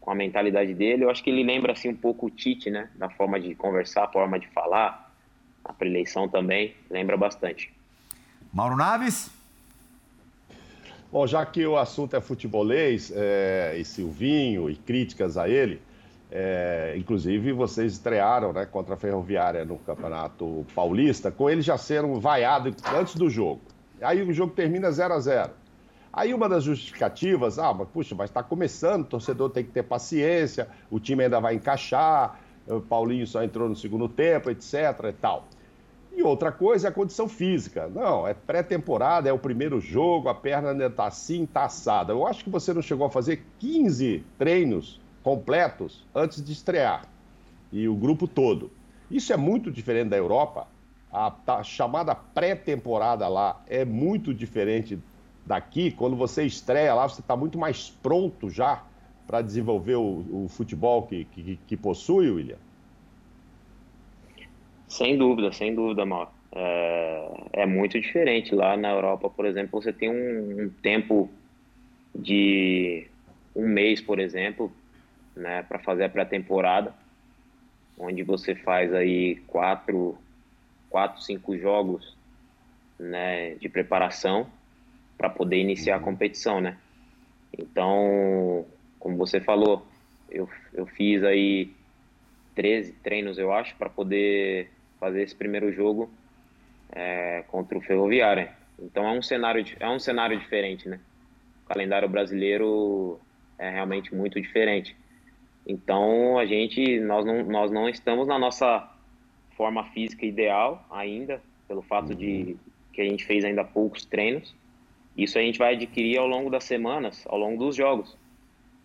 com 0.00 0.10
a 0.10 0.14
mentalidade 0.14 0.74
dele, 0.74 1.04
eu 1.04 1.10
acho 1.10 1.22
que 1.22 1.30
ele 1.30 1.42
lembra 1.42 1.72
assim 1.72 1.88
um 1.88 1.96
pouco 1.96 2.26
o 2.26 2.30
Tite, 2.30 2.70
né? 2.70 2.90
Da 2.96 3.08
forma 3.10 3.38
de 3.38 3.54
conversar, 3.54 4.04
a 4.04 4.08
forma 4.08 4.38
de 4.38 4.48
falar, 4.48 5.12
a 5.64 5.72
preleição 5.72 6.28
também, 6.28 6.74
lembra 6.90 7.16
bastante. 7.16 7.72
Mauro 8.52 8.76
Naves? 8.76 9.30
Bom, 11.10 11.26
já 11.26 11.44
que 11.44 11.66
o 11.66 11.76
assunto 11.76 12.14
é 12.16 12.20
futebolês, 12.20 13.10
é, 13.14 13.76
e 13.78 13.84
Silvinho, 13.84 14.68
e 14.68 14.76
críticas 14.76 15.38
a 15.38 15.48
ele, 15.48 15.80
é, 16.30 16.94
inclusive, 16.96 17.52
vocês 17.52 17.94
estrearam 17.94 18.52
né, 18.52 18.66
contra 18.66 18.94
a 18.94 18.96
Ferroviária 18.96 19.64
no 19.64 19.78
Campeonato 19.78 20.66
Paulista, 20.74 21.30
com 21.30 21.48
eles 21.48 21.64
já 21.64 21.78
sendo 21.78 22.20
vaiado 22.20 22.74
antes 22.94 23.14
do 23.14 23.30
jogo. 23.30 23.60
Aí 24.00 24.22
o 24.22 24.32
jogo 24.32 24.52
termina 24.52 24.90
0 24.90 25.14
a 25.14 25.20
0 25.20 25.50
Aí 26.12 26.34
uma 26.34 26.48
das 26.48 26.64
justificativas, 26.64 27.58
ah, 27.58 27.72
mas 27.72 27.88
puxa, 27.88 28.14
mas 28.14 28.30
está 28.30 28.42
começando, 28.42 29.02
o 29.02 29.04
torcedor 29.04 29.50
tem 29.50 29.64
que 29.64 29.70
ter 29.70 29.82
paciência, 29.82 30.68
o 30.90 30.98
time 30.98 31.24
ainda 31.24 31.38
vai 31.38 31.54
encaixar, 31.54 32.40
o 32.66 32.80
Paulinho 32.80 33.26
só 33.26 33.42
entrou 33.42 33.68
no 33.68 33.76
segundo 33.76 34.08
tempo, 34.08 34.50
etc 34.50 34.74
e 35.08 35.12
tal. 35.12 35.46
E 36.14 36.22
outra 36.22 36.50
coisa 36.50 36.88
é 36.88 36.90
a 36.90 36.92
condição 36.92 37.28
física. 37.28 37.88
Não, 37.94 38.26
é 38.26 38.34
pré-temporada, 38.34 39.28
é 39.28 39.32
o 39.32 39.38
primeiro 39.38 39.80
jogo, 39.80 40.28
a 40.28 40.34
perna 40.34 40.70
ainda 40.70 40.86
está 40.86 41.06
assim, 41.06 41.44
está 41.44 41.66
assada. 41.66 42.12
Eu 42.12 42.26
acho 42.26 42.42
que 42.42 42.50
você 42.50 42.72
não 42.72 42.82
chegou 42.82 43.06
a 43.06 43.10
fazer 43.10 43.44
15 43.60 44.24
treinos 44.36 45.00
completos 45.28 46.02
antes 46.14 46.42
de 46.42 46.52
estrear. 46.52 47.06
E 47.70 47.86
o 47.86 47.94
grupo 47.94 48.26
todo. 48.26 48.70
Isso 49.10 49.30
é 49.30 49.36
muito 49.36 49.70
diferente 49.70 50.08
da 50.08 50.16
Europa. 50.16 50.66
A, 51.12 51.62
chamada 51.62 52.14
pré-temporada 52.14 53.28
lá 53.28 53.62
é 53.68 53.84
muito 53.84 54.32
diferente 54.32 54.98
daqui. 55.44 55.90
Quando 55.90 56.16
você 56.16 56.44
estreia 56.44 56.94
lá, 56.94 57.06
você 57.06 57.20
está 57.20 57.36
muito 57.36 57.58
mais 57.58 57.90
pronto 58.02 58.48
já 58.48 58.82
para 59.26 59.42
desenvolver 59.42 59.96
o, 59.96 60.44
o 60.44 60.48
futebol 60.48 61.02
que, 61.02 61.26
que, 61.26 61.58
que, 61.66 61.76
possui, 61.76 62.30
William? 62.30 62.56
Sem 64.88 65.18
dúvida, 65.18 65.52
sem 65.52 65.74
dúvida, 65.74 66.06
Mauro. 66.06 66.30
É, 66.52 67.30
é, 67.52 67.66
muito 67.66 68.00
diferente. 68.00 68.54
Lá 68.54 68.78
na 68.78 68.92
Europa, 68.92 69.28
por 69.28 69.44
exemplo, 69.44 69.78
você 69.78 69.92
tem 69.92 70.08
um, 70.08 70.64
um 70.64 70.70
tempo 70.82 71.28
de 72.14 73.06
um 73.54 73.68
mês, 73.68 74.00
por 74.00 74.18
exemplo, 74.18 74.72
né, 75.38 75.62
para 75.62 75.78
fazer 75.78 76.04
a 76.04 76.08
pré-temporada, 76.08 76.92
onde 77.96 78.22
você 78.22 78.54
faz 78.54 78.92
aí 78.92 79.36
quatro, 79.46 80.18
quatro, 80.90 81.22
cinco 81.22 81.56
jogos, 81.56 82.16
né, 82.98 83.54
de 83.54 83.68
preparação 83.68 84.46
para 85.16 85.30
poder 85.30 85.56
iniciar 85.56 85.94
a 85.94 85.98
uhum. 85.98 86.04
competição, 86.04 86.60
né? 86.60 86.76
Então, 87.56 88.66
como 88.98 89.16
você 89.16 89.40
falou, 89.40 89.86
eu, 90.30 90.48
eu 90.74 90.86
fiz 90.86 91.22
aí 91.24 91.72
13 92.54 92.92
treinos, 93.02 93.38
eu 93.38 93.52
acho, 93.52 93.74
para 93.76 93.88
poder 93.88 94.70
fazer 95.00 95.22
esse 95.22 95.34
primeiro 95.34 95.72
jogo 95.72 96.10
é, 96.92 97.44
contra 97.48 97.78
o 97.78 97.80
Ferroviário. 97.80 98.48
Então 98.78 99.06
é 99.06 99.10
um 99.10 99.22
cenário 99.22 99.64
é 99.80 99.88
um 99.88 99.98
cenário 99.98 100.38
diferente, 100.38 100.88
né? 100.88 101.00
O 101.64 101.68
calendário 101.68 102.08
brasileiro 102.08 103.20
é 103.58 103.70
realmente 103.70 104.14
muito 104.14 104.40
diferente. 104.40 104.96
Então 105.68 106.38
a 106.38 106.46
gente, 106.46 106.98
nós 107.00 107.26
não, 107.26 107.44
nós 107.44 107.70
não 107.70 107.86
estamos 107.90 108.26
na 108.26 108.38
nossa 108.38 108.90
forma 109.50 109.84
física 109.90 110.24
ideal 110.24 110.82
ainda, 110.90 111.42
pelo 111.68 111.82
fato 111.82 112.14
de 112.14 112.56
que 112.90 113.02
a 113.02 113.04
gente 113.04 113.26
fez 113.26 113.44
ainda 113.44 113.62
poucos 113.62 114.06
treinos. 114.06 114.56
Isso 115.14 115.38
a 115.38 115.42
gente 115.42 115.58
vai 115.58 115.74
adquirir 115.74 116.18
ao 116.18 116.26
longo 116.26 116.48
das 116.48 116.64
semanas, 116.64 117.22
ao 117.28 117.36
longo 117.38 117.58
dos 117.62 117.76
jogos. 117.76 118.16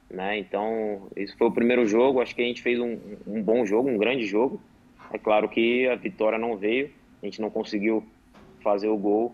Né? 0.09 0.39
Então, 0.39 1.07
esse 1.15 1.35
foi 1.37 1.47
o 1.47 1.51
primeiro 1.51 1.87
jogo. 1.87 2.19
Acho 2.19 2.35
que 2.35 2.41
a 2.41 2.45
gente 2.45 2.61
fez 2.61 2.79
um, 2.79 2.99
um 3.25 3.41
bom 3.41 3.65
jogo, 3.65 3.89
um 3.89 3.97
grande 3.97 4.25
jogo. 4.25 4.59
É 5.11 5.17
claro 5.17 5.47
que 5.47 5.87
a 5.87 5.95
vitória 5.95 6.37
não 6.37 6.57
veio, 6.57 6.91
a 7.21 7.25
gente 7.25 7.39
não 7.39 7.49
conseguiu 7.49 8.03
fazer 8.61 8.89
o 8.89 8.97
gol 8.97 9.33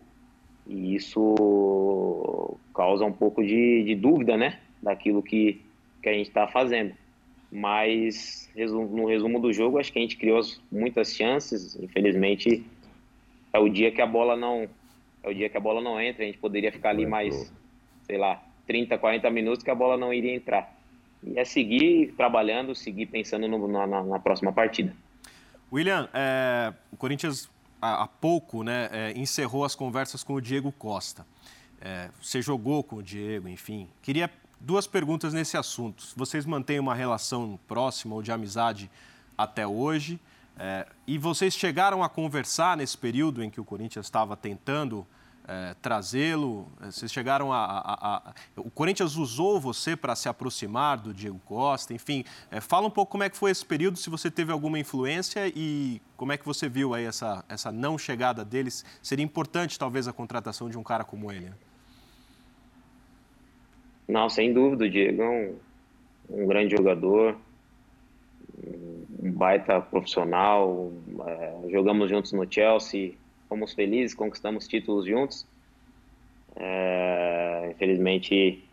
e 0.67 0.93
isso 0.93 2.55
causa 2.75 3.05
um 3.05 3.11
pouco 3.11 3.43
de, 3.43 3.83
de 3.83 3.95
dúvida, 3.95 4.37
né, 4.37 4.59
daquilo 4.81 5.23
que, 5.23 5.61
que 6.03 6.09
a 6.09 6.13
gente 6.13 6.27
está 6.27 6.47
fazendo 6.47 6.93
mas 7.51 8.49
no 8.55 9.07
resumo 9.07 9.39
do 9.39 9.51
jogo 9.51 9.79
acho 9.79 9.91
que 9.91 9.99
a 9.99 10.01
gente 10.01 10.17
criou 10.17 10.41
muitas 10.71 11.15
chances 11.15 11.75
infelizmente 11.81 12.63
é 13.51 13.59
o 13.59 13.67
dia 13.67 13.91
que 13.91 14.01
a 14.01 14.05
bola 14.05 14.35
não 14.35 14.69
é 15.23 15.29
o 15.29 15.33
dia 15.33 15.49
que 15.49 15.57
a 15.57 15.59
bola 15.59 15.81
não 15.81 15.99
entra 15.99 16.23
a 16.23 16.27
gente 16.27 16.37
poderia 16.37 16.71
ficar 16.71 16.91
ali 16.91 17.05
mais 17.05 17.51
sei 18.03 18.17
lá 18.17 18.43
30, 18.69 18.99
40 18.99 19.31
minutos 19.31 19.63
que 19.63 19.71
a 19.71 19.75
bola 19.75 19.97
não 19.97 20.13
iria 20.13 20.35
entrar. 20.35 20.71
E 21.23 21.39
é 21.39 21.43
seguir 21.43 22.13
trabalhando, 22.15 22.75
seguir 22.75 23.07
pensando 23.07 23.47
no, 23.47 23.67
na, 23.67 23.87
na, 23.87 24.19
próxima 24.19 24.53
partida. 24.53 24.95
William, 25.73 26.07
é, 26.13 26.71
o 26.91 26.95
Corinthians 26.95 27.49
há, 27.81 28.03
há 28.03 28.07
pouco 28.07 28.63
né, 28.63 28.87
é, 28.91 29.13
encerrou 29.17 29.65
as 29.65 29.73
conversas 29.73 30.23
com 30.23 30.33
o 30.33 30.41
Diego 30.41 30.71
Costa. 30.71 31.25
É, 31.81 32.09
você 32.21 32.43
jogou 32.43 32.83
com 32.83 32.97
o 32.97 33.03
Diego, 33.03 33.49
enfim. 33.49 33.89
Queria 34.03 34.29
duas 34.59 34.85
perguntas 34.85 35.33
nesse 35.33 35.57
assunto. 35.57 36.03
Vocês 36.15 36.45
mantêm 36.45 36.79
uma 36.79 36.93
relação 36.93 37.59
próxima 37.67 38.15
ou 38.15 38.21
de 38.21 38.31
amizade 38.31 38.89
até 39.37 39.65
hoje? 39.65 40.19
É, 40.57 40.85
e 41.07 41.17
vocês 41.17 41.53
chegaram 41.53 42.03
a 42.03 42.09
conversar 42.09 42.75
nesse 42.75 42.97
período 42.97 43.41
em 43.41 43.49
que 43.49 43.61
o 43.61 43.63
Corinthians 43.63 44.05
estava 44.05 44.35
tentando 44.35 45.07
é, 45.47 45.73
trazê-lo? 45.81 46.69
É, 46.81 46.91
vocês 46.91 47.09
chegaram 47.09 47.53
a, 47.53 47.63
a, 47.63 48.17
a, 48.17 48.33
O 48.57 48.69
Corinthians 48.69 49.15
usou 49.15 49.57
você 49.57 49.95
para 49.95 50.13
se 50.17 50.27
aproximar 50.27 50.97
do 50.97 51.13
Diego 51.13 51.39
Costa? 51.45 51.93
Enfim, 51.93 52.25
é, 52.51 52.59
fala 52.59 52.87
um 52.87 52.91
pouco 52.91 53.13
como 53.13 53.23
é 53.23 53.29
que 53.29 53.37
foi 53.37 53.51
esse 53.51 53.65
período, 53.65 53.97
se 53.97 54.09
você 54.09 54.29
teve 54.29 54.51
alguma 54.51 54.77
influência 54.77 55.47
e 55.47 56.01
como 56.17 56.33
é 56.33 56.37
que 56.37 56.45
você 56.45 56.67
viu 56.67 56.93
aí 56.93 57.05
essa, 57.05 57.45
essa 57.47 57.71
não 57.71 57.97
chegada 57.97 58.43
deles. 58.43 58.83
Seria 59.01 59.23
importante, 59.23 59.79
talvez, 59.79 60.09
a 60.09 60.13
contratação 60.13 60.69
de 60.69 60.77
um 60.77 60.83
cara 60.83 61.05
como 61.05 61.31
ele? 61.31 61.45
Né? 61.45 61.53
Não, 64.09 64.29
sem 64.29 64.51
dúvida. 64.51 64.83
O 64.83 64.89
Diego 64.89 65.21
é 65.21 65.29
um, 65.29 65.55
um 66.31 66.47
grande 66.47 66.75
jogador, 66.75 67.37
um 69.23 69.31
baita 69.31 69.79
profissional. 69.79 70.91
É, 71.25 71.69
jogamos 71.69 72.09
juntos 72.09 72.33
no 72.33 72.51
Chelsea 72.51 73.13
fomos 73.49 73.73
felizes, 73.73 74.15
conquistamos 74.15 74.67
títulos 74.67 75.05
juntos. 75.05 75.45
É, 76.55 77.71
infelizmente, 77.71 78.63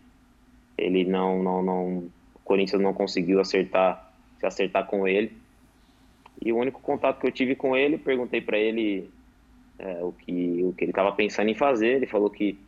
ele 0.76 1.04
não, 1.04 1.42
não, 1.42 1.62
não, 1.62 1.98
o 2.34 2.38
Corinthians 2.44 2.82
não 2.82 2.92
conseguiu 2.92 3.40
acertar, 3.40 4.12
se 4.38 4.46
acertar 4.46 4.86
com 4.86 5.08
ele. 5.08 5.32
E 6.44 6.52
o 6.52 6.58
único 6.58 6.80
contato 6.82 7.18
que 7.18 7.26
eu 7.26 7.32
tive 7.32 7.56
com 7.56 7.74
ele, 7.74 7.96
perguntei 7.96 8.42
para 8.42 8.58
ele 8.58 9.08
é, 9.78 10.04
o 10.04 10.12
que 10.12 10.62
o 10.62 10.72
que 10.74 10.84
ele 10.84 10.92
estava 10.92 11.10
pensando 11.12 11.48
em 11.48 11.54
fazer. 11.54 11.96
Ele 11.96 12.06
falou 12.06 12.28
que 12.28 12.58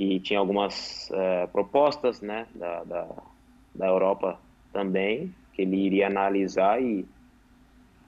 que 0.00 0.18
tinha 0.20 0.38
algumas 0.38 1.10
é, 1.12 1.46
propostas, 1.48 2.22
né, 2.22 2.46
da, 2.54 2.84
da, 2.84 3.08
da 3.74 3.86
Europa 3.86 4.40
também, 4.72 5.34
que 5.52 5.60
ele 5.60 5.76
iria 5.76 6.06
analisar 6.06 6.80
e, 6.80 7.04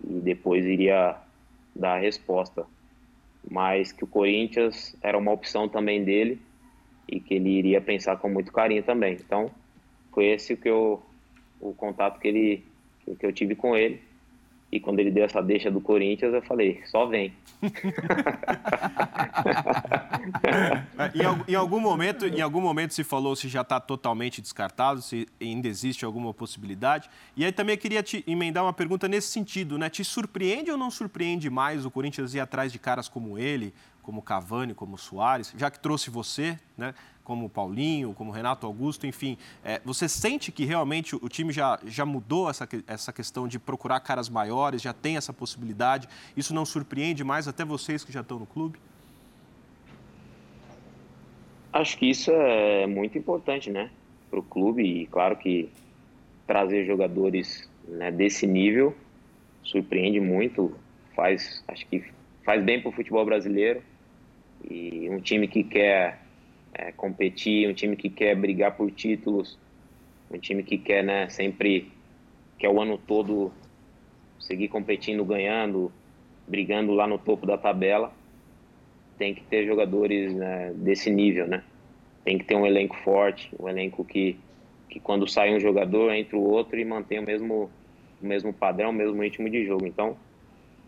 e 0.03 0.15
depois 0.21 0.65
iria 0.65 1.17
dar 1.77 1.97
a 1.97 1.99
resposta 1.99 2.67
mas 3.51 3.93
que 3.93 4.05
o 4.05 4.07
Corinthians 4.07 4.97
era 5.03 5.19
uma 5.19 5.33
opção 5.33 5.69
também 5.69 6.05
dele 6.05 6.41
e 7.09 7.19
que 7.19 7.35
ele 7.35 7.51
iria 7.51 7.81
pensar 7.81 8.17
com 8.17 8.29
muito 8.29 8.53
carinho 8.53 8.83
também. 8.83 9.15
Então, 9.15 9.51
foi 10.13 10.27
esse 10.27 10.57
que 10.57 10.69
eu, 10.69 11.03
o 11.61 11.75
contato 11.75 12.21
que, 12.21 12.29
ele, 12.29 12.65
que 13.19 13.27
eu 13.27 13.33
tive 13.33 13.55
com 13.55 13.77
ele. 13.77 14.01
E 14.73 14.81
quando 14.81 14.99
ele 15.01 15.11
deu 15.11 15.25
essa 15.25 15.43
deixa 15.43 15.71
do 15.71 15.83
Corinthians, 15.83 16.33
eu 16.33 16.41
falei, 16.41 16.81
só 16.87 17.05
vem. 17.05 17.35
em, 21.15 21.53
em, 21.53 21.55
algum 21.55 21.79
momento, 21.79 22.27
em 22.27 22.41
algum 22.41 22.63
momento 22.63 22.95
se 22.95 23.05
falou 23.05 23.37
se 23.37 23.51
já 23.51 23.61
está 23.61 23.79
totalmente 23.79 24.41
descartado, 24.41 25.03
se 25.03 25.29
ainda 25.39 25.69
existe 25.69 26.07
alguma 26.07 26.33
possibilidade. 26.33 27.11
E 27.37 27.45
aí 27.45 27.53
também 27.53 27.75
eu 27.75 27.79
queria 27.79 28.03
te 28.03 28.25
emendar 28.27 28.65
uma 28.65 28.73
pergunta 28.73 29.07
nesse 29.07 29.29
sentido, 29.29 29.77
né? 29.77 29.91
Te 29.91 30.03
surpreende 30.03 30.71
ou 30.71 30.79
não 30.79 30.91
surpreende 30.91 31.51
mais 31.51 31.85
o 31.85 31.91
Corinthians 31.91 32.33
ir 32.33 32.41
atrás 32.41 32.73
de 32.73 32.79
caras 32.79 33.11
como 33.11 33.39
ele, 33.39 33.75
como 34.01 34.23
Cavani, 34.23 34.73
como 34.73 34.97
Soares, 34.97 35.53
já 35.55 35.71
que 35.71 35.79
trouxe 35.79 36.09
você, 36.09 36.59
né? 36.79 36.95
Como 37.25 37.49
Paulinho, 37.49 38.15
como 38.15 38.31
Renato 38.31 38.67
Augusto, 38.67 39.07
enfim. 39.07 39.37
É, 39.65 39.81
você 39.85 40.09
sente 40.09 40.51
que 40.51 40.65
realmente 40.65 41.15
o 41.15 41.29
time 41.29 41.53
já, 41.53 41.79
já 41.87 42.05
mudou 42.05 42.51
essa, 42.51 42.69
essa 42.87 43.13
questão 43.13 43.47
de 43.47 43.59
procurar 43.59 44.01
caras 44.01 44.29
maiores, 44.29 44.83
já 44.83 44.93
tem 44.93 45.17
essa 45.17 45.33
possibilidade? 45.33 46.09
Isso 46.37 46.55
não 46.55 46.65
surpreende 46.65 47.23
mais 47.23 47.47
até 47.47 47.65
vocês 47.65 48.05
que 48.05 48.13
já 48.13 48.21
estão 48.21 48.39
no 48.39 48.47
clube? 48.47 48.79
Acho 51.73 51.97
que 51.97 52.11
isso 52.11 52.31
é 52.31 52.87
muito 52.87 53.17
importante, 53.17 53.71
né, 53.71 53.91
para 54.31 54.39
o 54.39 54.43
clube 54.43 54.83
e 54.83 55.07
claro 55.07 55.37
que 55.37 55.71
trazer 56.47 56.85
jogadores 56.85 57.67
né, 57.89 58.11
desse 58.11 58.47
nível 58.47 58.95
surpreende 59.65 60.21
muito, 60.21 60.77
faz, 61.15 61.65
acho 61.69 61.87
que 61.87 62.05
faz 62.45 62.63
bem 62.63 62.81
para 62.81 62.91
o 62.91 62.93
futebol 62.93 63.25
brasileiro 63.25 63.83
e 64.69 65.09
um 65.11 65.21
time 65.21 65.49
que 65.49 65.65
quer 65.65 66.22
é, 66.83 66.93
competir, 66.93 67.69
um 67.69 67.73
time 67.73 67.97
que 67.97 68.11
quer 68.11 68.35
brigar 68.35 68.77
por 68.77 68.91
títulos, 68.91 69.59
um 70.31 70.39
time 70.39 70.63
que 70.63 70.77
quer 70.77 71.05
né, 71.05 71.29
sempre, 71.29 71.93
quer 72.59 72.69
o 72.69 72.81
ano 72.81 72.99
todo 72.99 73.53
seguir 74.41 74.69
competindo, 74.69 75.25
ganhando, 75.25 75.93
brigando 76.47 76.93
lá 76.93 77.07
no 77.07 77.19
topo 77.19 77.47
da 77.47 77.57
tabela, 77.57 78.13
tem 79.17 79.35
que 79.35 79.43
ter 79.43 79.65
jogadores 79.65 80.35
né, 80.35 80.73
desse 80.75 81.09
nível, 81.11 81.47
né? 81.47 81.63
Tem 82.25 82.39
que 82.39 82.45
ter 82.45 82.57
um 82.57 82.67
elenco 82.67 82.97
forte, 82.97 83.51
um 83.59 83.69
elenco 83.69 84.05
que, 84.05 84.37
que 84.89 84.99
quando 84.99 85.29
sai 85.29 85.55
um 85.55 85.61
jogador, 85.61 86.13
entra 86.13 86.37
o 86.37 86.43
outro 86.43 86.79
e 86.79 86.85
mantém 86.85 87.21
o 87.21 87.23
mesmo, 87.23 87.71
o 88.21 88.27
mesmo 88.27 88.53
padrão, 88.53 88.91
o 88.91 88.93
mesmo 88.93 89.23
ritmo 89.23 89.49
de 89.49 89.65
jogo. 89.65 89.87
Então, 89.87 90.17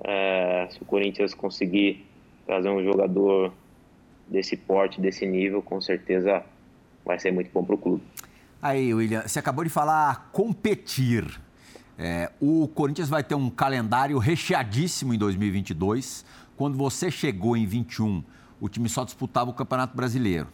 é, 0.02 0.66
se 0.70 0.82
o 0.82 0.84
Corinthians 0.84 1.34
conseguir 1.34 2.04
trazer 2.46 2.68
um 2.68 2.82
jogador 2.82 3.52
desse 4.26 4.56
porte, 4.56 5.00
desse 5.00 5.26
nível, 5.26 5.62
com 5.62 5.80
certeza 5.80 6.42
vai 7.04 7.18
ser 7.18 7.32
muito 7.32 7.50
bom 7.52 7.64
para 7.64 7.74
o 7.74 7.78
clube. 7.78 8.02
Aí, 8.60 8.94
William, 8.94 9.22
você 9.26 9.38
acabou 9.38 9.62
de 9.62 9.70
falar 9.70 10.30
competir. 10.32 11.40
É, 11.98 12.30
o 12.40 12.66
Corinthians 12.68 13.08
vai 13.08 13.22
ter 13.22 13.34
um 13.34 13.50
calendário 13.50 14.18
recheadíssimo 14.18 15.12
em 15.12 15.18
2022. 15.18 16.24
Quando 16.56 16.76
você 16.76 17.10
chegou 17.10 17.56
em 17.56 17.66
21, 17.66 18.22
o 18.60 18.68
time 18.68 18.88
só 18.88 19.04
disputava 19.04 19.50
o 19.50 19.52
Campeonato 19.52 19.96
Brasileiro. 19.96 20.48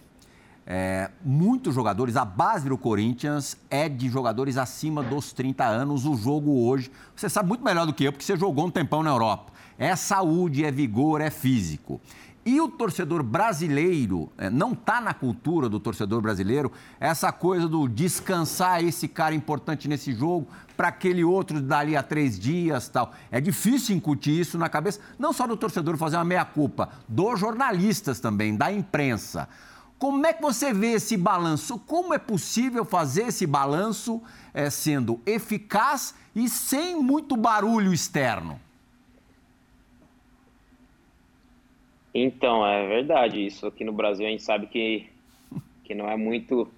É, 0.67 1.11
muitos 1.25 1.75
jogadores, 1.75 2.17
a 2.17 2.25
base 2.25 2.69
do 2.69 2.77
Corinthians 2.77 3.57
é 3.69 3.89
de 3.89 4.09
jogadores 4.09 4.57
acima 4.57 5.03
dos 5.03 5.33
30 5.33 5.65
anos. 5.65 6.07
O 6.07 6.15
jogo 6.17 6.65
hoje, 6.67 6.91
você 7.15 7.29
sabe 7.29 7.49
muito 7.49 7.65
melhor 7.65 7.87
do 7.87 7.93
que 7.93 8.05
eu, 8.05 8.13
porque 8.13 8.25
você 8.25 8.37
jogou 8.37 8.67
um 8.67 8.71
tempão 8.71 9.03
na 9.03 9.11
Europa. 9.11 9.53
É 9.79 9.97
saúde, 9.97 10.65
é 10.65 10.71
vigor, 10.71 11.21
é 11.21 11.31
físico. 11.31 12.01
E 12.45 12.59
o 12.59 12.69
torcedor 12.69 13.23
brasileiro, 13.23 14.33
é, 14.39 14.49
não 14.49 14.73
está 14.73 14.99
na 14.99 15.13
cultura 15.13 15.69
do 15.69 15.79
torcedor 15.79 16.23
brasileiro 16.23 16.73
essa 16.99 17.31
coisa 17.31 17.69
do 17.69 17.87
descansar 17.87 18.83
esse 18.83 19.07
cara 19.07 19.35
importante 19.35 19.87
nesse 19.87 20.15
jogo 20.15 20.49
para 20.75 20.89
aquele 20.89 21.23
outro 21.23 21.61
dali 21.61 21.95
a 21.95 22.03
três 22.03 22.39
dias 22.39 22.89
tal. 22.89 23.13
É 23.31 23.43
difícil 23.43 23.95
incutir 23.95 24.41
isso 24.41 24.57
na 24.57 24.71
cabeça, 24.71 25.01
não 25.19 25.35
só 25.35 25.47
do 25.47 25.57
torcedor 25.57 25.99
fazer 25.99 26.17
uma 26.17 26.25
meia-culpa, 26.25 26.89
dos 27.07 27.39
jornalistas 27.39 28.21
também, 28.21 28.57
da 28.57 28.73
imprensa. 28.73 29.47
Como 29.99 30.27
é 30.27 30.33
que 30.33 30.41
você 30.41 30.73
vê 30.73 30.93
esse 30.93 31.19
balanço? 31.19 31.79
Como 31.79 32.15
é 32.15 32.19
possível 32.19 32.87
fazer 32.87 33.25
esse 33.25 33.47
balanço 33.47 34.23
é, 34.55 34.71
sendo 34.71 35.21
eficaz 35.27 36.15
e 36.35 36.49
sem 36.49 37.03
muito 37.03 37.37
barulho 37.37 37.93
externo? 37.93 38.59
Então, 42.15 42.67
é 42.67 42.87
verdade. 42.87 43.45
Isso 43.45 43.67
aqui 43.67 43.85
no 43.85 43.93
Brasil 43.93 44.27
a 44.27 44.31
gente 44.31 44.43
sabe 44.43 44.67
que, 44.67 45.07
que 45.85 45.95
não 45.95 46.09
é 46.09 46.17
muito 46.17 46.69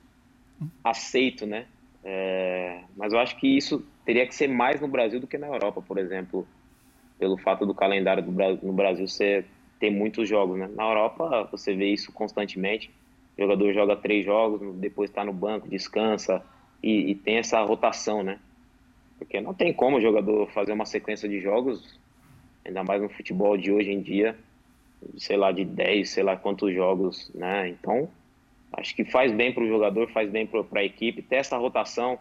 aceito, 0.85 1.47
né? 1.47 1.67
É, 2.05 2.81
mas 2.97 3.13
eu 3.13 3.19
acho 3.19 3.37
que 3.37 3.47
isso 3.47 3.85
teria 4.05 4.27
que 4.27 4.35
ser 4.35 4.49
mais 4.49 4.81
no 4.81 4.89
Brasil 4.89 5.21
do 5.21 5.27
que 5.27 5.39
na 5.39 5.47
Europa, 5.47 5.81
por 5.81 5.99
exemplo, 5.99 6.47
pelo 7.19 7.39
fato 7.39 7.65
do 7.65 7.75
calendário 7.75 8.23
do 8.23 8.33
Brasil, 8.33 8.61
no 8.63 8.73
Brasil 8.73 9.07
ser, 9.07 9.47
ter 9.79 9.91
muitos 9.91 10.29
jogos, 10.29 10.59
né? 10.59 10.69
Na 10.75 10.85
Europa 10.85 11.49
você 11.51 11.75
vê 11.75 11.93
isso 11.93 12.13
constantemente. 12.13 12.91
O 13.39 13.43
jogador 13.43 13.73
joga 13.73 13.97
três 13.97 14.25
jogos, 14.25 14.75
depois 14.77 15.09
está 15.09 15.25
no 15.25 15.33
banco, 15.33 15.69
descansa 15.69 16.45
e, 16.83 17.11
e 17.11 17.15
tem 17.15 17.37
essa 17.37 17.63
rotação, 17.63 18.23
né? 18.23 18.39
Porque 19.19 19.41
não 19.41 19.55
tem 19.55 19.73
como 19.73 19.99
o 19.99 20.01
jogador 20.01 20.51
fazer 20.51 20.73
uma 20.73 20.85
sequência 20.85 21.29
de 21.29 21.41
jogos, 21.41 21.99
ainda 22.65 22.83
mais 22.83 23.01
no 23.01 23.09
futebol 23.09 23.57
de 23.57 23.71
hoje 23.71 23.93
em 23.93 24.03
dia, 24.03 24.37
sei 25.17 25.37
lá, 25.37 25.53
de 25.53 25.65
10, 25.65 26.11
sei 26.11 26.23
lá 26.23 26.37
quantos 26.37 26.73
jogos, 26.75 27.31
né? 27.35 27.69
Então, 27.69 28.09
acho 28.73 28.95
que 28.95 29.05
faz 29.05 29.33
bem 29.33 29.53
para 29.53 29.63
o 29.63 29.69
jogador, 29.69 30.11
faz 30.11 30.31
bem 30.31 30.47
para 30.47 30.81
a 30.81 30.85
equipe, 30.85 31.23
ter 31.23 31.37
essa 31.37 31.57
rotação, 31.57 32.19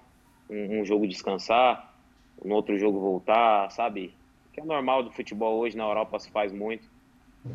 um, 0.50 0.82
um, 0.82 0.86
jogo 0.86 1.08
descansar, 1.08 1.94
no 2.44 2.56
outro 2.56 2.78
jogo 2.78 3.00
voltar, 3.00 3.70
sabe? 3.72 4.14
Que 4.54 4.62
é 4.62 4.64
normal 4.66 5.04
do 5.04 5.12
futebol 5.12 5.60
hoje, 5.60 5.78
na 5.78 5.84
Europa 5.84 6.20
se 6.20 6.30
faz 6.30 6.52
muito. 6.52 6.88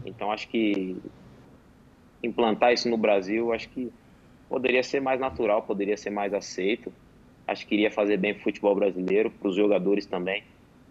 Então, 0.05 0.33
acho 0.33 0.49
que 0.49 0.97
implantar 2.23 2.73
isso 2.73 2.89
no 2.89 2.97
Brasil, 2.97 3.53
acho 3.53 3.69
que 3.69 3.93
poderia 4.49 4.83
ser 4.83 5.01
mais 5.01 5.21
natural, 5.21 5.63
poderia 5.63 5.97
ser 5.97 6.11
mais 6.11 6.33
aceito. 6.33 6.93
Acho 7.47 7.67
que 7.67 7.75
iria 7.75 7.91
fazer 7.91 8.17
bem 8.17 8.35
para 8.35 8.43
futebol 8.43 8.75
brasileiro, 8.75 9.31
para 9.31 9.49
os 9.49 9.55
jogadores 9.55 10.07
também. 10.07 10.43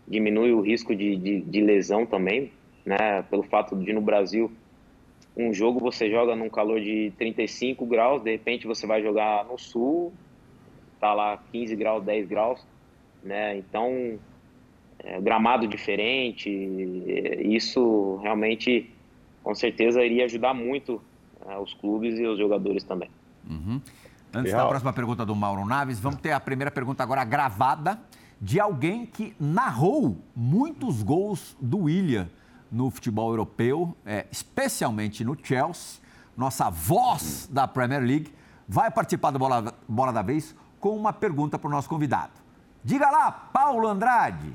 Diminui 0.08 0.54
o 0.54 0.62
risco 0.62 0.96
de, 0.96 1.16
de, 1.16 1.42
de 1.42 1.62
lesão 1.62 2.06
também, 2.06 2.52
né? 2.86 3.24
Pelo 3.24 3.44
fato 3.44 3.76
de 3.76 3.92
no 3.92 4.02
Brasil 4.02 4.52
um 5.38 5.54
jogo 5.54 5.80
você 5.80 6.10
joga 6.10 6.36
num 6.36 6.50
calor 6.50 6.80
de 6.80 7.12
35 7.18 7.86
graus, 7.86 8.24
de 8.24 8.32
repente 8.32 8.66
você 8.66 8.88
vai 8.88 9.02
jogar 9.02 9.44
no 9.46 9.58
sul, 9.58 10.14
tá 11.00 11.14
lá 11.14 11.38
15 11.52 11.76
graus, 11.76 12.04
10 12.04 12.28
graus, 12.28 12.66
né? 13.22 13.58
Então, 13.58 14.18
é, 15.00 15.20
gramado 15.20 15.68
diferente, 15.68 16.50
isso 17.44 18.18
realmente, 18.24 18.90
com 19.44 19.54
certeza, 19.54 20.04
iria 20.04 20.24
ajudar 20.26 20.54
muito 20.54 21.02
é, 21.46 21.58
os 21.58 21.74
clubes 21.74 22.18
e 22.18 22.26
os 22.26 22.40
jogadores 22.40 22.84
também. 22.84 23.10
Uhum. 23.50 23.82
Antes 24.34 24.54
da 24.54 24.68
próxima 24.68 24.94
pergunta 24.94 25.26
do 25.26 25.36
Mauro 25.36 25.66
Naves, 25.66 26.00
vamos 26.00 26.20
ter 26.20 26.32
a 26.32 26.40
primeira 26.40 26.72
pergunta 26.72 27.04
agora 27.04 27.24
gravada 27.24 28.00
de 28.42 28.60
alguém 28.60 29.06
que 29.06 29.34
narrou 29.40 30.18
muitos 30.36 31.02
gols 31.04 31.58
do 31.60 31.84
William 31.84 32.30
no 32.76 32.92
futebol 32.92 33.30
europeu, 33.30 33.96
é, 34.06 34.26
especialmente 34.30 35.24
no 35.24 35.38
Chelsea, 35.42 36.02
nossa 36.36 36.70
voz 36.70 37.48
da 37.50 37.66
Premier 37.66 38.02
League, 38.02 38.34
vai 38.68 38.92
participar 38.92 39.32
do 39.32 39.40
Bola, 39.40 39.74
Bola 39.88 40.12
da 40.12 40.22
Vez 40.22 40.54
com 40.78 40.90
uma 40.90 41.14
pergunta 41.14 41.58
para 41.58 41.70
o 41.70 41.72
nosso 41.72 41.88
convidado. 41.88 42.34
Diga 42.84 43.10
lá, 43.10 43.32
Paulo 43.32 43.88
Andrade. 43.88 44.54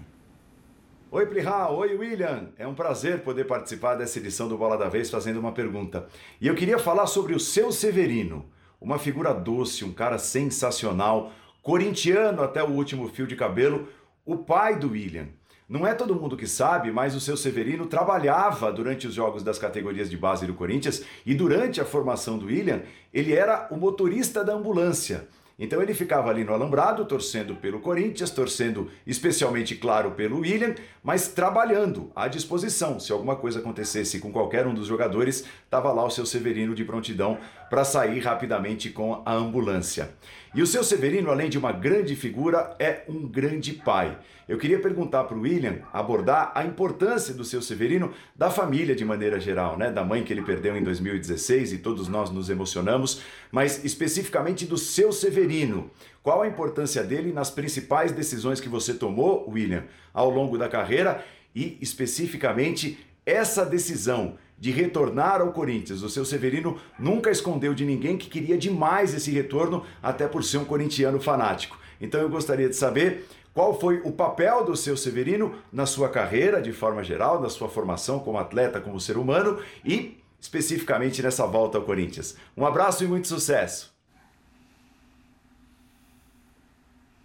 Oi, 1.11 1.25
Plihal. 1.25 1.79
Oi, 1.79 1.97
William. 1.97 2.51
É 2.59 2.67
um 2.67 2.75
prazer 2.75 3.23
poder 3.23 3.45
participar 3.47 3.95
dessa 3.95 4.19
edição 4.19 4.47
do 4.49 4.59
Bola 4.59 4.77
da 4.77 4.91
Vez 4.91 5.09
fazendo 5.09 5.41
uma 5.41 5.53
pergunta. 5.53 6.07
E 6.39 6.47
eu 6.47 6.55
queria 6.55 6.79
falar 6.79 7.07
sobre 7.07 7.35
o 7.35 7.41
seu 7.41 7.73
Severino, 7.73 8.45
uma 8.79 8.99
figura 8.99 9.33
doce, 9.33 9.83
um 9.83 9.95
cara 9.95 10.19
sensacional, 10.19 11.33
corintiano 11.63 12.43
até 12.43 12.63
o 12.63 12.69
último 12.69 13.09
fio 13.09 13.27
de 13.27 13.35
cabelo, 13.35 13.89
o 14.27 14.37
pai 14.37 14.79
do 14.79 14.91
William. 14.91 15.29
Não 15.71 15.87
é 15.87 15.95
todo 15.95 16.17
mundo 16.17 16.37
que 16.37 16.49
sabe, 16.49 16.91
mas 16.91 17.15
o 17.15 17.21
seu 17.21 17.37
Severino 17.37 17.87
trabalhava 17.87 18.73
durante 18.73 19.07
os 19.07 19.15
jogos 19.15 19.45
das 19.45 19.57
categorias 19.57 20.11
de 20.11 20.17
base 20.17 20.45
do 20.45 20.53
Corinthians 20.53 21.05
e 21.25 21.33
durante 21.33 21.81
a 21.81 21.85
formação 21.85 22.37
do 22.37 22.47
William, 22.47 22.83
ele 23.15 23.33
era 23.33 23.69
o 23.71 23.77
motorista 23.77 24.43
da 24.43 24.53
ambulância. 24.53 25.29
Então 25.57 25.81
ele 25.81 25.95
ficava 25.95 26.31
ali 26.31 26.43
no 26.43 26.55
alambrado, 26.55 27.05
torcendo 27.05 27.55
pelo 27.55 27.79
Corinthians, 27.81 28.31
torcendo 28.31 28.91
especialmente, 29.07 29.77
claro, 29.77 30.13
pelo 30.13 30.41
William, 30.41 30.75
mas 31.05 31.29
trabalhando 31.29 32.11
à 32.17 32.27
disposição. 32.27 32.99
Se 32.99 33.13
alguma 33.13 33.37
coisa 33.37 33.61
acontecesse 33.61 34.19
com 34.19 34.33
qualquer 34.33 34.67
um 34.67 34.75
dos 34.75 34.87
jogadores, 34.87 35.45
estava 35.65 35.93
lá 35.93 36.03
o 36.03 36.11
seu 36.11 36.27
Severino 36.27 36.75
de 36.75 36.83
prontidão 36.83 37.39
para 37.69 37.85
sair 37.85 38.19
rapidamente 38.21 38.89
com 38.89 39.23
a 39.25 39.35
ambulância. 39.35 40.15
E 40.53 40.63
o 40.63 40.67
seu 40.67 40.83
Severino, 40.83 41.31
além 41.31 41.49
de 41.49 41.59
uma 41.59 41.71
grande 41.71 42.17
figura, 42.17 42.75
é 42.79 43.05
um 43.07 43.29
grande 43.29 43.75
pai. 43.75 44.19
Eu 44.51 44.59
queria 44.59 44.81
perguntar 44.81 45.23
para 45.23 45.39
o 45.39 45.43
William 45.43 45.79
abordar 45.93 46.51
a 46.57 46.65
importância 46.65 47.33
do 47.33 47.45
seu 47.45 47.63
Severino, 47.63 48.13
da 48.35 48.51
família 48.51 48.97
de 48.97 49.05
maneira 49.05 49.39
geral, 49.39 49.79
né? 49.79 49.93
Da 49.93 50.05
mãe 50.05 50.25
que 50.25 50.33
ele 50.33 50.43
perdeu 50.43 50.77
em 50.77 50.83
2016 50.83 51.75
e 51.75 51.79
todos 51.79 52.09
nós 52.09 52.31
nos 52.31 52.51
emocionamos, 52.51 53.23
mas 53.53 53.85
especificamente 53.85 54.67
do 54.67 54.77
seu 54.77 55.13
Severino. 55.13 55.89
Qual 56.21 56.43
a 56.43 56.49
importância 56.49 57.05
dele 57.05 57.33
nas 57.33 57.49
principais 57.49 58.11
decisões 58.11 58.61
que 58.61 58.69
você 58.69 58.93
tomou, 58.93 59.49
William, 59.49 59.85
ao 60.13 60.29
longo 60.29 60.59
da 60.59 60.69
carreira 60.69 61.25
e 61.55 61.79
especificamente 61.81 62.99
essa 63.25 63.65
decisão 63.65 64.37
de 64.59 64.73
retornar 64.73 65.41
ao 65.41 65.53
Corinthians. 65.53 66.03
O 66.03 66.11
seu 66.11 66.25
Severino 66.25 66.77
nunca 66.99 67.31
escondeu 67.31 67.73
de 67.73 67.85
ninguém 67.85 68.19
que 68.19 68.29
queria 68.29 68.59
demais 68.59 69.15
esse 69.15 69.31
retorno, 69.31 69.85
até 70.03 70.27
por 70.27 70.43
ser 70.43 70.59
um 70.59 70.65
corintiano 70.65 71.21
fanático. 71.21 71.79
Então 72.01 72.21
eu 72.21 72.29
gostaria 72.29 72.69
de 72.69 72.77
saber 72.77 73.27
qual 73.53 73.79
foi 73.79 74.01
o 74.05 74.13
papel 74.13 74.65
do 74.65 74.77
seu 74.77 74.97
Severino 74.97 75.55
na 75.73 75.87
sua 75.87 76.09
carreira, 76.09 76.63
de 76.63 76.73
forma 76.73 77.03
geral, 77.03 77.41
na 77.41 77.49
sua 77.49 77.69
formação 77.69 78.21
como 78.21 78.39
atleta, 78.39 78.81
como 78.81 79.01
ser 79.01 79.17
humano 79.17 79.63
e 79.85 80.19
especificamente 80.41 81.23
nessa 81.23 81.47
volta 81.47 81.79
ao 81.79 81.85
Corinthians. 81.85 82.37
Um 82.57 82.65
abraço 82.65 83.05
e 83.05 83.07
muito 83.07 83.29
sucesso. 83.29 83.95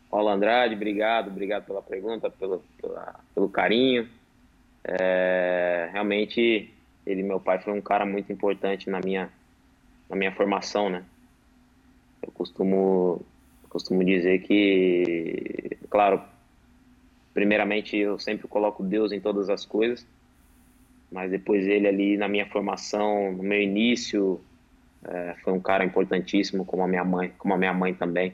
Paulo 0.10 0.30
Andrade, 0.30 0.76
obrigado, 0.76 1.28
obrigado 1.28 1.66
pela 1.66 1.82
pergunta, 1.82 2.30
pelo, 2.30 2.64
pela, 2.82 3.20
pelo 3.34 3.50
carinho. 3.50 4.10
É, 4.84 5.90
realmente, 5.92 6.74
ele, 7.06 7.22
meu 7.22 7.40
pai, 7.40 7.60
foi 7.60 7.74
um 7.74 7.82
cara 7.82 8.06
muito 8.06 8.32
importante 8.32 8.90
na 8.90 9.00
minha, 9.00 9.30
na 10.10 10.16
minha 10.16 10.32
formação, 10.32 10.90
né? 10.90 11.04
Eu 12.22 12.32
costumo 12.32 13.26
costumo 13.76 14.06
dizer 14.06 14.40
que, 14.40 15.78
claro, 15.90 16.22
primeiramente 17.34 17.98
eu 17.98 18.18
sempre 18.18 18.48
coloco 18.48 18.82
Deus 18.82 19.12
em 19.12 19.20
todas 19.20 19.50
as 19.50 19.66
coisas, 19.66 20.08
mas 21.12 21.30
depois 21.30 21.68
ele 21.68 21.86
ali 21.86 22.16
na 22.16 22.30
minha 22.30 22.46
formação, 22.46 23.34
no 23.34 23.44
meu 23.44 23.62
início, 23.62 24.40
é, 25.04 25.36
foi 25.44 25.52
um 25.52 25.60
cara 25.60 25.84
importantíssimo, 25.84 26.64
como 26.64 26.84
a 26.84 26.88
minha 26.88 27.04
mãe, 27.04 27.34
como 27.38 27.54
a 27.54 27.58
minha 27.58 27.74
mãe 27.74 27.94
também. 27.94 28.34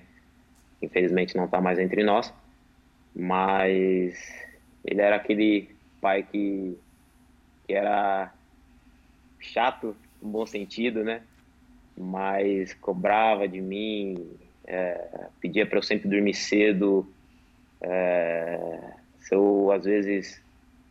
Infelizmente 0.79 1.35
não 1.35 1.45
está 1.45 1.59
mais 1.59 1.79
entre 1.79 2.03
nós, 2.03 2.31
mas 3.15 4.13
ele 4.85 5.01
era 5.01 5.15
aquele 5.15 5.75
pai 5.99 6.21
que, 6.21 6.77
que 7.65 7.73
era 7.73 8.31
chato, 9.39 9.95
no 10.21 10.29
bom 10.29 10.45
sentido, 10.45 11.03
né? 11.03 11.23
Mas 11.97 12.75
cobrava 12.75 13.47
de 13.47 13.59
mim, 13.59 14.37
é, 14.71 15.27
pedia 15.41 15.65
para 15.65 15.79
eu 15.79 15.83
sempre 15.83 16.07
dormir 16.07 16.33
cedo. 16.33 17.05
É, 17.81 18.79
se 19.19 19.35
eu, 19.35 19.69
às 19.69 19.83
vezes, 19.83 20.41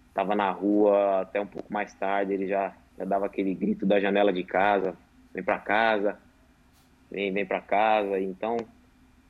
estava 0.09 0.35
na 0.35 0.51
rua 0.51 1.23
até 1.23 1.41
um 1.41 1.47
pouco 1.47 1.73
mais 1.73 1.95
tarde, 1.95 2.35
ele 2.35 2.47
já, 2.47 2.77
já 2.99 3.05
dava 3.07 3.25
aquele 3.25 3.55
grito 3.55 3.87
da 3.87 3.99
janela 3.99 4.33
de 4.33 4.45
casa: 4.45 4.95
vem 5.33 5.43
para 5.43 5.59
casa, 5.59 6.19
vem, 7.11 7.33
vem 7.33 7.47
para 7.47 7.63
casa. 7.63 8.21
Então, 8.21 8.59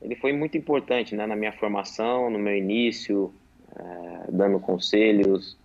ele 0.01 0.17
foi 0.17 0.33
muito 0.33 0.57
importante 0.57 1.15
né, 1.15 1.25
na 1.25 1.35
minha 1.35 1.53
formação, 1.53 2.29
no 2.29 2.37
meu 2.37 2.55
início, 2.55 3.33
é, 3.73 4.31
dando 4.31 4.59
conselhos 4.59 5.57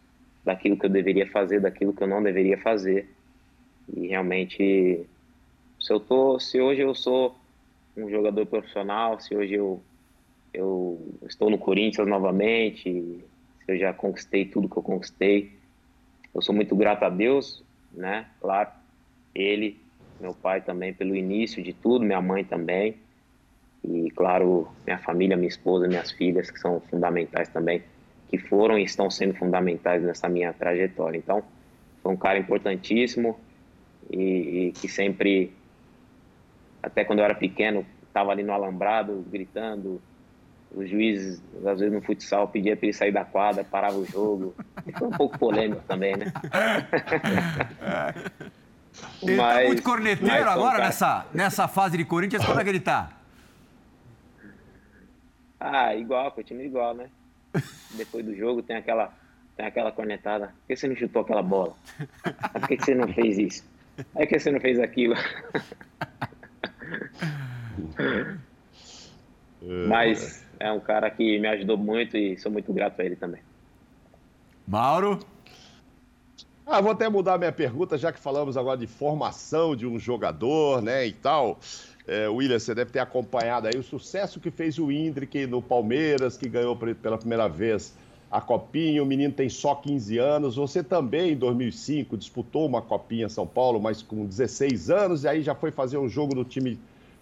daquilo 0.44 0.78
que 0.78 0.86
eu 0.86 0.90
deveria 0.90 1.28
fazer, 1.28 1.60
daquilo 1.60 1.92
que 1.92 2.04
eu 2.04 2.06
não 2.06 2.22
deveria 2.22 2.56
fazer. 2.58 3.10
E 3.92 4.06
realmente, 4.06 5.04
se 5.80 5.92
eu 5.92 5.98
tô, 5.98 6.38
se 6.38 6.60
hoje 6.60 6.82
eu 6.82 6.94
sou 6.94 7.36
um 7.96 8.10
jogador 8.10 8.44
profissional, 8.46 9.18
se 9.18 9.34
hoje 9.34 9.54
eu, 9.54 9.82
eu 10.52 11.18
estou 11.26 11.50
no 11.50 11.58
Corinthians 11.58 12.06
novamente, 12.06 13.24
se 13.64 13.72
eu 13.72 13.78
já 13.78 13.92
conquistei 13.92 14.44
tudo 14.44 14.68
que 14.68 14.76
eu 14.76 14.82
conquistei. 14.82 15.52
Eu 16.34 16.42
sou 16.42 16.54
muito 16.54 16.76
grato 16.76 17.04
a 17.04 17.08
Deus, 17.08 17.64
né? 17.92 18.26
Claro, 18.40 18.70
ele, 19.34 19.80
meu 20.20 20.34
pai 20.34 20.60
também 20.60 20.92
pelo 20.92 21.16
início 21.16 21.62
de 21.62 21.72
tudo, 21.72 22.04
minha 22.04 22.20
mãe 22.20 22.44
também. 22.44 22.96
E 23.82 24.10
claro, 24.10 24.68
minha 24.84 24.98
família, 24.98 25.36
minha 25.36 25.48
esposa, 25.48 25.88
minhas 25.88 26.10
filhas, 26.10 26.50
que 26.50 26.58
são 26.58 26.80
fundamentais 26.80 27.48
também, 27.48 27.82
que 28.28 28.36
foram 28.36 28.78
e 28.78 28.84
estão 28.84 29.10
sendo 29.10 29.34
fundamentais 29.34 30.02
nessa 30.02 30.28
minha 30.28 30.52
trajetória. 30.52 31.18
Então, 31.18 31.42
foi 32.02 32.12
um 32.12 32.16
cara 32.16 32.38
importantíssimo 32.38 33.38
e, 34.10 34.68
e 34.68 34.72
que 34.72 34.88
sempre 34.88 35.52
até 36.82 37.04
quando 37.04 37.20
eu 37.20 37.24
era 37.24 37.34
pequeno, 37.34 37.86
estava 38.06 38.30
ali 38.30 38.42
no 38.42 38.52
alambrado, 38.52 39.24
gritando. 39.30 40.00
Os 40.74 40.90
juízes, 40.90 41.40
às 41.64 41.78
vezes 41.78 41.92
no 41.92 42.02
futsal, 42.02 42.48
pedia 42.48 42.76
para 42.76 42.86
ele 42.86 42.92
sair 42.92 43.12
da 43.12 43.24
quadra, 43.24 43.64
parava 43.64 43.96
o 43.96 44.04
jogo. 44.04 44.54
E 44.86 44.92
foi 44.92 45.08
um 45.08 45.12
pouco 45.12 45.38
polêmico 45.38 45.82
também, 45.86 46.16
né? 46.16 46.26
ele 49.22 49.36
tá 49.36 49.42
mas, 49.42 49.58
tá 49.58 49.66
muito 49.66 49.82
corneteiro 49.82 50.50
agora 50.50 50.78
nessa, 50.78 51.26
nessa 51.32 51.68
fase 51.68 51.96
de 51.96 52.04
Corinthians. 52.04 52.44
Como 52.44 52.60
é 52.60 52.64
que 52.64 52.70
ele 52.70 52.80
tá? 52.80 53.10
Ah, 55.58 55.94
igual, 55.94 56.30
continua 56.32 56.64
igual, 56.64 56.94
né? 56.94 57.08
Depois 57.92 58.24
do 58.24 58.36
jogo 58.36 58.62
tem 58.62 58.76
aquela, 58.76 59.12
tem 59.56 59.66
aquela 59.66 59.92
cornetada. 59.92 60.48
Por 60.48 60.66
que 60.68 60.76
você 60.76 60.88
não 60.88 60.96
chutou 60.96 61.22
aquela 61.22 61.42
bola? 61.42 61.74
Por 62.52 62.68
que 62.68 62.78
você 62.78 62.94
não 62.94 63.08
fez 63.08 63.38
isso? 63.38 63.64
Por 64.12 64.26
que 64.26 64.38
você 64.38 64.50
não 64.50 64.60
fez 64.60 64.78
aquilo? 64.78 65.14
Mas 69.88 70.44
é 70.60 70.70
um 70.70 70.80
cara 70.80 71.10
que 71.10 71.38
me 71.38 71.48
ajudou 71.48 71.76
muito 71.76 72.16
e 72.16 72.36
sou 72.38 72.52
muito 72.52 72.72
grato 72.72 73.00
a 73.00 73.04
ele 73.04 73.16
também. 73.16 73.40
Mauro? 74.66 75.18
Ah, 76.66 76.80
vou 76.80 76.90
até 76.90 77.08
mudar 77.08 77.38
minha 77.38 77.52
pergunta, 77.52 77.96
já 77.96 78.12
que 78.12 78.18
falamos 78.18 78.56
agora 78.56 78.76
de 78.76 78.88
formação 78.88 79.76
de 79.76 79.86
um 79.86 79.98
jogador, 79.98 80.82
né, 80.82 81.06
e 81.06 81.12
tal. 81.12 81.60
É, 82.06 82.28
William, 82.28 82.58
você 82.58 82.74
deve 82.74 82.90
ter 82.90 82.98
acompanhado 82.98 83.68
aí 83.68 83.76
o 83.76 83.82
sucesso 83.82 84.40
que 84.40 84.50
fez 84.50 84.78
o 84.78 84.90
Indrick 84.90 85.46
no 85.46 85.62
Palmeiras, 85.62 86.36
que 86.36 86.48
ganhou 86.48 86.76
pela 86.76 87.18
primeira 87.18 87.48
vez 87.48 87.96
a 88.30 88.40
Copinha. 88.40 89.02
O 89.02 89.06
menino 89.06 89.32
tem 89.32 89.48
só 89.48 89.74
15 89.74 90.18
anos. 90.18 90.56
Você 90.56 90.82
também, 90.82 91.32
em 91.32 91.36
2005, 91.36 92.16
disputou 92.16 92.66
uma 92.66 92.82
Copinha 92.82 93.28
São 93.28 93.46
Paulo, 93.46 93.80
mas 93.80 94.02
com 94.02 94.26
16 94.26 94.90
anos, 94.90 95.24
e 95.24 95.28
aí 95.28 95.42
já 95.42 95.54
foi 95.54 95.70
fazer 95.70 95.98
um 95.98 96.08
jogo 96.08 96.34
no 96.34 96.44
time 96.44 96.78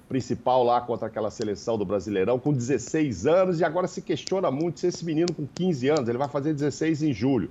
principal 0.08 0.62
lá 0.62 0.80
contra 0.80 1.08
aquela 1.08 1.30
seleção 1.30 1.78
do 1.78 1.84
Brasileirão, 1.84 2.38
com 2.38 2.52
16 2.52 3.26
anos, 3.26 3.60
e 3.60 3.64
agora 3.64 3.86
se 3.86 4.02
questiona 4.02 4.50
muito 4.50 4.80
se 4.80 4.86
esse 4.86 5.04
menino 5.04 5.32
com 5.32 5.46
15 5.46 5.88
anos, 5.88 6.08
ele 6.08 6.18
vai 6.18 6.28
fazer 6.28 6.52
16 6.52 7.02
em 7.02 7.12
julho, 7.12 7.50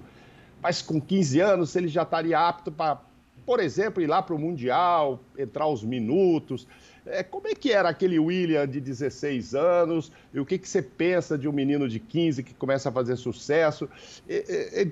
mas 0.61 0.81
com 0.81 1.01
15 1.01 1.39
anos, 1.39 1.75
ele 1.75 1.87
já 1.87 2.03
estaria 2.03 2.39
apto 2.39 2.71
para 2.71 3.01
por 3.45 3.59
exemplo, 3.59 4.01
ir 4.01 4.07
lá 4.07 4.21
para 4.21 4.35
o 4.35 4.39
Mundial, 4.39 5.19
entrar 5.37 5.67
os 5.67 5.83
minutos. 5.83 6.67
É, 7.05 7.21
como 7.21 7.47
é 7.47 7.53
que 7.53 7.71
era 7.71 7.89
aquele 7.89 8.17
William 8.17 8.67
de 8.67 8.79
16 8.79 9.53
anos? 9.55 10.11
E 10.33 10.39
o 10.39 10.45
que, 10.45 10.57
que 10.57 10.67
você 10.67 10.81
pensa 10.81 11.37
de 11.37 11.47
um 11.47 11.51
menino 11.51 11.87
de 11.87 11.99
15 11.99 12.43
que 12.43 12.53
começa 12.53 12.89
a 12.89 12.91
fazer 12.91 13.17
sucesso? 13.17 13.89
É, 14.27 14.81
é, 14.81 14.91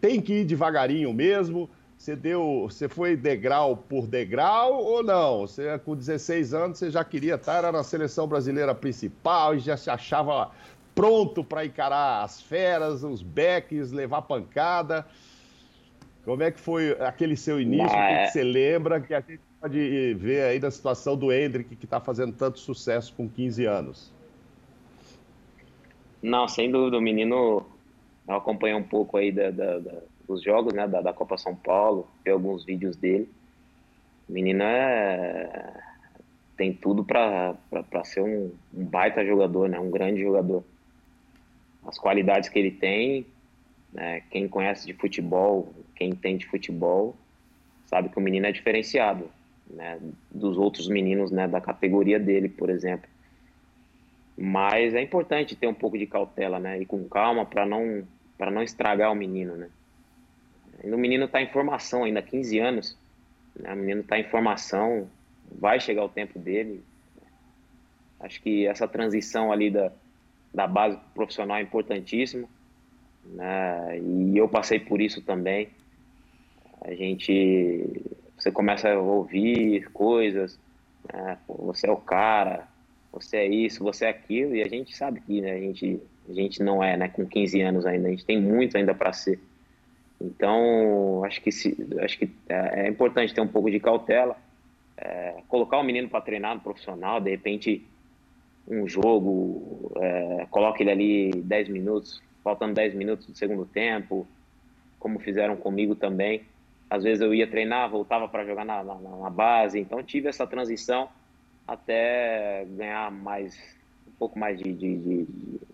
tem 0.00 0.20
que 0.20 0.40
ir 0.40 0.44
devagarinho 0.44 1.12
mesmo? 1.12 1.68
Você 1.96 2.14
deu, 2.14 2.66
você 2.68 2.88
foi 2.88 3.16
degrau 3.16 3.76
por 3.76 4.06
degrau 4.06 4.82
ou 4.82 5.02
não? 5.02 5.40
Você 5.40 5.78
com 5.78 5.96
16 5.96 6.52
anos 6.52 6.78
você 6.78 6.90
já 6.90 7.04
queria 7.04 7.36
estar 7.36 7.70
na 7.72 7.82
seleção 7.82 8.26
brasileira 8.26 8.74
principal 8.74 9.54
e 9.54 9.60
já 9.60 9.76
se 9.76 9.88
achava 9.88 10.50
pronto 10.94 11.42
para 11.42 11.64
encarar 11.64 12.22
as 12.22 12.40
feras, 12.40 13.02
os 13.02 13.22
backs, 13.22 13.90
levar 13.90 14.22
pancada. 14.22 15.06
Como 16.24 16.42
é 16.42 16.50
que 16.50 16.60
foi 16.60 16.92
aquele 17.00 17.36
seu 17.36 17.60
início? 17.60 17.86
O 17.86 17.90
que, 17.90 18.24
que 18.24 18.26
você 18.28 18.42
lembra 18.42 19.00
que 19.00 19.12
a 19.12 19.20
gente 19.20 19.40
pode 19.60 20.14
ver 20.14 20.42
aí 20.42 20.58
da 20.58 20.70
situação 20.70 21.16
do 21.16 21.32
Hendrick 21.32 21.76
que 21.76 21.84
está 21.84 22.00
fazendo 22.00 22.32
tanto 22.32 22.58
sucesso 22.58 23.12
com 23.14 23.28
15 23.28 23.66
anos? 23.66 24.12
Não, 26.22 26.48
sem 26.48 26.70
dúvida, 26.70 26.96
o 26.96 27.02
menino 27.02 27.66
eu 28.26 28.34
acompanhei 28.34 28.74
um 28.74 28.82
pouco 28.82 29.18
aí 29.18 29.30
da, 29.30 29.50
da, 29.50 29.78
da 29.78 29.92
os 30.26 30.42
jogos 30.42 30.72
né, 30.72 30.88
da, 30.88 31.12
Copa 31.12 31.36
São 31.36 31.54
Paulo, 31.54 32.08
ver 32.24 32.30
alguns 32.30 32.64
vídeos 32.64 32.96
dele. 32.96 33.28
O 34.28 34.32
menino 34.32 34.62
é, 34.62 35.74
tem 36.56 36.72
tudo 36.72 37.04
para 37.04 37.54
ser 38.04 38.22
um, 38.22 38.50
um, 38.72 38.84
baita 38.84 39.24
jogador, 39.24 39.68
né, 39.68 39.78
um 39.78 39.90
grande 39.90 40.22
jogador. 40.22 40.64
As 41.86 41.98
qualidades 41.98 42.48
que 42.48 42.58
ele 42.58 42.70
tem, 42.70 43.26
né, 43.92 44.22
quem 44.30 44.48
conhece 44.48 44.86
de 44.86 44.94
futebol, 44.94 45.68
quem 46.04 46.10
entende 46.10 46.44
de 46.44 46.50
futebol, 46.50 47.16
sabe 47.86 48.10
que 48.10 48.18
o 48.18 48.20
menino 48.20 48.46
é 48.46 48.52
diferenciado 48.52 49.30
né, 49.70 49.98
dos 50.30 50.58
outros 50.58 50.86
meninos 50.86 51.30
né, 51.30 51.48
da 51.48 51.60
categoria 51.60 52.20
dele, 52.20 52.48
por 52.48 52.68
exemplo. 52.68 53.08
Mas 54.36 54.94
é 54.94 55.00
importante 55.00 55.56
ter 55.56 55.66
um 55.66 55.74
pouco 55.74 55.96
de 55.96 56.06
cautela, 56.06 56.58
né, 56.58 56.80
e 56.80 56.86
com 56.86 57.08
calma 57.08 57.46
para 57.46 57.64
não 57.64 58.06
para 58.36 58.50
não 58.50 58.64
estragar 58.64 59.12
o 59.12 59.14
menino, 59.14 59.54
né. 59.56 59.70
O 60.82 60.98
menino 60.98 61.24
está 61.24 61.40
em 61.40 61.46
formação 61.46 62.04
ainda, 62.04 62.20
15 62.20 62.58
anos. 62.58 62.98
Né? 63.56 63.72
O 63.72 63.76
menino 63.76 64.00
está 64.00 64.18
em 64.18 64.24
formação, 64.24 65.08
vai 65.50 65.80
chegar 65.80 66.04
o 66.04 66.08
tempo 66.08 66.38
dele. 66.38 66.82
Acho 68.20 68.42
que 68.42 68.66
essa 68.66 68.86
transição 68.86 69.52
ali 69.52 69.70
da, 69.70 69.92
da 70.52 70.66
base 70.66 70.98
profissional 71.14 71.56
é 71.56 71.62
importantíssima. 71.62 72.46
Né? 73.24 74.00
E 74.00 74.36
eu 74.36 74.48
passei 74.48 74.78
por 74.78 75.00
isso 75.00 75.22
também. 75.22 75.70
A 76.84 76.94
gente, 76.94 78.12
você 78.36 78.52
começa 78.52 78.90
a 78.90 79.00
ouvir 79.00 79.90
coisas, 79.90 80.60
né? 81.12 81.38
você 81.48 81.88
é 81.88 81.90
o 81.90 81.96
cara, 81.96 82.68
você 83.10 83.38
é 83.38 83.46
isso, 83.46 83.82
você 83.82 84.04
é 84.04 84.10
aquilo, 84.10 84.54
e 84.54 84.62
a 84.62 84.68
gente 84.68 84.94
sabe 84.94 85.20
que 85.20 85.40
né? 85.40 85.52
a, 85.52 85.58
gente, 85.58 86.00
a 86.28 86.32
gente 86.32 86.62
não 86.62 86.82
é, 86.82 86.96
né? 86.96 87.08
Com 87.08 87.26
15 87.26 87.60
anos 87.62 87.86
ainda, 87.86 88.08
a 88.08 88.10
gente 88.10 88.26
tem 88.26 88.40
muito 88.40 88.76
ainda 88.76 88.94
para 88.94 89.12
ser. 89.12 89.40
Então, 90.20 91.24
acho 91.24 91.40
que, 91.40 91.50
se, 91.50 91.74
acho 92.00 92.18
que 92.18 92.30
é, 92.48 92.86
é 92.86 92.88
importante 92.88 93.34
ter 93.34 93.40
um 93.40 93.48
pouco 93.48 93.70
de 93.70 93.80
cautela, 93.80 94.36
é, 94.96 95.42
colocar 95.48 95.78
o 95.78 95.82
menino 95.82 96.08
para 96.08 96.20
treinar 96.20 96.54
no 96.54 96.60
profissional, 96.60 97.20
de 97.20 97.30
repente, 97.30 97.82
um 98.68 98.86
jogo, 98.86 99.90
é, 99.96 100.46
coloca 100.50 100.82
ele 100.82 100.90
ali 100.90 101.30
10 101.42 101.68
minutos, 101.70 102.22
faltando 102.42 102.74
10 102.74 102.94
minutos 102.94 103.26
do 103.26 103.36
segundo 103.36 103.64
tempo, 103.64 104.26
como 104.98 105.18
fizeram 105.18 105.56
comigo 105.56 105.94
também. 105.94 106.42
Às 106.94 107.02
vezes 107.02 107.20
eu 107.20 107.34
ia 107.34 107.46
treinar, 107.46 107.90
voltava 107.90 108.28
para 108.28 108.44
jogar 108.44 108.64
na, 108.64 108.84
na, 108.84 108.94
na, 108.94 109.30
base, 109.30 109.80
então 109.80 110.00
tive 110.00 110.28
essa 110.28 110.46
transição 110.46 111.08
até 111.66 112.64
ganhar 112.68 113.10
mais 113.10 113.58
um 114.06 114.12
pouco 114.12 114.38
mais 114.38 114.56
de, 114.60 114.72
de, 114.72 115.26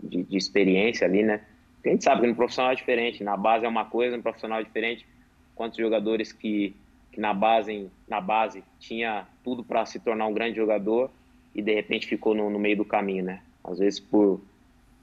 de, 0.03 0.23
de 0.23 0.37
experiência 0.39 1.07
ali, 1.07 1.23
né? 1.23 1.43
a 1.85 1.89
gente 1.91 2.05
sabe 2.05 2.23
que 2.23 2.27
no 2.27 2.35
profissional 2.35 2.73
é 2.73 2.75
diferente, 2.75 3.23
na 3.23 3.37
base 3.37 3.67
é 3.67 3.69
uma 3.69 3.85
coisa, 3.85 4.17
no 4.17 4.23
profissional 4.23 4.61
é 4.61 4.63
diferente. 4.63 5.07
Quantos 5.55 5.79
jogadores 5.79 6.33
que, 6.33 6.75
que 7.13 7.21
na, 7.21 7.35
base, 7.35 7.91
na 8.09 8.21
base 8.21 8.65
tinha 8.79 9.27
tudo 9.45 9.63
para 9.63 9.85
se 9.85 10.01
tornar 10.01 10.27
um 10.27 10.33
grande 10.33 10.57
jogador 10.57 11.11
e 11.55 11.61
de 11.61 11.75
repente 11.75 12.07
ficou 12.07 12.35
no, 12.35 12.49
no, 12.49 12.59
meio 12.59 12.79
do 12.79 12.85
caminho, 12.85 13.25
né? 13.25 13.43
Às 13.63 13.79
vezes 13.79 14.01
por, 14.01 14.41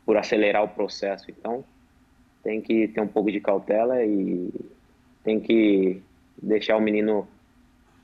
por 0.03 0.18
acelerar 0.18 0.63
o 0.63 0.70
processo. 0.70 1.30
Então 1.30 1.63
tem 2.43 2.59
que 2.59 2.88
ter 2.88 3.01
um 3.01 3.07
pouco 3.07 3.32
de 3.32 3.39
cautela 3.39 4.03
e 4.03 4.49
tem 5.24 5.39
que 5.39 6.01
deixar 6.42 6.78
o 6.78 6.82
menino 6.82 7.28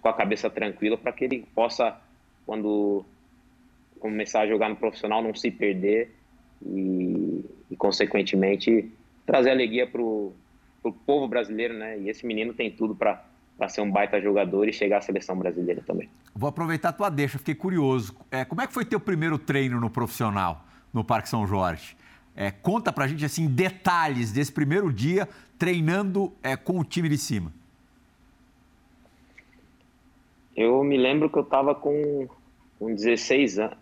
com 0.02 0.10
a 0.10 0.14
cabeça 0.14 0.50
tranquila 0.50 0.98
para 0.98 1.12
que 1.12 1.24
ele 1.24 1.46
possa, 1.56 1.98
quando 2.46 3.06
começar 4.00 4.42
a 4.42 4.48
jogar 4.48 4.70
no 4.70 4.76
profissional, 4.76 5.24
não 5.24 5.34
se 5.34 5.50
perder 5.50 6.14
e, 6.66 7.46
e 7.72 7.76
consequentemente, 7.76 8.92
trazer 9.26 9.52
alegria 9.52 9.88
para 9.88 10.02
o 10.02 10.34
povo 11.06 11.28
brasileiro, 11.28 11.74
né? 11.74 11.98
E 12.00 12.10
esse 12.10 12.26
menino 12.26 12.54
tem 12.54 12.70
tudo 12.70 12.96
para 12.96 13.24
ser 13.70 13.82
um 13.82 13.90
baita 13.90 14.20
jogador 14.22 14.68
e 14.68 14.74
chegar 14.74 14.98
à 14.98 15.02
seleção 15.02 15.38
brasileira 15.38 15.82
também. 15.86 16.10
Vou 16.36 16.50
aproveitar 16.50 16.90
a 16.90 16.94
tua 16.94 17.10
deixa, 17.10 17.38
fiquei 17.38 17.56
curioso. 17.56 18.14
É, 18.30 18.44
como 18.44 18.62
é 18.62 18.68
que 18.68 18.74
foi 18.74 18.84
teu 18.84 19.00
primeiro 19.00 19.38
treino 19.38 19.80
no 19.80 19.90
profissional, 19.90 20.66
no 20.92 21.04
Parque 21.04 21.30
São 21.30 21.48
Jorge? 21.48 21.96
É, 22.36 22.52
conta 22.52 22.92
pra 22.92 23.08
gente, 23.08 23.24
assim, 23.24 23.48
detalhes 23.48 24.32
desse 24.32 24.52
primeiro 24.52 24.92
dia 24.92 25.30
treinando 25.58 26.34
é, 26.42 26.58
com 26.58 26.80
o 26.80 26.84
time 26.84 27.08
de 27.08 27.18
cima. 27.18 27.54
Eu 30.56 30.84
me 30.84 30.97
lembro 30.97 31.30
que 31.30 31.38
eu 31.38 31.43
estava 31.43 31.74
com, 31.74 32.28
com 32.80 32.93
16 32.93 33.60
anos, 33.60 33.78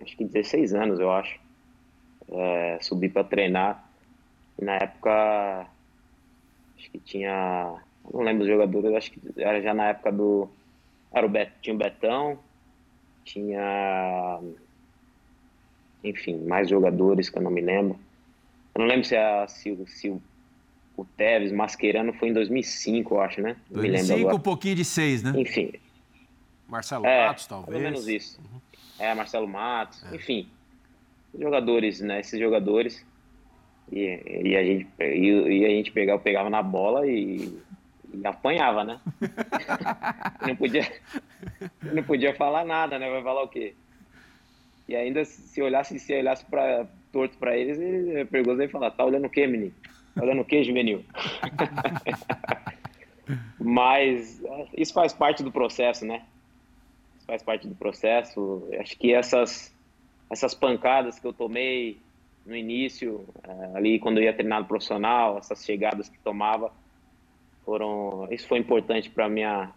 acho 0.00 0.16
que 0.16 0.24
16 0.24 0.74
anos, 0.74 1.00
eu 1.00 1.10
acho 1.10 1.38
é, 2.30 2.78
subi 2.80 3.08
para 3.08 3.24
treinar. 3.24 3.84
E 4.58 4.64
na 4.64 4.76
época, 4.76 5.66
acho 6.76 6.90
que 6.90 6.98
tinha, 6.98 7.74
não 8.12 8.22
lembro 8.22 8.42
os 8.42 8.48
jogadores, 8.48 8.92
acho 8.94 9.12
que 9.12 9.20
era 9.36 9.60
já 9.60 9.72
na 9.72 9.88
época 9.88 10.10
do, 10.12 10.48
era 11.12 11.26
o 11.26 11.28
Bet, 11.28 11.52
tinha 11.62 11.74
o 11.74 11.78
Betão, 11.78 12.38
tinha, 13.24 14.40
enfim, 16.02 16.38
mais 16.46 16.68
jogadores 16.68 17.28
que 17.28 17.38
eu 17.38 17.42
não 17.42 17.50
me 17.50 17.60
lembro. 17.60 17.98
Eu 18.74 18.80
não 18.80 18.86
lembro 18.86 19.04
se, 19.04 19.16
a, 19.16 19.46
se, 19.46 19.76
se 19.86 20.08
o, 20.08 20.20
o 20.96 21.04
Tevez, 21.04 21.52
Mascherano, 21.52 22.12
foi 22.12 22.28
em 22.28 22.32
2005, 22.32 23.14
eu 23.14 23.20
acho, 23.20 23.40
né? 23.40 23.56
2005, 23.70 24.34
um 24.34 24.40
pouquinho 24.40 24.74
de 24.74 24.84
seis, 24.84 25.22
né? 25.22 25.32
Enfim. 25.36 25.72
Marcelo 26.68 27.06
é, 27.06 27.26
Matos, 27.26 27.46
talvez. 27.46 27.70
Pelo 27.70 27.80
menos 27.80 28.06
isso. 28.06 28.40
Uhum. 28.40 28.60
É, 28.98 29.14
Marcelo 29.14 29.48
Matos, 29.48 30.04
é. 30.04 30.16
enfim 30.16 30.48
jogadores, 31.36 32.00
né? 32.00 32.20
Esses 32.20 32.38
jogadores. 32.38 33.04
E, 33.90 34.20
e 34.44 34.56
a 34.56 34.62
gente, 34.62 34.86
e, 35.00 35.60
e, 35.60 35.64
a 35.64 35.70
gente 35.70 35.90
pegava, 35.90 36.20
pegava 36.20 36.50
na 36.50 36.62
bola 36.62 37.06
e, 37.06 37.58
e 38.12 38.26
apanhava, 38.26 38.84
né? 38.84 39.00
não, 40.46 40.56
podia, 40.56 40.86
não 41.82 42.02
podia 42.02 42.34
falar 42.34 42.64
nada, 42.64 42.98
né? 42.98 43.10
Vai 43.10 43.22
falar 43.22 43.42
o 43.42 43.48
quê? 43.48 43.74
E 44.86 44.94
ainda 44.94 45.24
se 45.24 45.60
olhasse, 45.62 45.98
se 45.98 46.14
olhasse 46.14 46.44
pra, 46.44 46.86
torto 47.12 47.36
para 47.38 47.56
eles, 47.56 47.78
ele 47.78 48.24
perguntou 48.26 48.62
e 48.62 48.68
falar, 48.68 48.90
tá 48.90 49.04
olhando 49.04 49.26
o 49.26 49.30
quê, 49.30 49.46
menino? 49.46 49.72
Tá 50.14 50.22
olhando 50.22 50.42
o 50.42 50.44
quê, 50.44 50.62
juvenil? 50.62 51.04
Mas 53.58 54.42
isso 54.76 54.92
faz 54.92 55.12
parte 55.12 55.42
do 55.42 55.52
processo, 55.52 56.04
né? 56.04 56.22
Faz 57.28 57.44
parte 57.44 57.68
do 57.68 57.76
processo. 57.76 58.68
Acho 58.80 58.98
que 58.98 59.14
essas 59.14 59.72
essas 60.30 60.54
pancadas 60.54 61.18
que 61.18 61.26
eu 61.26 61.32
tomei 61.32 62.00
no 62.44 62.56
início, 62.56 63.24
eh, 63.44 63.72
ali 63.74 63.98
quando 63.98 64.18
eu 64.18 64.24
ia 64.24 64.32
treinar 64.32 64.60
no 64.60 64.66
profissional, 64.66 65.38
essas 65.38 65.64
chegadas 65.64 66.08
que 66.08 66.18
tomava, 66.18 66.72
foram, 67.64 68.26
isso 68.30 68.48
foi 68.48 68.58
importante 68.58 69.10
para 69.10 69.28
minha 69.28 69.70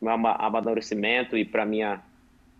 meu 0.00 0.12
amadurecimento 0.12 1.36
e 1.36 1.44
para 1.44 1.64
minha 1.64 2.02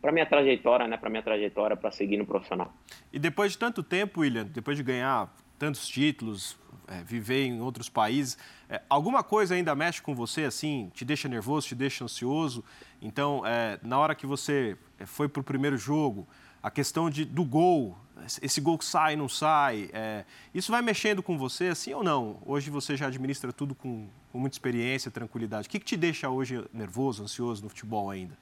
para 0.01 0.13
minha 0.13 0.27
trajetória, 0.27 0.87
né, 0.87 0.99
para 0.99 1.09
minha 1.09 1.23
trajetória 1.23 1.75
para 1.77 1.91
seguir 1.91 2.19
no 2.19 2.27
profissional. 2.27 2.71
E 3.11 3.19
depois 3.19 3.53
de 3.53 3.59
tanto 3.59 3.83
tempo, 3.83 4.21
William, 4.21 4.45
depois 4.45 4.77
de 4.77 4.83
ganhar 4.83 5.35
tantos 5.59 5.89
títulos, 5.89 6.59
é, 6.89 7.03
viver 7.03 7.45
em 7.47 7.61
outros 7.61 7.89
países, 7.89 8.37
é, 8.69 8.81
alguma 8.89 9.23
coisa 9.23 9.55
ainda 9.55 9.75
mexe 9.75 10.01
com 10.01 10.15
você 10.15 10.45
assim, 10.45 10.91
te 10.95 11.05
deixa 11.05 11.29
nervoso, 11.29 11.69
te 11.69 11.75
deixa 11.75 12.05
ansioso? 12.05 12.65
Então, 13.01 13.43
é, 13.47 13.79
na 13.83 13.99
hora 13.99 14.15
que 14.15 14.27
você 14.27 14.77
foi 15.07 15.29
para 15.29 15.41
o 15.41 15.45
primeiro 15.45 15.77
jogo, 15.77 16.27
a 16.63 16.71
questão 16.71 17.11
de, 17.11 17.27
do 17.27 17.45
gol, 17.45 17.97
esse 18.41 18.61
gol 18.61 18.79
que 18.79 18.85
sai, 18.87 19.17
não 19.17 19.29
sai, 19.29 19.91
é, 19.93 20.25
isso 20.55 20.73
vai 20.73 20.81
mexendo 20.81 21.23
com 21.23 21.37
você, 21.37 21.67
assim 21.67 21.93
ou 21.93 22.03
não? 22.03 22.39
Hoje 22.47 22.71
você 22.71 22.97
já 22.97 23.07
administra 23.07 23.53
tudo 23.53 23.75
com, 23.75 24.09
com 24.33 24.39
muita 24.39 24.55
experiência, 24.55 25.11
tranquilidade. 25.11 25.69
O 25.69 25.71
que, 25.71 25.79
que 25.79 25.85
te 25.85 25.97
deixa 25.97 26.31
hoje 26.31 26.65
nervoso, 26.73 27.23
ansioso 27.23 27.63
no 27.63 27.69
futebol 27.69 28.09
ainda? 28.11 28.37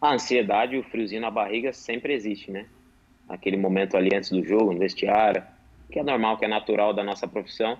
A 0.00 0.14
ansiedade, 0.14 0.76
o 0.76 0.82
friozinho 0.82 1.20
na 1.20 1.30
barriga 1.30 1.72
sempre 1.72 2.12
existe, 2.12 2.50
né? 2.50 2.66
Aquele 3.28 3.56
momento 3.56 3.96
ali 3.96 4.14
antes 4.14 4.30
do 4.30 4.44
jogo, 4.44 4.72
no 4.72 4.78
vestiário, 4.78 5.42
que 5.90 5.98
é 5.98 6.02
normal, 6.02 6.38
que 6.38 6.44
é 6.44 6.48
natural 6.48 6.92
da 6.94 7.04
nossa 7.04 7.26
profissão. 7.28 7.78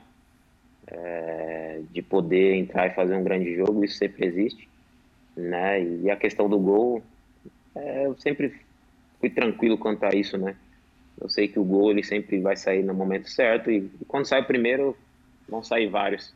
é, 0.87 1.81
de 1.91 2.03
poder 2.03 2.55
entrar 2.57 2.87
e 2.87 2.95
fazer 2.95 3.15
um 3.15 3.25
grande 3.25 3.55
jogo, 3.55 3.85
isso 3.85 3.99
sempre 3.99 4.27
existe, 4.27 4.69
né? 5.37 5.83
E 5.83 6.11
a 6.11 6.17
questão 6.17 6.49
do 6.49 6.59
gol, 6.59 7.03
é, 7.75 8.07
eu 8.07 8.17
sempre 8.19 8.55
fui 9.21 9.31
tranquilo 9.31 9.79
quanto 9.79 10.05
a 10.05 10.11
isso, 10.15 10.37
né? 10.37 10.57
Eu 11.21 11.29
sei 11.29 11.49
que 11.49 11.59
o 11.59 11.65
gol 11.65 11.91
ele 11.91 12.03
sempre 12.03 12.41
vai 12.41 12.57
sair 12.57 12.83
no 12.83 12.95
momento 12.95 13.29
certo 13.29 13.71
e, 13.71 13.79
e 14.01 14.05
quando 14.07 14.27
sai 14.27 14.41
o 14.41 14.47
primeiro 14.47 14.97
vão 15.49 15.63
sair 15.63 15.89
vários. 15.89 16.33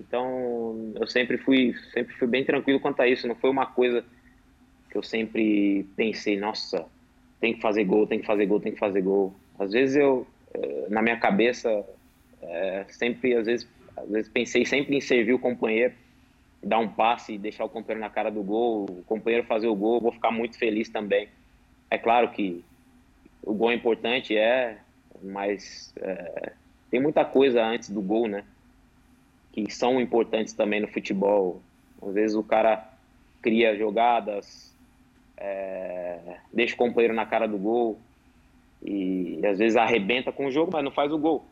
Então 0.00 0.92
eu 0.98 1.06
sempre 1.06 1.36
fui 1.38 1.74
sempre 1.92 2.14
fui 2.14 2.26
bem 2.28 2.44
tranquilo 2.44 2.80
quanto 2.80 3.00
a 3.02 3.08
isso. 3.08 3.28
Não 3.28 3.34
foi 3.34 3.50
uma 3.50 3.66
coisa 3.66 4.04
que 4.90 4.96
eu 4.96 5.02
sempre 5.02 5.86
pensei, 5.96 6.38
nossa, 6.38 6.86
tem 7.40 7.54
que 7.54 7.60
fazer 7.60 7.84
gol, 7.84 8.06
tem 8.06 8.20
que 8.20 8.26
fazer 8.26 8.46
gol, 8.46 8.60
tem 8.60 8.72
que 8.72 8.78
fazer 8.78 9.02
gol. 9.02 9.34
Às 9.58 9.72
vezes 9.72 9.96
eu 9.96 10.26
na 10.88 11.02
minha 11.02 11.16
cabeça 11.18 11.84
é, 12.42 12.84
sempre 12.88 13.34
às 13.34 13.46
vezes 13.46 13.68
às 13.96 14.08
vezes 14.08 14.30
pensei 14.30 14.64
sempre 14.64 14.96
em 14.96 15.00
servir 15.00 15.34
o 15.34 15.38
companheiro, 15.38 15.94
dar 16.62 16.78
um 16.78 16.88
passe 16.88 17.34
e 17.34 17.38
deixar 17.38 17.64
o 17.64 17.68
companheiro 17.68 18.00
na 18.00 18.10
cara 18.10 18.30
do 18.30 18.42
gol, 18.42 18.84
o 18.84 19.02
companheiro 19.04 19.46
fazer 19.46 19.66
o 19.66 19.74
gol, 19.74 20.00
vou 20.00 20.12
ficar 20.12 20.30
muito 20.30 20.58
feliz 20.58 20.88
também. 20.88 21.28
É 21.90 21.98
claro 21.98 22.30
que 22.30 22.64
o 23.42 23.52
gol 23.52 23.70
é 23.70 23.74
importante, 23.74 24.36
é, 24.36 24.78
mas 25.22 25.92
é, 26.00 26.52
tem 26.90 27.00
muita 27.00 27.24
coisa 27.24 27.62
antes 27.64 27.90
do 27.90 28.00
gol, 28.00 28.28
né? 28.28 28.44
Que 29.52 29.70
são 29.70 30.00
importantes 30.00 30.54
também 30.54 30.80
no 30.80 30.88
futebol. 30.88 31.60
Às 32.00 32.14
vezes 32.14 32.36
o 32.36 32.42
cara 32.42 32.88
cria 33.42 33.76
jogadas, 33.76 34.74
é, 35.36 36.36
deixa 36.52 36.74
o 36.74 36.78
companheiro 36.78 37.14
na 37.14 37.26
cara 37.26 37.46
do 37.46 37.58
gol 37.58 37.98
e 38.84 39.40
às 39.46 39.58
vezes 39.58 39.76
arrebenta 39.76 40.32
com 40.32 40.46
o 40.46 40.50
jogo, 40.50 40.70
mas 40.72 40.84
não 40.84 40.90
faz 40.90 41.12
o 41.12 41.18
gol. 41.18 41.44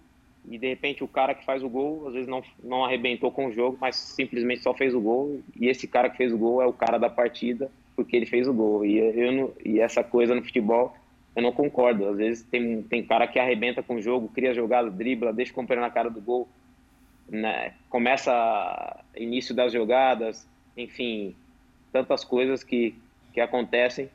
E 0.49 0.59
de 0.59 0.68
repente 0.68 1.05
o 1.05 1.09
cara 1.09 1.35
que 1.35 1.45
faz 1.45 1.62
o 1.62 1.68
gol 1.68 2.09
às 2.09 2.14
vezes 2.14 2.28
não, 2.28 2.43
não 2.62 2.85
arrebentou 2.85 3.31
com 3.31 3.47
o 3.47 3.53
jogo, 3.53 3.76
mas 3.81 3.97
simplesmente 3.97 4.62
só 4.62 4.74
fez 4.74 4.95
o 4.95 5.01
gol. 5.01 5.41
E 5.59 5.68
esse 5.68 5.87
cara 5.87 6.09
que 6.09 6.16
fez 6.16 6.33
o 6.33 6.39
gol 6.39 6.62
é 6.62 6.66
o 6.66 6.72
cara 6.72 6.99
da 6.99 7.11
partida 7.11 7.70
porque 7.95 8.16
ele 8.16 8.26
fez 8.26 8.49
o 8.49 8.55
gol. 8.55 8.85
E 8.85 8.99
eu 8.99 9.33
não, 9.33 9.53
e 9.64 9.78
essa 9.78 10.03
coisa 10.03 10.35
no 10.35 10.43
futebol 10.43 10.95
eu 11.37 11.43
não 11.43 11.53
concordo. 11.53 12.09
Às 12.09 12.16
vezes 12.16 12.43
tem 12.43 12.83
tem 12.83 13.05
cara 13.05 13.26
que 13.26 13.39
arrebenta 13.39 13.83
com 13.83 13.97
o 13.97 14.03
jogo 14.03 14.28
cria 14.28 14.55
jogada 14.55 14.91
dribla 14.91 15.33
deixa 15.33 15.53
o 15.53 15.55
companheiro 15.55 15.87
na 15.87 15.93
cara 15.93 16.11
do 16.11 16.20
gol 16.20 16.49
né? 17.28 17.74
começa 17.89 19.05
início 19.16 19.55
das 19.55 19.72
jogadas 19.72 20.45
enfim 20.76 21.37
tantas 21.93 22.24
coisas 22.24 22.64
que 22.64 22.95
que 23.33 23.41
acontecem 23.41 24.11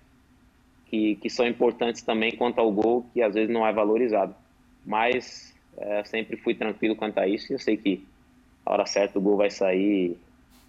que, 0.96 1.16
que 1.16 1.30
são 1.30 1.48
importantes 1.48 2.02
também 2.02 2.36
quanto 2.36 2.60
ao 2.60 2.72
gol 2.72 3.06
que 3.14 3.22
às 3.22 3.34
vezes 3.34 3.50
não 3.50 3.66
é 3.66 3.74
valorizado 3.74 4.36
mas 4.86 5.54
é, 5.78 6.04
sempre 6.04 6.38
fui 6.38 6.56
tranquilo 6.56 6.96
quanto 6.96 7.18
a 7.20 7.28
isso 7.28 7.52
e 7.52 7.56
eu 7.56 7.60
sei 7.60 7.76
que 7.76 8.06
a 8.66 8.74
hora 8.74 8.86
certa 8.86 9.20
o 9.20 9.22
gol 9.22 9.38
vai 9.38 9.50
sair 9.50 10.18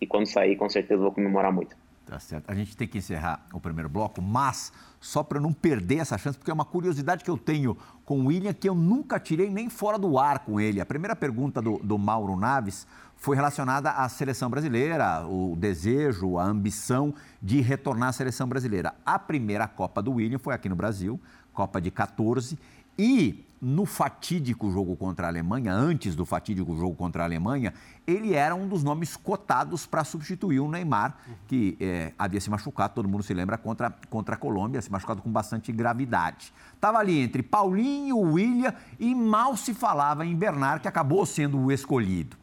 e 0.01 0.07
quando 0.07 0.27
sair, 0.27 0.57
com 0.57 0.69
certeza 0.69 1.01
vou 1.01 1.13
comemorar 1.13 1.53
muito. 1.53 1.77
Tá 2.05 2.21
certo. 2.21 2.49
A 2.49 2.55
gente 2.55 2.77
tem 2.77 2.87
que 2.87 2.99
encerrar 2.99 3.45
o 3.53 3.59
primeiro 3.59 3.89
bloco, 3.89 4.23
mas 4.23 4.73
só 5.01 5.25
para 5.25 5.41
não 5.41 5.53
perder 5.53 5.99
essa 5.99 6.17
chance, 6.17 6.39
porque 6.39 6.51
é 6.51 6.55
uma 6.55 6.65
curiosidade 6.65 7.25
que 7.25 7.31
eu 7.31 7.37
tenho 7.37 7.77
com 8.05 8.21
o 8.21 8.27
William 8.27 8.53
que 8.53 8.69
eu 8.69 8.75
nunca 8.75 9.19
tirei 9.19 9.51
nem 9.51 9.69
fora 9.69 9.99
do 9.99 10.19
ar 10.19 10.41
com 10.41 10.61
ele. 10.61 10.81
A 10.81 10.87
primeira 10.87 11.17
pergunta 11.17 11.61
do, 11.61 11.79
do 11.79 11.99
Mauro 11.99 12.37
Naves 12.37 12.87
foi 13.17 13.35
relacionada 13.35 13.91
à 13.91 14.09
seleção 14.09 14.49
brasileira, 14.49 15.27
o 15.27 15.57
desejo, 15.57 16.39
a 16.39 16.45
ambição 16.45 17.15
de 17.43 17.61
retornar 17.61 18.11
à 18.11 18.13
seleção 18.13 18.49
brasileira. 18.49 18.95
A 19.05 19.19
primeira 19.19 19.67
Copa 19.67 20.03
do 20.03 20.13
William 20.13 20.39
foi 20.39 20.55
aqui 20.55 20.69
no 20.69 20.77
Brasil, 20.77 21.21
Copa 21.53 21.81
de 21.81 21.91
14, 21.91 22.59
e 22.99 23.45
no 23.61 23.87
fatídico 23.87 24.71
jogo 24.71 24.95
contra 24.97 25.27
a 25.27 25.31
Alemanha, 25.31 25.73
antes 25.73 26.15
do 26.15 26.27
fatídico 26.27 26.77
jogo 26.77 26.95
contra 26.95 27.23
a 27.23 27.27
Alemanha, 27.27 27.73
ele 28.07 28.35
era 28.35 28.55
um 28.55 28.69
dos 28.69 28.85
nomes 28.85 29.17
cotados 29.17 29.87
para 29.87 30.05
substituir 30.05 30.61
o 30.61 30.71
Neymar, 30.71 31.17
que 31.49 31.77
é, 31.81 32.13
havia 32.19 32.41
se 32.41 32.51
machucado, 32.51 32.95
todo 32.95 33.09
mundo 33.09 33.23
se 33.23 33.33
lembra, 33.33 33.57
contra, 33.57 33.91
contra 34.11 34.35
a 34.35 34.39
Colômbia, 34.39 34.81
se 34.83 34.93
machucado 34.93 35.23
com 35.23 35.31
bastante 35.31 35.73
gravidade. 35.73 36.53
Estava 36.75 36.99
ali 36.99 37.19
entre 37.19 37.43
Paulinho, 37.43 38.19
William 38.19 38.75
e 39.01 39.15
mal 39.15 39.57
se 39.57 39.73
falava 39.73 40.25
em 40.25 40.37
Bernard, 40.37 40.83
que 40.83 40.89
acabou 40.89 41.25
sendo 41.25 41.59
o 41.59 41.73
escolhido. 41.73 42.37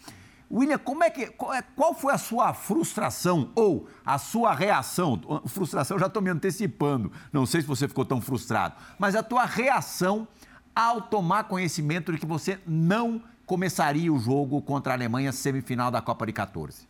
William, 0.53 0.77
como 0.77 1.03
é 1.03 1.09
que, 1.09 1.25
qual, 1.31 1.51
é, 1.51 1.63
qual 1.75 1.95
foi 1.95 2.13
a 2.13 2.17
sua 2.17 2.53
frustração 2.53 3.51
ou 3.55 3.87
a 4.05 4.19
sua 4.19 4.53
reação? 4.53 5.19
Frustração, 5.47 5.97
já 5.97 6.05
estou 6.05 6.21
me 6.21 6.29
antecipando, 6.29 7.11
não 7.31 7.43
sei 7.43 7.61
se 7.61 7.67
você 7.67 7.87
ficou 7.87 8.05
tão 8.05 8.21
frustrado, 8.21 8.75
mas 8.99 9.15
a 9.15 9.23
tua 9.23 9.45
reação 9.45 10.27
ao 10.75 11.01
tomar 11.01 11.45
conhecimento 11.45 12.11
de 12.11 12.19
que 12.19 12.25
você 12.25 12.59
não 12.67 13.19
começaria 13.47 14.13
o 14.13 14.19
jogo 14.19 14.61
contra 14.61 14.93
a 14.93 14.95
Alemanha 14.95 15.31
semifinal 15.31 15.89
da 15.89 16.01
Copa 16.01 16.27
de 16.27 16.33
14? 16.33 16.87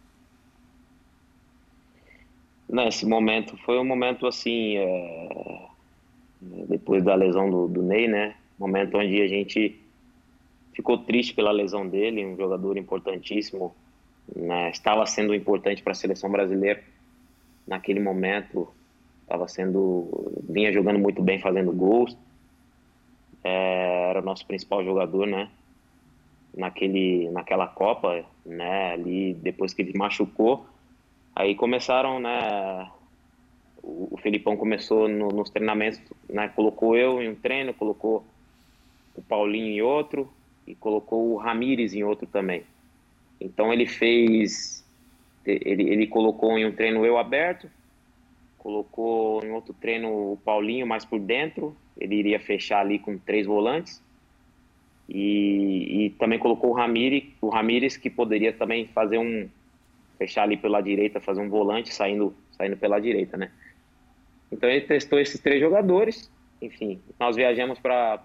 Nesse 2.68 3.06
momento 3.06 3.56
foi 3.66 3.80
um 3.80 3.86
momento 3.86 4.28
assim, 4.28 4.76
é... 4.76 5.68
depois 6.68 7.02
da 7.02 7.16
lesão 7.16 7.50
do, 7.50 7.68
do 7.70 7.82
Ney, 7.82 8.10
né? 8.10 8.36
Momento 8.60 8.98
onde 8.98 9.22
a 9.22 9.28
gente 9.28 9.83
ficou 10.74 10.98
triste 10.98 11.34
pela 11.34 11.52
lesão 11.52 11.88
dele, 11.88 12.26
um 12.26 12.36
jogador 12.36 12.78
importantíssimo, 12.78 13.74
né? 14.36 14.70
estava 14.70 15.06
sendo 15.06 15.34
importante 15.34 15.84
para 15.84 15.92
a 15.92 15.96
seleção 15.96 16.30
brasileira 16.32 16.84
naquele 17.68 18.00
momento, 18.00 18.68
estava 19.22 19.48
sendo, 19.48 20.32
vinha 20.50 20.72
jogando 20.72 21.00
muito 21.00 21.22
bem, 21.22 21.40
fazendo 21.40 21.72
gols 21.72 22.18
é, 23.44 24.10
era 24.10 24.20
o 24.22 24.24
nosso 24.24 24.46
principal 24.46 24.84
jogador, 24.84 25.28
né? 25.28 25.50
Naquele, 26.56 27.30
naquela 27.32 27.68
Copa, 27.68 28.24
né? 28.46 28.94
Ali 28.94 29.34
depois 29.34 29.74
que 29.74 29.82
ele 29.82 29.98
machucou, 29.98 30.66
aí 31.36 31.54
começaram, 31.56 32.20
né? 32.20 32.90
O, 33.82 34.10
o 34.12 34.18
Felipão 34.18 34.56
começou 34.56 35.10
no, 35.10 35.28
nos 35.30 35.50
treinamentos, 35.50 36.00
né? 36.30 36.48
Colocou 36.56 36.96
eu 36.96 37.22
em 37.22 37.30
um 37.30 37.36
treino, 37.36 37.74
colocou 37.74 38.24
o 39.16 39.22
Paulinho 39.22 39.68
em 39.68 39.82
outro 39.82 40.32
e 40.66 40.76
colocou 40.76 41.32
o 41.32 41.38
Ramires 41.38 41.94
em 41.94 42.04
outro 42.04 42.28
também. 42.28 42.64
Então 43.40 43.74
ele 43.74 43.86
fez, 43.86 44.86
ele, 45.46 45.90
ele 45.90 46.08
colocou 46.08 46.58
em 46.58 46.66
um 46.66 46.72
treino 46.72 47.06
eu 47.06 47.18
aberto, 47.18 47.70
colocou 48.58 49.44
em 49.44 49.52
outro 49.52 49.74
treino 49.74 50.34
o 50.34 50.38
Paulinho 50.38 50.88
mais 50.88 51.04
por 51.04 51.20
dentro 51.20 51.76
ele 51.98 52.16
iria 52.16 52.40
fechar 52.40 52.80
ali 52.80 53.00
com 53.00 53.18
três 53.18 53.46
volantes. 53.46 54.02
E, 55.08 56.06
e 56.06 56.10
também 56.12 56.40
colocou 56.40 56.72
o 56.72 56.74
Ramires, 56.74 57.26
o 57.42 57.50
Ramires 57.50 57.98
que 57.98 58.10
poderia 58.10 58.54
também 58.54 58.88
fazer 58.88 59.18
um 59.18 59.50
fechar 60.18 60.44
ali 60.44 60.56
pela 60.56 60.80
direita, 60.80 61.20
fazer 61.20 61.42
um 61.42 61.50
volante 61.50 61.94
saindo 61.94 62.34
saindo 62.52 62.78
pela 62.78 63.00
direita, 63.00 63.36
né? 63.36 63.52
Então 64.52 64.70
ele 64.70 64.82
testou 64.82 65.20
esses 65.20 65.40
três 65.42 65.60
jogadores. 65.60 66.32
Enfim, 66.64 67.02
nós 67.20 67.36
viajamos 67.36 67.78
para 67.78 68.18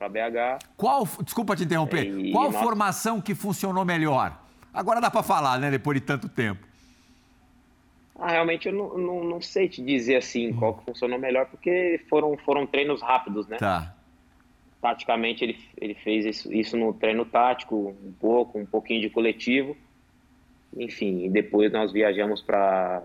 BH. 0.00 0.64
Qual, 0.76 1.04
desculpa 1.24 1.56
te 1.56 1.64
interromper. 1.64 2.04
E, 2.04 2.30
qual 2.30 2.52
nós... 2.52 2.62
formação 2.62 3.20
que 3.20 3.34
funcionou 3.34 3.84
melhor? 3.84 4.40
Agora 4.72 5.00
dá 5.00 5.10
para 5.10 5.24
falar, 5.24 5.58
né? 5.58 5.72
Depois 5.72 5.98
de 5.98 6.06
tanto 6.06 6.28
tempo. 6.28 6.64
Ah, 8.16 8.30
realmente 8.30 8.68
eu 8.68 8.72
não, 8.72 8.96
não, 8.96 9.24
não, 9.24 9.40
sei 9.40 9.68
te 9.68 9.82
dizer 9.82 10.16
assim 10.16 10.52
hum. 10.52 10.56
qual 10.56 10.74
que 10.74 10.84
funcionou 10.84 11.18
melhor, 11.18 11.46
porque 11.46 12.00
foram, 12.08 12.36
foram 12.38 12.64
treinos 12.64 13.02
rápidos, 13.02 13.48
né? 13.48 13.56
Tá. 13.56 13.92
Taticamente 14.80 15.42
ele, 15.42 15.58
ele 15.80 15.94
fez 15.94 16.24
isso, 16.24 16.52
isso 16.52 16.76
no 16.76 16.92
treino 16.94 17.24
tático, 17.24 17.96
um 18.04 18.12
pouco, 18.12 18.56
um 18.56 18.66
pouquinho 18.66 19.00
de 19.00 19.10
coletivo. 19.10 19.76
Enfim, 20.76 21.24
e 21.24 21.28
depois 21.28 21.72
nós 21.72 21.90
viajamos 21.90 22.40
para 22.40 23.02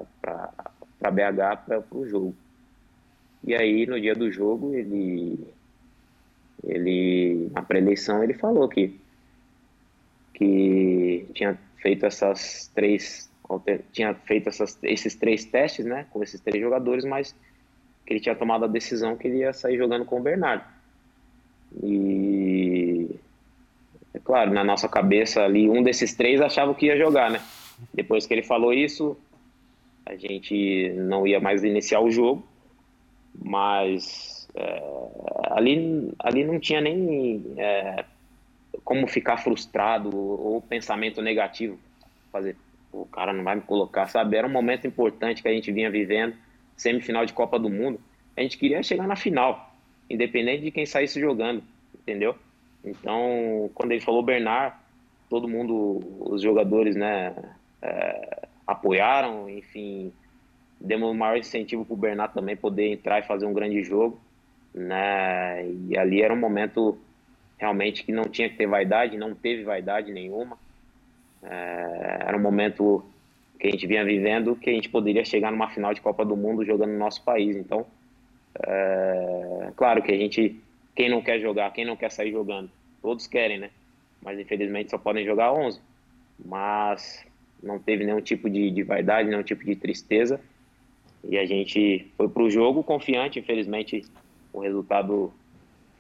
BH 1.02 1.66
para 1.66 1.84
o 1.92 2.08
jogo. 2.08 2.36
E 3.46 3.56
aí, 3.56 3.86
no 3.86 4.00
dia 4.00 4.16
do 4.16 4.32
jogo, 4.32 4.74
ele, 4.74 5.40
ele 6.64 7.50
na 7.54 7.62
pré-eleição, 7.62 8.24
ele 8.24 8.34
falou 8.34 8.68
que, 8.68 9.00
que 10.34 11.26
tinha 11.34 11.58
feito 11.78 12.06
essas 12.06 12.70
três 12.74 13.30
tinha 13.92 14.14
feito 14.14 14.48
essas, 14.48 14.78
esses 14.84 15.16
três 15.16 15.44
testes, 15.44 15.86
né, 15.86 16.06
com 16.12 16.22
esses 16.22 16.40
três 16.40 16.62
jogadores, 16.62 17.04
mas 17.04 17.36
que 18.06 18.14
ele 18.14 18.20
tinha 18.20 18.36
tomado 18.36 18.66
a 18.66 18.68
decisão 18.68 19.16
que 19.16 19.28
ele 19.28 19.40
ia 19.40 19.54
sair 19.54 19.78
jogando 19.78 20.06
com 20.06 20.20
o 20.20 20.24
Bernardo. 20.24 20.64
E 21.84 23.10
é 24.14 24.20
claro, 24.20 24.52
na 24.52 24.64
nossa 24.64 24.88
cabeça 24.88 25.44
ali, 25.44 25.70
um 25.70 25.82
desses 25.82 26.14
três 26.14 26.42
achava 26.42 26.74
que 26.76 26.88
ia 26.88 26.98
jogar, 26.98 27.32
né? 27.32 27.42
Depois 27.94 28.28
que 28.28 28.34
ele 28.34 28.44
falou 28.44 28.74
isso, 28.74 29.18
a 30.06 30.16
gente 30.16 30.92
não 30.96 31.26
ia 31.26 31.40
mais 31.40 31.64
iniciar 31.64 32.02
o 32.02 32.12
jogo, 32.12 32.44
mas 33.42 34.48
é, 34.56 34.84
ali, 35.52 36.12
ali 36.20 36.44
não 36.44 36.60
tinha 36.60 36.82
nem 36.82 37.54
é, 37.58 38.06
como 38.84 39.08
ficar 39.08 39.38
frustrado 39.38 40.16
ou 40.16 40.62
pensamento 40.62 41.22
negativo 41.22 41.78
fazer 42.32 42.56
o 42.92 43.06
cara 43.06 43.34
não 43.34 43.44
vai 43.44 43.56
me 43.56 43.62
colocar, 43.62 44.08
sabe? 44.08 44.36
Era 44.36 44.48
um 44.48 44.52
momento 44.52 44.88
importante 44.88 45.42
que 45.42 45.48
a 45.48 45.54
gente 45.54 45.72
vinha 45.72 45.90
vivendo, 45.90 46.36
semifinal 46.76 47.26
de 47.26 47.34
Copa 47.34 47.60
do 47.60 47.70
Mundo. 47.70 48.00
A 48.36 48.42
gente 48.42 48.58
queria 48.58 48.82
chegar 48.82 49.08
na 49.08 49.16
final, 49.16 49.76
independente 50.10 50.64
de 50.64 50.72
quem 50.72 50.86
saísse 50.86 51.20
jogando, 51.20 51.64
entendeu? 51.94 52.36
Então, 52.84 53.70
quando 53.74 53.92
ele 53.92 54.02
falou 54.02 54.24
Bernard, 54.24 54.76
todo 55.30 55.48
mundo, 55.48 56.02
os 56.32 56.42
jogadores, 56.42 56.96
né, 56.96 57.36
é, 57.82 58.48
apoiaram, 58.66 59.50
enfim, 59.50 60.12
demos 60.80 61.10
o 61.10 61.14
maior 61.14 61.38
incentivo 61.38 61.86
para 61.86 61.94
o 61.94 61.98
Bernardo 61.98 62.34
também 62.34 62.56
poder 62.56 62.92
entrar 62.92 63.20
e 63.20 63.28
fazer 63.28 63.46
um 63.46 63.54
grande 63.54 63.84
jogo, 63.84 64.20
né, 64.74 65.68
e 65.88 65.98
ali 65.98 66.22
era 66.22 66.34
um 66.34 66.40
momento 66.40 66.98
realmente 67.58 68.04
que 68.04 68.12
não 68.12 68.24
tinha 68.24 68.50
que 68.50 68.56
ter 68.56 68.68
vaidade, 68.68 69.18
não 69.18 69.36
teve 69.36 69.64
vaidade 69.64 70.12
nenhuma, 70.12 70.58
é, 71.44 72.24
era 72.28 72.38
um 72.38 72.42
momento 72.42 73.04
que 73.60 73.68
a 73.68 73.72
gente 73.72 73.86
vinha 73.88 74.06
vivendo 74.06 74.56
que 74.56 74.70
a 74.70 74.74
gente 74.74 74.90
poderia 74.90 75.26
chegar 75.26 75.52
numa 75.52 75.70
final 75.70 75.94
de 75.94 76.02
Copa 76.02 76.24
do 76.24 76.36
Mundo 76.36 76.64
jogando 76.64 76.92
no 76.92 77.00
nosso 77.00 77.24
país, 77.24 77.56
então, 77.56 77.86
é, 78.66 79.72
claro 79.76 80.02
que 80.02 80.12
a 80.12 80.18
gente, 80.18 80.56
quem 80.96 81.10
não 81.10 81.22
quer 81.22 81.40
jogar, 81.40 81.72
quem 81.74 81.86
não 81.86 81.96
quer 81.98 82.12
sair 82.12 82.32
jogando, 82.32 82.70
todos 83.02 83.28
querem, 83.28 83.58
né, 83.58 83.70
mas 84.22 84.40
infelizmente 84.40 84.92
só 84.92 84.98
podem 84.98 85.26
jogar 85.26 85.54
11. 85.54 85.80
Mas 86.44 87.26
não 87.62 87.80
teve 87.80 88.06
nenhum 88.06 88.22
tipo 88.22 88.50
de, 88.50 88.72
de 88.72 88.84
vaidade, 88.84 89.30
nenhum 89.30 89.44
tipo 89.44 89.64
de 89.64 89.76
tristeza. 89.76 90.40
E 91.24 91.38
a 91.38 91.46
gente 91.46 92.12
foi 92.18 92.28
para 92.30 92.44
o 92.44 92.50
jogo 92.50 92.84
confiante. 92.84 93.40
Infelizmente, 93.40 94.06
o 94.54 94.60
resultado 94.60 95.32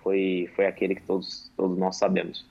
foi, 0.01 0.49
foi 0.55 0.65
aquele 0.65 0.95
que 0.95 1.01
todos, 1.03 1.51
todos 1.55 1.77
nós 1.77 1.97
sabemos. 1.97 2.45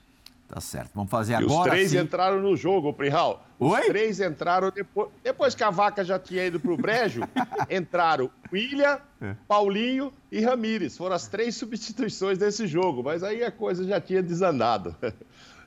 Tá 0.47 0.59
certo. 0.59 0.89
Vamos 0.95 1.11
fazer 1.11 1.33
e 1.33 1.35
agora. 1.35 1.69
Os 1.69 1.75
três 1.75 1.91
sim. 1.91 1.99
entraram 1.99 2.41
no 2.41 2.55
jogo, 2.55 2.91
Prihal. 2.91 3.45
Os 3.59 3.71
Oi? 3.71 3.81
três 3.85 4.19
entraram 4.19 4.71
depois, 4.71 5.09
depois 5.23 5.53
que 5.53 5.63
a 5.63 5.69
vaca 5.69 6.03
já 6.03 6.17
tinha 6.17 6.43
ido 6.45 6.59
pro 6.59 6.75
brejo. 6.75 7.21
entraram 7.69 8.31
William, 8.51 8.99
É. 9.21 9.35
Paulinho 9.47 10.11
e 10.31 10.41
Ramires. 10.41 10.97
Foram 10.97 11.15
as 11.15 11.27
três 11.27 11.55
substituições 11.55 12.37
desse 12.39 12.65
jogo, 12.65 13.03
mas 13.03 13.21
aí 13.21 13.43
a 13.43 13.51
coisa 13.51 13.83
já 13.83 14.01
tinha 14.01 14.23
desandado. 14.23 14.95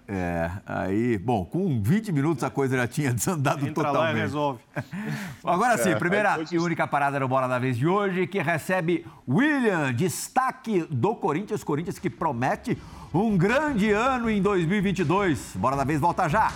É, 0.08 0.50
aí, 0.66 1.16
bom, 1.16 1.44
com 1.44 1.80
20 1.80 2.12
minutos 2.12 2.42
a 2.42 2.50
coisa 2.50 2.76
já 2.76 2.86
tinha 2.86 3.12
desandado 3.14 3.66
Entra 3.66 3.84
lá 3.84 3.88
e 3.88 3.92
totalmente. 3.92 4.20
resolve. 4.20 4.60
Agora 5.44 5.78
sim, 5.78 5.90
É, 5.90 5.94
primeira 5.94 6.30
depois 6.30 6.52
e 6.52 6.58
única 6.58 6.86
parada 6.86 7.20
no 7.20 7.28
Bola 7.28 7.46
da 7.46 7.58
Vez 7.58 7.76
de 7.76 7.86
hoje, 7.86 8.26
que 8.26 8.40
recebe 8.40 9.06
William, 9.28 9.92
destaque 9.94 10.86
do 10.90 11.14
Corinthians. 11.14 11.62
Corinthians 11.62 11.98
que 11.98 12.10
promete 12.10 12.76
um 13.14 13.36
grande 13.36 13.90
ano 13.92 14.28
em 14.28 14.42
2022. 14.42 15.54
Bola 15.56 15.76
da 15.76 15.84
Vez 15.84 16.00
volta 16.00 16.28
já. 16.28 16.52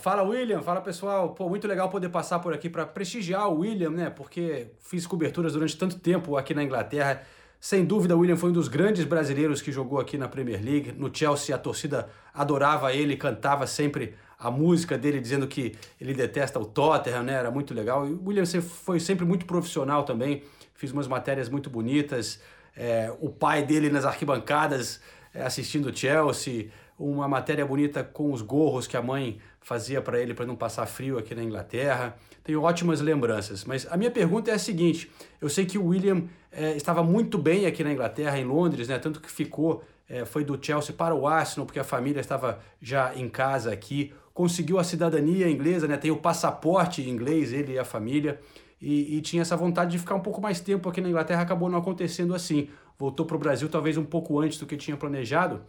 Fala 0.00 0.22
William, 0.22 0.62
fala 0.62 0.80
pessoal. 0.80 1.30
Pô, 1.30 1.48
muito 1.48 1.66
legal 1.66 1.88
poder 1.88 2.08
passar 2.10 2.38
por 2.38 2.54
aqui 2.54 2.70
para 2.70 2.86
prestigiar 2.86 3.48
o 3.48 3.58
William, 3.58 3.90
né? 3.90 4.08
Porque 4.08 4.68
fiz 4.78 5.04
coberturas 5.04 5.54
durante 5.54 5.76
tanto 5.76 5.98
tempo 5.98 6.36
aqui 6.36 6.54
na 6.54 6.62
Inglaterra. 6.62 7.22
Sem 7.66 7.84
dúvida, 7.84 8.16
William 8.16 8.36
foi 8.36 8.50
um 8.50 8.52
dos 8.52 8.68
grandes 8.68 9.04
brasileiros 9.04 9.60
que 9.60 9.72
jogou 9.72 9.98
aqui 9.98 10.16
na 10.16 10.28
Premier 10.28 10.64
League. 10.64 10.92
No 10.92 11.12
Chelsea, 11.12 11.52
a 11.52 11.58
torcida 11.58 12.08
adorava 12.32 12.94
ele, 12.94 13.16
cantava 13.16 13.66
sempre 13.66 14.14
a 14.38 14.52
música 14.52 14.96
dele, 14.96 15.20
dizendo 15.20 15.48
que 15.48 15.74
ele 16.00 16.14
detesta 16.14 16.60
o 16.60 16.64
Tottenham, 16.64 17.24
né? 17.24 17.32
Era 17.32 17.50
muito 17.50 17.74
legal. 17.74 18.06
E 18.06 18.12
o 18.12 18.22
William 18.24 18.46
foi 18.46 19.00
sempre 19.00 19.24
muito 19.24 19.46
profissional 19.46 20.04
também. 20.04 20.44
Fiz 20.74 20.92
umas 20.92 21.08
matérias 21.08 21.48
muito 21.48 21.68
bonitas. 21.68 22.40
É, 22.76 23.12
o 23.20 23.30
pai 23.30 23.64
dele 23.64 23.90
nas 23.90 24.04
arquibancadas 24.04 25.00
é, 25.34 25.42
assistindo 25.42 25.86
o 25.86 25.96
Chelsea. 25.96 26.68
Uma 26.96 27.26
matéria 27.26 27.66
bonita 27.66 28.04
com 28.04 28.30
os 28.30 28.42
gorros 28.42 28.86
que 28.86 28.96
a 28.96 29.02
mãe 29.02 29.40
fazia 29.60 30.00
para 30.00 30.20
ele 30.20 30.34
para 30.34 30.46
não 30.46 30.54
passar 30.54 30.86
frio 30.86 31.18
aqui 31.18 31.34
na 31.34 31.42
Inglaterra. 31.42 32.16
Tenho 32.46 32.62
ótimas 32.62 33.00
lembranças. 33.00 33.64
Mas 33.64 33.88
a 33.90 33.96
minha 33.96 34.10
pergunta 34.10 34.52
é 34.52 34.54
a 34.54 34.58
seguinte: 34.58 35.10
eu 35.40 35.48
sei 35.48 35.66
que 35.66 35.76
o 35.76 35.86
William 35.86 36.22
eh, 36.52 36.76
estava 36.76 37.02
muito 37.02 37.36
bem 37.36 37.66
aqui 37.66 37.82
na 37.82 37.92
Inglaterra, 37.92 38.38
em 38.38 38.44
Londres, 38.44 38.86
né? 38.86 39.00
Tanto 39.00 39.20
que 39.20 39.28
ficou, 39.28 39.82
eh, 40.08 40.24
foi 40.24 40.44
do 40.44 40.56
Chelsea 40.64 40.94
para 40.94 41.12
o 41.12 41.26
Arsenal, 41.26 41.66
porque 41.66 41.80
a 41.80 41.84
família 41.84 42.20
estava 42.20 42.60
já 42.80 43.12
em 43.16 43.28
casa 43.28 43.72
aqui. 43.72 44.14
Conseguiu 44.32 44.78
a 44.78 44.84
cidadania 44.84 45.50
inglesa, 45.50 45.88
né? 45.88 45.96
Tem 45.96 46.12
o 46.12 46.18
passaporte 46.18 47.02
inglês, 47.10 47.52
ele 47.52 47.72
e 47.72 47.78
a 47.80 47.84
família. 47.84 48.38
E, 48.80 49.16
e 49.16 49.20
tinha 49.22 49.42
essa 49.42 49.56
vontade 49.56 49.90
de 49.90 49.98
ficar 49.98 50.14
um 50.14 50.20
pouco 50.20 50.40
mais 50.40 50.60
tempo 50.60 50.88
aqui 50.88 51.00
na 51.00 51.08
Inglaterra, 51.08 51.42
acabou 51.42 51.68
não 51.68 51.80
acontecendo 51.80 52.32
assim. 52.32 52.68
Voltou 52.96 53.26
para 53.26 53.34
o 53.34 53.40
Brasil 53.40 53.68
talvez 53.68 53.96
um 53.96 54.04
pouco 54.04 54.38
antes 54.38 54.56
do 54.56 54.66
que 54.66 54.76
tinha 54.76 54.96
planejado. 54.96 55.62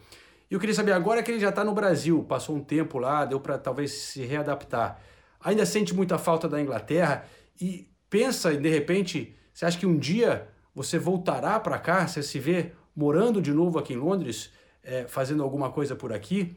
E 0.47 0.53
eu 0.53 0.59
queria 0.59 0.75
saber 0.75 0.91
agora 0.91 1.23
que 1.23 1.31
ele 1.31 1.39
já 1.39 1.49
está 1.49 1.63
no 1.63 1.73
Brasil, 1.73 2.23
passou 2.29 2.55
um 2.55 2.63
tempo 2.63 2.99
lá, 2.99 3.25
deu 3.25 3.39
para 3.39 3.57
talvez 3.57 3.93
se 3.93 4.23
readaptar. 4.23 5.01
Ainda 5.47 5.65
sente 5.65 5.95
muita 5.95 6.17
falta 6.17 6.49
da 6.49 6.61
Inglaterra 6.61 7.23
e 7.57 7.87
pensa, 8.09 8.53
de 8.53 8.67
repente, 8.67 9.33
você 9.53 9.65
acha 9.65 9.79
que 9.79 9.85
um 9.85 9.97
dia 9.97 10.45
você 10.75 10.99
voltará 10.99 11.57
para 11.57 11.79
cá? 11.79 12.05
Você 12.05 12.21
se 12.21 12.37
vê 12.37 12.73
morando 12.93 13.41
de 13.41 13.53
novo 13.53 13.79
aqui 13.79 13.93
em 13.93 13.95
Londres, 13.95 14.51
eh, 14.83 15.05
fazendo 15.07 15.41
alguma 15.41 15.71
coisa 15.71 15.95
por 15.95 16.11
aqui? 16.11 16.53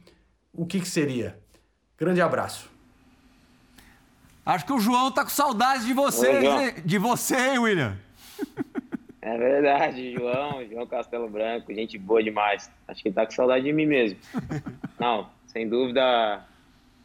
O 0.53 0.67
que, 0.67 0.81
que 0.81 0.89
seria? 0.89 1.39
Grande 1.97 2.21
abraço. 2.21 2.69
Acho 4.45 4.67
que 4.67 4.73
o 4.73 4.81
João 4.81 5.13
tá 5.13 5.23
com 5.23 5.31
saudade 5.31 5.87
de 5.87 5.93
você, 5.93 6.29
Oi, 6.29 6.73
de 6.85 6.99
você, 6.99 7.37
hein, 7.37 7.59
William. 7.61 7.97
É 9.23 9.37
verdade, 9.37 10.15
João, 10.15 10.67
João 10.67 10.87
Castelo 10.87 11.29
Branco, 11.29 11.75
gente 11.75 11.99
boa 11.99 12.23
demais. 12.23 12.71
Acho 12.89 13.03
que 13.03 13.13
tá 13.13 13.27
com 13.27 13.33
saudade 13.33 13.67
de 13.67 13.73
mim 13.73 13.85
mesmo. 13.85 14.19
Não, 14.99 15.29
sem 15.47 15.69
dúvida, 15.69 16.43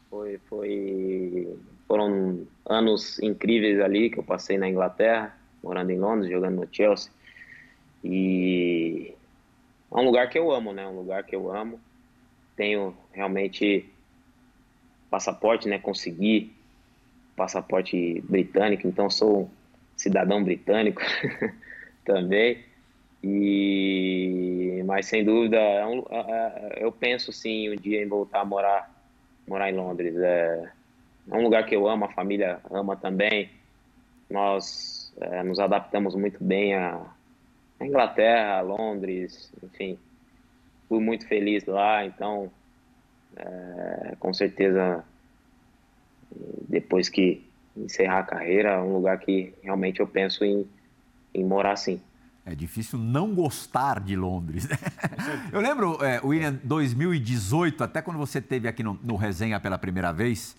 foi, 0.10 0.40
foi, 0.48 1.58
foram 1.88 2.48
anos 2.66 3.20
incríveis 3.20 3.80
ali 3.80 4.10
que 4.10 4.20
eu 4.20 4.24
passei 4.24 4.58
na 4.58 4.68
Inglaterra, 4.70 5.36
morando 5.64 5.92
em 5.92 6.00
Londres, 6.00 6.32
jogando 6.32 6.62
no 6.62 6.70
Chelsea. 6.74 7.12
E 8.04 9.14
é 9.92 9.96
um 9.98 10.06
lugar 10.06 10.30
que 10.30 10.38
eu 10.38 10.52
amo, 10.52 10.74
né? 10.74 10.88
Um 10.88 10.96
lugar 10.98 11.24
que 11.24 11.36
eu 11.36 11.52
amo. 11.52 11.80
Tenho 12.56 12.96
realmente 13.14 13.86
passaporte, 15.10 15.68
né? 15.68 15.80
Consegui 15.80 16.54
passaporte 17.36 18.22
britânico, 18.22 18.88
então 18.88 19.10
sou 19.10 19.50
cidadão 19.96 20.44
britânico 20.44 21.02
também. 22.06 22.64
E 23.24 24.84
mas 24.86 25.08
sem 25.08 25.24
dúvida, 25.26 25.58
é 25.58 25.86
um- 25.86 26.06
é- 26.10 26.80
é- 26.80 26.84
eu 26.84 26.92
penso 26.92 27.32
sim 27.34 27.70
um 27.72 27.76
dia 27.76 28.02
em 28.04 28.08
voltar 28.08 28.42
a 28.42 28.46
morar 28.46 28.94
morar 29.48 29.70
em 29.70 29.76
Londres. 29.76 30.16
É, 30.18 30.72
é 31.30 31.36
um 31.36 31.44
lugar 31.44 31.66
que 31.66 31.76
eu 31.76 31.88
amo, 31.88 32.06
a 32.06 32.10
família 32.10 32.60
ama 32.70 32.96
também. 32.96 33.50
Nós 34.30 35.14
é, 35.20 35.44
nos 35.44 35.60
adaptamos 35.60 36.16
muito 36.16 36.44
bem 36.44 36.76
a 36.76 37.02
Inglaterra, 37.82 38.58
a 38.58 38.62
Londres, 38.62 39.52
enfim. 39.64 39.98
Fui 40.88 41.00
muito 41.00 41.28
feliz 41.28 41.66
lá, 41.66 42.06
então 42.06 42.52
é, 43.36 44.16
com 44.20 44.34
certeza 44.34 45.04
depois 46.68 47.10
que 47.10 47.46
encerrar 47.76 48.20
a 48.20 48.24
carreira, 48.24 48.70
é 48.72 48.80
um 48.80 48.94
lugar 48.94 49.18
que 49.20 49.54
realmente 49.62 50.00
eu 50.00 50.08
penso 50.08 50.44
em, 50.44 50.66
em 51.34 51.44
morar 51.44 51.76
sim. 51.76 52.00
É 52.46 52.54
difícil 52.54 53.00
não 53.00 53.34
gostar 53.34 54.00
de 54.00 54.16
Londres. 54.16 54.70
né? 54.70 54.78
Eu 55.52 55.60
lembro, 55.60 55.98
é, 56.04 56.22
William, 56.24 56.60
2018, 56.64 57.84
até 57.84 58.04
quando 58.04 58.18
você 58.18 58.38
esteve 58.38 58.68
aqui 58.68 58.84
no, 58.84 59.00
no 59.04 59.16
Resenha 59.16 59.60
pela 59.60 59.80
primeira 59.80 60.14
vez, 60.14 60.56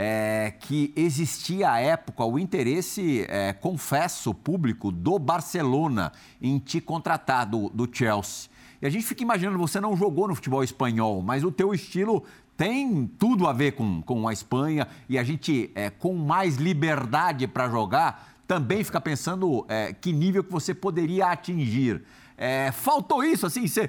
é, 0.00 0.52
que 0.60 0.92
existia 0.94 1.72
à 1.72 1.80
época 1.80 2.24
o 2.24 2.38
interesse, 2.38 3.26
é, 3.28 3.52
confesso, 3.52 4.32
público 4.32 4.92
do 4.92 5.18
Barcelona 5.18 6.12
em 6.40 6.60
te 6.60 6.80
contratar 6.80 7.44
do, 7.44 7.68
do 7.70 7.88
Chelsea. 7.92 8.48
E 8.80 8.86
a 8.86 8.90
gente 8.90 9.04
fica 9.04 9.24
imaginando, 9.24 9.58
você 9.58 9.80
não 9.80 9.96
jogou 9.96 10.28
no 10.28 10.36
futebol 10.36 10.62
espanhol, 10.62 11.20
mas 11.20 11.42
o 11.42 11.50
teu 11.50 11.74
estilo 11.74 12.22
tem 12.56 13.10
tudo 13.18 13.48
a 13.48 13.52
ver 13.52 13.72
com, 13.72 14.00
com 14.00 14.28
a 14.28 14.32
Espanha 14.32 14.86
e 15.08 15.18
a 15.18 15.24
gente, 15.24 15.72
é, 15.74 15.90
com 15.90 16.14
mais 16.14 16.58
liberdade 16.58 17.48
para 17.48 17.68
jogar, 17.68 18.36
também 18.46 18.84
fica 18.84 19.00
pensando 19.00 19.66
é, 19.68 19.92
que 19.92 20.12
nível 20.12 20.44
que 20.44 20.52
você 20.52 20.72
poderia 20.72 21.26
atingir. 21.26 22.04
É, 22.40 22.70
faltou 22.70 23.24
isso, 23.24 23.44
assim, 23.44 23.66
você, 23.66 23.88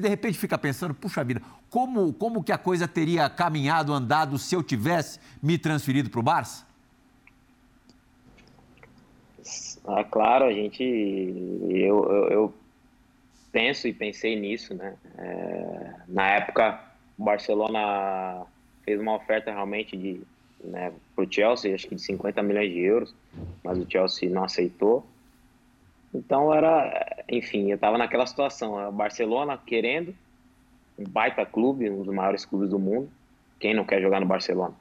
de 0.00 0.08
repente 0.08 0.38
fica 0.38 0.56
pensando, 0.56 0.94
puxa 0.94 1.24
vida, 1.24 1.42
como, 1.68 2.12
como 2.12 2.44
que 2.44 2.52
a 2.52 2.58
coisa 2.58 2.86
teria 2.86 3.28
caminhado, 3.28 3.92
andado 3.92 4.38
se 4.38 4.54
eu 4.54 4.62
tivesse 4.62 5.18
me 5.42 5.58
transferido 5.58 6.08
para 6.08 6.20
o 6.20 6.22
Barça? 6.22 6.64
Ah, 9.84 10.04
claro, 10.04 10.44
a 10.44 10.52
gente. 10.52 10.84
Eu, 10.84 12.04
eu, 12.04 12.28
eu 12.28 12.54
penso 13.50 13.88
e 13.88 13.92
pensei 13.92 14.38
nisso, 14.38 14.74
né? 14.74 14.94
É, 15.18 15.94
na 16.06 16.28
época, 16.28 16.80
o 17.18 17.24
Barcelona 17.24 18.46
fez 18.84 19.00
uma 19.00 19.16
oferta 19.16 19.50
realmente 19.50 19.96
de 19.96 20.20
né, 20.62 20.92
para 21.16 21.24
o 21.24 21.32
Chelsea, 21.32 21.74
acho 21.74 21.88
que 21.88 21.96
de 21.96 22.02
50 22.02 22.40
milhões 22.42 22.70
de 22.70 22.78
euros, 22.78 23.14
mas 23.64 23.78
o 23.78 23.86
Chelsea 23.90 24.30
não 24.30 24.44
aceitou. 24.44 25.04
Então 26.14 26.52
era, 26.52 27.24
enfim, 27.28 27.70
eu 27.70 27.76
estava 27.76 27.96
naquela 27.96 28.26
situação, 28.26 28.92
Barcelona 28.92 29.56
querendo 29.56 30.14
um 30.98 31.04
baita 31.04 31.44
clube, 31.46 31.88
um 31.88 32.02
dos 32.02 32.14
maiores 32.14 32.44
clubes 32.44 32.68
do 32.68 32.78
mundo, 32.78 33.10
quem 33.58 33.74
não 33.74 33.84
quer 33.84 34.00
jogar 34.00 34.20
no 34.20 34.26
Barcelona? 34.26 34.74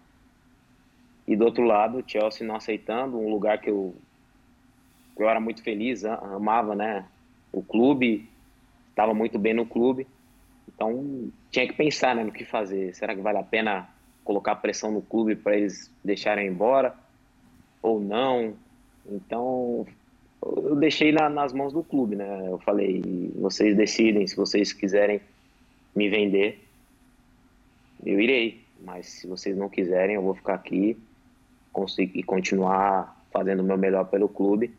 E 1.28 1.36
do 1.36 1.46
outro 1.46 1.64
lado, 1.64 2.00
o 2.00 2.04
Chelsea 2.06 2.46
não 2.46 2.56
aceitando, 2.56 3.18
um 3.18 3.30
lugar 3.30 3.60
que 3.60 3.70
eu 3.70 3.96
eu 5.18 5.30
era 5.30 5.40
muito 5.40 5.62
feliz, 5.62 6.04
amava, 6.04 6.74
né, 6.74 7.06
o 7.52 7.62
clube, 7.62 8.28
estava 8.90 9.14
muito 9.14 9.38
bem 9.38 9.54
no 9.54 9.66
clube 9.66 10.08
Então 10.68 11.32
tinha 11.52 11.68
que 11.68 11.74
pensar 11.74 12.16
né, 12.16 12.24
no 12.24 12.32
que 12.32 12.46
fazer. 12.46 12.96
Será 12.96 13.14
que 13.16 13.22
vale 13.22 13.38
a 13.38 13.44
pena 13.44 13.88
colocar 14.24 14.56
pressão 14.56 14.92
no 14.92 15.02
clube 15.02 15.36
para 15.36 15.56
eles 15.56 15.92
deixarem 16.04 16.48
embora 16.48 16.96
ou 17.82 18.00
não? 18.00 18.56
Então 19.06 19.86
eu 20.42 20.76
deixei 20.76 21.12
na, 21.12 21.30
nas 21.30 21.54
mãos 21.54 21.74
do 21.74 21.84
clube, 21.84 22.16
né? 22.16 22.48
Eu 22.50 22.58
falei, 22.60 23.32
vocês 23.36 23.76
decidem 23.76 24.28
se 24.28 24.36
vocês 24.36 24.74
quiserem 24.74 25.22
me 25.96 26.10
vender, 26.10 26.66
eu 28.06 28.20
irei. 28.20 28.62
Mas 28.84 29.08
se 29.08 29.28
vocês 29.28 29.56
não 29.56 29.70
quiserem, 29.70 30.16
eu 30.16 30.22
vou 30.24 30.34
ficar 30.34 30.56
aqui 30.56 30.98
conseguir 31.72 32.24
continuar 32.24 33.24
fazendo 33.32 33.62
o 33.62 33.64
meu 33.64 33.78
melhor 33.78 34.06
pelo 34.06 34.28
clube. 34.28 34.74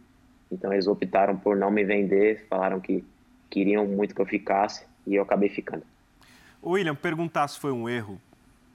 Então 0.50 0.72
eles 0.72 0.86
optaram 0.86 1.36
por 1.36 1.56
não 1.56 1.70
me 1.70 1.84
vender, 1.84 2.46
falaram 2.48 2.80
que 2.80 3.04
queriam 3.48 3.86
muito 3.86 4.14
que 4.14 4.20
eu 4.20 4.26
ficasse 4.26 4.84
e 5.06 5.14
eu 5.14 5.22
acabei 5.22 5.48
ficando. 5.48 5.82
William, 6.64 6.94
perguntar 6.94 7.48
se 7.48 7.58
foi 7.58 7.72
um 7.72 7.88
erro. 7.88 8.20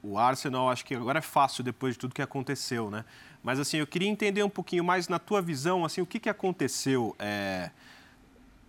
O 0.01 0.17
Arsenal, 0.17 0.69
acho 0.69 0.85
que 0.85 0.95
agora 0.95 1.19
é 1.19 1.21
fácil 1.21 1.63
depois 1.63 1.95
de 1.95 1.99
tudo 1.99 2.13
que 2.13 2.21
aconteceu, 2.21 2.89
né? 2.89 3.03
Mas 3.43 3.59
assim, 3.59 3.77
eu 3.77 3.87
queria 3.87 4.07
entender 4.07 4.43
um 4.43 4.49
pouquinho 4.49 4.83
mais 4.83 5.07
na 5.07 5.19
tua 5.19 5.41
visão, 5.41 5.83
assim, 5.83 6.01
o 6.01 6.05
que, 6.05 6.19
que 6.19 6.29
aconteceu, 6.29 7.15
é, 7.17 7.71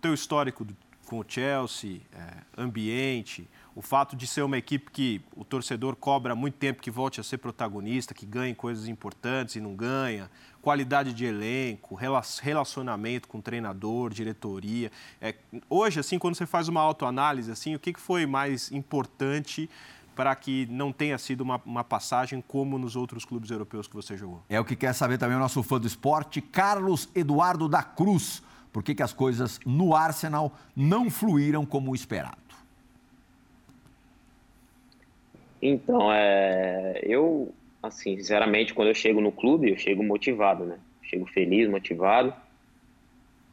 teu 0.01 0.13
histórico 0.13 0.65
com 1.05 1.19
o 1.19 1.25
Chelsea, 1.27 2.01
é, 2.13 2.61
ambiente, 2.61 3.47
o 3.75 3.81
fato 3.81 4.15
de 4.15 4.27
ser 4.27 4.43
uma 4.43 4.57
equipe 4.57 4.91
que 4.91 5.21
o 5.35 5.43
torcedor 5.43 5.95
cobra 5.95 6.35
muito 6.35 6.55
tempo 6.55 6.81
que 6.81 6.91
volte 6.91 7.19
a 7.19 7.23
ser 7.23 7.39
protagonista, 7.39 8.13
que 8.13 8.25
ganhe 8.25 8.53
coisas 8.53 8.87
importantes 8.87 9.55
e 9.55 9.59
não 9.59 9.73
ganha, 9.73 10.29
qualidade 10.61 11.13
de 11.13 11.25
elenco, 11.25 11.95
relacionamento 11.95 13.27
com 13.27 13.41
treinador, 13.41 14.13
diretoria. 14.13 14.91
É, 15.19 15.33
hoje, 15.69 15.99
assim, 15.99 16.19
quando 16.19 16.35
você 16.35 16.45
faz 16.45 16.67
uma 16.67 16.81
autoanálise, 16.81 17.51
assim, 17.51 17.73
o 17.73 17.79
que 17.79 17.93
foi 17.93 18.25
mais 18.25 18.71
importante 18.71 19.69
para 20.19 20.35
que 20.35 20.67
não 20.69 20.91
tenha 20.91 21.17
sido 21.17 21.39
uma, 21.39 21.61
uma, 21.65 21.81
passagem 21.81 22.43
como 22.45 22.77
nos 22.77 22.97
outros 22.97 23.23
clubes 23.23 23.51
europeus 23.51 23.87
que 23.87 23.95
você 23.95 24.17
jogou? 24.17 24.43
É 24.49 24.59
o 24.59 24.65
que 24.65 24.75
quer 24.75 24.91
saber 24.91 25.17
também 25.17 25.37
o 25.37 25.39
nosso 25.39 25.63
fã 25.63 25.79
do 25.79 25.87
esporte, 25.87 26.41
Carlos 26.41 27.07
Eduardo 27.15 27.69
da 27.69 27.81
Cruz. 27.81 28.43
Por 28.73 28.83
que, 28.83 28.93
que 28.93 29.01
as 29.01 29.13
coisas 29.13 29.61
no 29.65 29.95
Arsenal 29.95 30.51
não 30.75 31.09
fluíram 31.09 31.65
como 31.65 31.95
esperado? 31.95 32.35
Então, 35.61 36.11
é, 36.11 36.99
eu, 37.01 37.53
assim, 37.81 38.17
sinceramente, 38.17 38.73
quando 38.73 38.89
eu 38.89 38.95
chego 38.95 39.21
no 39.21 39.31
clube, 39.31 39.69
eu 39.69 39.77
chego 39.77 40.03
motivado, 40.03 40.65
né? 40.65 40.79
Chego 41.01 41.27
feliz, 41.27 41.69
motivado, 41.69 42.33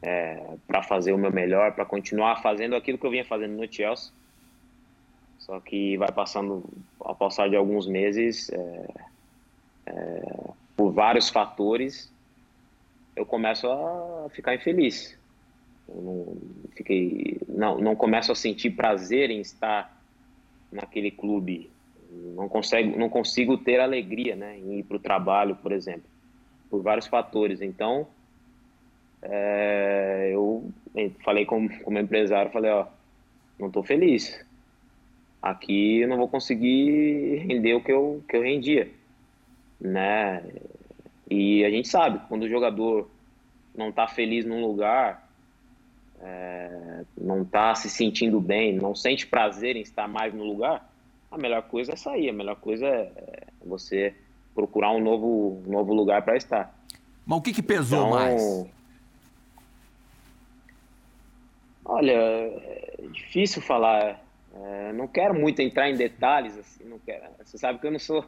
é, 0.03 0.43
para 0.67 0.83
fazer 0.83 1.13
o 1.13 1.19
meu 1.19 1.31
melhor, 1.31 1.77
para 1.77 1.85
continuar 1.85 2.43
fazendo 2.43 2.75
aquilo 2.75 2.99
que 2.99 3.07
eu 3.07 3.11
vinha 3.13 3.25
fazendo 3.25 3.57
no 3.57 3.73
Chelsea. 3.73 4.11
Só 5.39 5.61
que 5.61 5.97
vai 5.97 6.11
passando, 6.11 6.65
ao 7.01 7.15
passar 7.15 7.49
de 7.49 7.57
alguns 7.57 7.87
meses, 7.87 8.51
é, 8.51 8.89
é, 9.87 10.51
por 10.77 10.93
vários 10.93 11.29
fatores, 11.29 12.13
eu 13.15 13.25
começo 13.25 13.69
a 13.69 14.29
ficar 14.31 14.55
infeliz. 14.55 15.17
Eu 15.89 16.03
não, 16.03 16.37
fiquei, 16.73 17.39
não, 17.49 17.79
não 17.79 17.95
começo 17.95 18.33
a 18.33 18.35
sentir 18.35 18.71
prazer 18.71 19.31
em 19.31 19.41
estar 19.41 19.95
naquele 20.73 21.11
clube 21.11 21.71
não 22.11 22.49
consigo, 22.49 22.99
não 22.99 23.09
consigo 23.09 23.59
ter 23.59 23.81
alegria 23.81 24.37
né, 24.37 24.59
em 24.59 24.79
ir 24.79 24.83
para 24.85 24.97
o 24.97 25.01
trabalho, 25.01 25.57
por 25.57 25.73
exemplo, 25.73 26.09
por 26.71 26.83
vários 26.83 27.07
fatores. 27.07 27.61
Então, 27.61 28.07
é, 29.23 30.31
eu 30.33 30.71
falei 31.25 31.45
como, 31.45 31.69
como 31.81 31.99
empresário, 31.99 32.53
falei, 32.53 32.71
ó, 32.71 32.87
não 33.59 33.69
estou 33.69 33.83
feliz. 33.83 34.45
Aqui 35.51 36.01
eu 36.01 36.09
não 36.09 36.17
vou 36.17 36.29
conseguir 36.29 37.45
render 37.47 37.75
o 37.75 37.81
que 37.81 37.93
eu, 37.93 38.25
que 38.29 38.37
eu 38.37 38.43
rendia, 38.43 38.91
né? 39.81 40.43
E 41.31 41.65
a 41.65 41.71
gente 41.71 41.87
sabe, 41.87 42.21
quando 42.29 42.43
o 42.43 42.49
jogador 42.49 43.09
não 43.73 43.91
está 43.91 44.09
feliz 44.09 44.45
num 44.45 44.61
lugar, 44.61 45.29
é, 46.21 47.05
não 47.17 47.43
está 47.43 47.75
se 47.77 47.89
sentindo 47.89 48.41
bem, 48.41 48.75
não 48.75 48.95
sente 48.95 49.27
prazer 49.27 49.77
em 49.77 49.83
estar 49.83 50.09
mais 50.09 50.35
no 50.35 50.43
lugar, 50.43 50.91
a 51.31 51.39
melhor 51.39 51.63
coisa 51.63 51.93
é 51.93 51.97
sair, 51.97 52.29
a 52.29 52.33
melhor 52.33 52.57
coisa 52.57 52.85
é, 52.87 53.13
é 53.17 53.43
você 53.65 54.15
procurar 54.53 54.91
um 54.91 55.01
novo, 55.01 55.63
um 55.65 55.71
novo 55.71 55.95
lugar 55.95 56.23
para 56.23 56.37
estar. 56.37 56.75
Mas 57.25 57.39
o 57.39 57.43
que, 57.43 57.53
que 57.53 57.63
pesou 57.63 58.07
então, 58.07 58.11
mais? 58.11 58.67
Olha, 61.85 62.13
é 62.13 62.97
difícil 63.13 63.63
falar. 63.63 64.26
É, 64.63 64.93
não 64.93 65.07
quero 65.07 65.35
muito 65.35 65.61
entrar 65.61 65.91
em 65.91 65.97
detalhes, 65.97 66.57
assim, 66.59 66.85
não 66.85 66.99
quero. 66.99 67.25
Você 67.45 67.59
sabe 67.59 67.79
que 67.79 67.87
eu 67.87 67.91
não 67.91 67.99
sou 67.99 68.25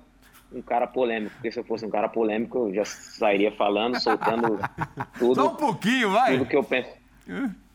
um 0.53 0.63
cara 0.63 0.87
polêmico, 0.87 1.35
porque 1.35 1.53
se 1.53 1.59
eu 1.59 1.65
fosse 1.65 1.85
um 1.85 1.91
cara 1.91 2.09
polêmico, 2.09 2.69
eu 2.69 2.75
já 2.75 2.85
sairia 2.85 3.53
falando, 3.53 4.01
soltando 4.01 4.59
tudo. 5.19 5.35
Só 5.35 5.53
um 5.53 5.57
pouquinho, 5.57 6.11
vai! 6.11 6.39
Tudo 6.39 6.47
que 6.49 6.57
eu 6.57 6.65
penso 6.65 6.91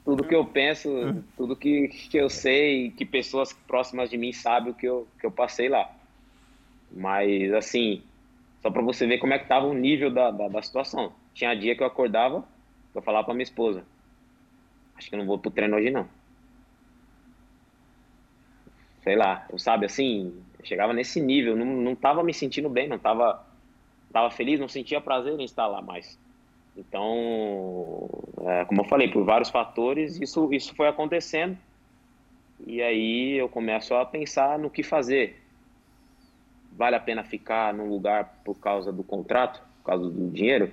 tudo 0.04 0.24
que 0.24 0.36
eu 0.36 0.46
penso, 0.46 0.90
tudo 1.38 1.56
que, 1.56 1.88
que 1.88 2.18
eu 2.18 2.30
sei, 2.30 2.92
que 2.92 3.06
pessoas 3.06 3.54
próximas 3.54 4.10
de 4.10 4.18
mim 4.18 4.34
sabem 4.34 4.72
o 4.72 4.76
que 4.76 4.86
eu, 4.86 5.08
que 5.20 5.26
eu 5.26 5.32
passei 5.32 5.70
lá. 5.70 5.90
Mas, 6.92 7.54
assim, 7.54 8.04
só 8.62 8.70
para 8.70 8.82
você 8.82 9.08
ver 9.08 9.18
como 9.20 9.34
é 9.34 9.40
que 9.40 9.48
tava 9.48 9.66
o 9.66 9.74
nível 9.74 10.12
da, 10.12 10.30
da, 10.30 10.50
da, 10.50 10.62
situação. 10.62 11.14
Tinha 11.34 11.56
dia 11.56 11.76
que 11.76 11.82
eu 11.82 11.88
acordava, 11.88 12.44
eu 12.94 13.02
falava 13.02 13.26
para 13.26 13.34
minha 13.34 13.44
esposa, 13.44 13.84
acho 14.96 15.10
que 15.10 15.16
eu 15.16 15.20
não 15.20 15.26
vou 15.26 15.40
pro 15.40 15.50
treino 15.50 15.78
hoje 15.78 15.90
não. 15.90 16.08
Sei 19.04 19.16
lá, 19.16 19.46
sabe, 19.58 19.86
assim, 19.86 20.34
chegava 20.64 20.94
nesse 20.94 21.20
nível, 21.20 21.56
não, 21.56 21.66
não 21.66 21.96
tava 21.96 22.24
me 22.24 22.34
sentindo 22.34 22.70
bem, 22.70 22.88
não 22.88 22.98
tava, 22.98 23.46
tava 24.12 24.32
feliz, 24.32 24.60
não 24.60 24.68
sentia 24.68 25.02
prazer 25.02 25.38
em 25.38 25.44
estar 25.44 25.68
lá 25.68 25.82
mais. 25.82 26.18
Então, 26.76 28.10
é, 28.42 28.66
como 28.66 28.82
eu 28.82 28.86
falei, 28.86 29.10
por 29.10 29.24
vários 29.24 29.50
fatores, 29.50 30.20
isso, 30.20 30.52
isso 30.54 30.74
foi 30.76 30.88
acontecendo. 30.88 31.58
E 32.66 32.82
aí 32.82 33.34
eu 33.34 33.50
começo 33.50 33.94
a 33.94 34.06
pensar 34.06 34.58
no 34.58 34.70
que 34.70 34.82
fazer. 34.82 35.42
Vale 36.72 36.96
a 36.96 37.00
pena 37.00 37.24
ficar 37.24 37.74
num 37.74 37.90
lugar 37.90 38.40
por 38.44 38.58
causa 38.58 38.92
do 38.92 39.04
contrato, 39.04 39.62
por 39.80 39.86
causa 39.86 40.10
do 40.10 40.30
dinheiro? 40.30 40.72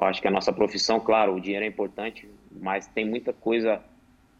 Eu 0.00 0.06
acho 0.06 0.20
que 0.20 0.28
a 0.28 0.30
nossa 0.30 0.52
profissão, 0.52 1.00
claro, 1.00 1.34
o 1.34 1.40
dinheiro 1.40 1.64
é 1.64 1.68
importante, 1.68 2.28
mas 2.52 2.86
tem 2.86 3.04
muita 3.04 3.32
coisa 3.32 3.82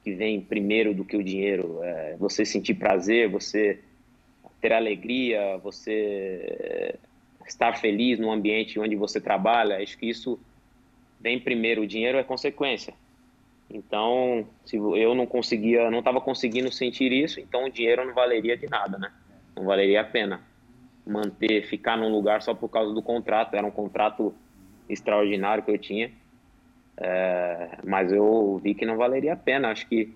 que 0.08 0.14
vem 0.14 0.40
primeiro 0.40 0.94
do 0.94 1.04
que 1.04 1.16
o 1.16 1.22
dinheiro. 1.22 1.80
É, 1.82 2.16
você 2.18 2.44
sentir 2.44 2.74
prazer, 2.74 3.28
você 3.28 3.78
ter 4.60 4.72
alegria, 4.72 5.58
você 5.58 6.94
estar 7.46 7.78
feliz 7.78 8.18
no 8.18 8.32
ambiente 8.32 8.80
onde 8.80 8.96
você 8.96 9.20
trabalha. 9.20 9.82
Acho 9.82 9.98
que 9.98 10.08
isso 10.08 10.40
vem 11.20 11.38
primeiro, 11.38 11.82
o 11.82 11.86
dinheiro 11.86 12.16
é 12.16 12.22
consequência. 12.22 12.94
Então, 13.70 14.46
se 14.64 14.76
eu 14.76 15.14
não 15.14 15.26
conseguia, 15.26 15.90
não 15.90 15.98
estava 15.98 16.20
conseguindo 16.22 16.72
sentir 16.72 17.12
isso, 17.12 17.38
então 17.38 17.64
o 17.66 17.70
dinheiro 17.70 18.04
não 18.06 18.14
valeria 18.14 18.56
de 18.56 18.66
nada, 18.66 18.96
né? 18.96 19.12
Não 19.54 19.64
valeria 19.64 20.00
a 20.00 20.04
pena 20.04 20.40
manter, 21.06 21.66
ficar 21.66 21.98
num 21.98 22.10
lugar 22.10 22.40
só 22.40 22.54
por 22.54 22.70
causa 22.70 22.94
do 22.94 23.02
contrato. 23.02 23.54
Era 23.54 23.66
um 23.66 23.70
contrato 23.70 24.34
extraordinário 24.88 25.62
que 25.62 25.70
eu 25.70 25.78
tinha, 25.78 26.10
é, 27.00 27.78
mas 27.84 28.10
eu 28.12 28.60
vi 28.62 28.74
que 28.74 28.84
não 28.84 28.96
valeria 28.96 29.32
a 29.32 29.36
pena. 29.36 29.70
Acho 29.70 29.86
que 29.86 30.12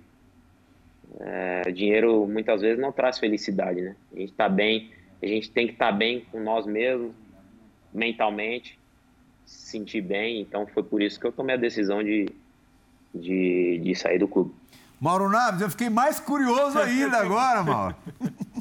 é, 1.21 1.71
dinheiro 1.71 2.27
muitas 2.27 2.61
vezes 2.61 2.81
não 2.81 2.93
traz 2.93 3.19
felicidade, 3.19 3.81
né? 3.81 3.97
A 4.15 4.19
gente 4.19 4.33
está 4.33 4.49
bem, 4.49 4.91
a 5.23 5.27
gente 5.27 5.51
tem 5.51 5.67
que 5.67 5.75
estar 5.75 5.93
tá 5.93 5.97
bem 5.97 6.27
com 6.33 6.41
nós 6.41 6.67
mesmos, 6.67 7.13
mentalmente, 7.93 8.79
sentir 9.45 10.01
bem, 10.01 10.41
então 10.41 10.67
foi 10.67 10.83
por 10.83 11.03
isso 11.03 11.21
que 11.21 11.27
eu 11.27 11.33
tomei 11.33 11.55
a 11.55 11.59
decisão 11.59 12.03
de, 12.03 12.29
de, 13.15 13.79
de 13.79 13.95
sair 13.95 14.19
do 14.19 14.27
clube. 14.27 14.53
Mauro 15.01 15.29
Naves, 15.29 15.61
eu 15.61 15.71
fiquei 15.71 15.91
mais 15.91 16.19
curioso 16.21 16.79
ainda 16.79 17.19
agora, 17.19 17.63
Mauro. 17.63 17.97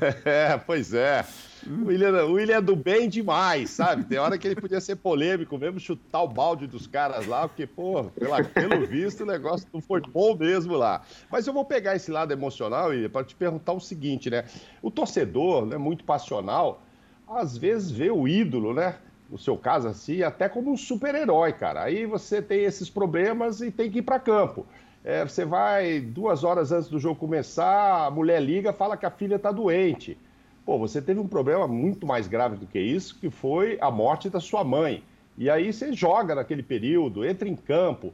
é, 0.24 0.56
pois 0.58 0.94
é. 0.94 1.24
O 1.66 1.88
William, 1.88 2.24
o 2.24 2.32
William 2.32 2.56
é 2.56 2.60
do 2.60 2.74
bem 2.74 3.08
demais, 3.08 3.70
sabe? 3.70 4.04
Tem 4.04 4.18
hora 4.18 4.38
que 4.38 4.46
ele 4.48 4.58
podia 4.58 4.80
ser 4.80 4.96
polêmico 4.96 5.58
mesmo, 5.58 5.78
chutar 5.78 6.22
o 6.22 6.28
balde 6.28 6.66
dos 6.66 6.86
caras 6.86 7.26
lá, 7.26 7.46
porque, 7.46 7.66
pô, 7.66 8.04
pela, 8.04 8.42
pelo 8.42 8.86
visto, 8.86 9.24
o 9.24 9.26
negócio 9.26 9.68
não 9.72 9.80
foi 9.80 10.00
bom 10.00 10.34
mesmo 10.34 10.74
lá. 10.74 11.02
Mas 11.30 11.46
eu 11.46 11.52
vou 11.52 11.64
pegar 11.64 11.94
esse 11.94 12.10
lado 12.10 12.32
emocional, 12.32 12.88
William, 12.88 13.10
para 13.10 13.24
te 13.24 13.34
perguntar 13.34 13.72
o 13.72 13.80
seguinte, 13.80 14.30
né? 14.30 14.44
O 14.80 14.90
torcedor, 14.90 15.66
né, 15.66 15.76
muito 15.76 16.04
passional, 16.04 16.82
às 17.28 17.58
vezes 17.58 17.90
vê 17.90 18.10
o 18.10 18.26
ídolo, 18.26 18.72
né? 18.72 18.96
no 19.30 19.38
seu 19.38 19.56
caso, 19.56 19.86
assim, 19.86 20.22
até 20.22 20.48
como 20.48 20.72
um 20.72 20.76
super-herói, 20.76 21.52
cara. 21.52 21.84
Aí 21.84 22.04
você 22.04 22.42
tem 22.42 22.64
esses 22.64 22.90
problemas 22.90 23.60
e 23.60 23.70
tem 23.70 23.88
que 23.88 24.00
ir 24.00 24.02
para 24.02 24.18
campo. 24.18 24.66
É, 25.02 25.24
você 25.24 25.44
vai 25.44 26.00
duas 26.00 26.44
horas 26.44 26.72
antes 26.72 26.88
do 26.88 26.98
jogo 26.98 27.18
começar, 27.18 28.06
a 28.06 28.10
mulher 28.10 28.40
liga, 28.40 28.72
fala 28.72 28.96
que 28.96 29.06
a 29.06 29.10
filha 29.10 29.36
está 29.36 29.50
doente. 29.50 30.16
Pô, 30.64 30.78
você 30.78 31.00
teve 31.00 31.18
um 31.18 31.26
problema 31.26 31.66
muito 31.66 32.06
mais 32.06 32.28
grave 32.28 32.56
do 32.56 32.66
que 32.66 32.78
isso, 32.78 33.18
que 33.18 33.30
foi 33.30 33.78
a 33.80 33.90
morte 33.90 34.28
da 34.28 34.40
sua 34.40 34.62
mãe. 34.62 35.02
E 35.38 35.48
aí 35.48 35.72
você 35.72 35.92
joga 35.92 36.34
naquele 36.34 36.62
período, 36.62 37.24
entra 37.24 37.48
em 37.48 37.56
campo. 37.56 38.12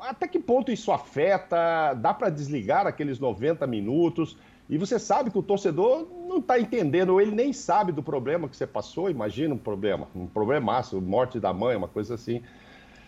Até 0.00 0.26
que 0.26 0.38
ponto 0.38 0.72
isso 0.72 0.90
afeta? 0.90 1.92
Dá 1.94 2.14
para 2.14 2.30
desligar 2.30 2.86
aqueles 2.86 3.18
90 3.18 3.66
minutos? 3.66 4.38
E 4.68 4.78
você 4.78 4.98
sabe 4.98 5.30
que 5.30 5.38
o 5.38 5.42
torcedor 5.42 6.08
não 6.26 6.38
está 6.38 6.58
entendendo, 6.58 7.10
ou 7.10 7.20
ele 7.20 7.30
nem 7.30 7.52
sabe 7.52 7.92
do 7.92 8.02
problema 8.02 8.48
que 8.48 8.56
você 8.56 8.66
passou. 8.66 9.10
Imagina 9.10 9.54
um 9.54 9.58
problema, 9.58 10.08
um 10.14 10.26
problemaço, 10.26 11.00
morte 11.00 11.38
da 11.38 11.52
mãe, 11.52 11.76
uma 11.76 11.88
coisa 11.88 12.14
assim, 12.14 12.42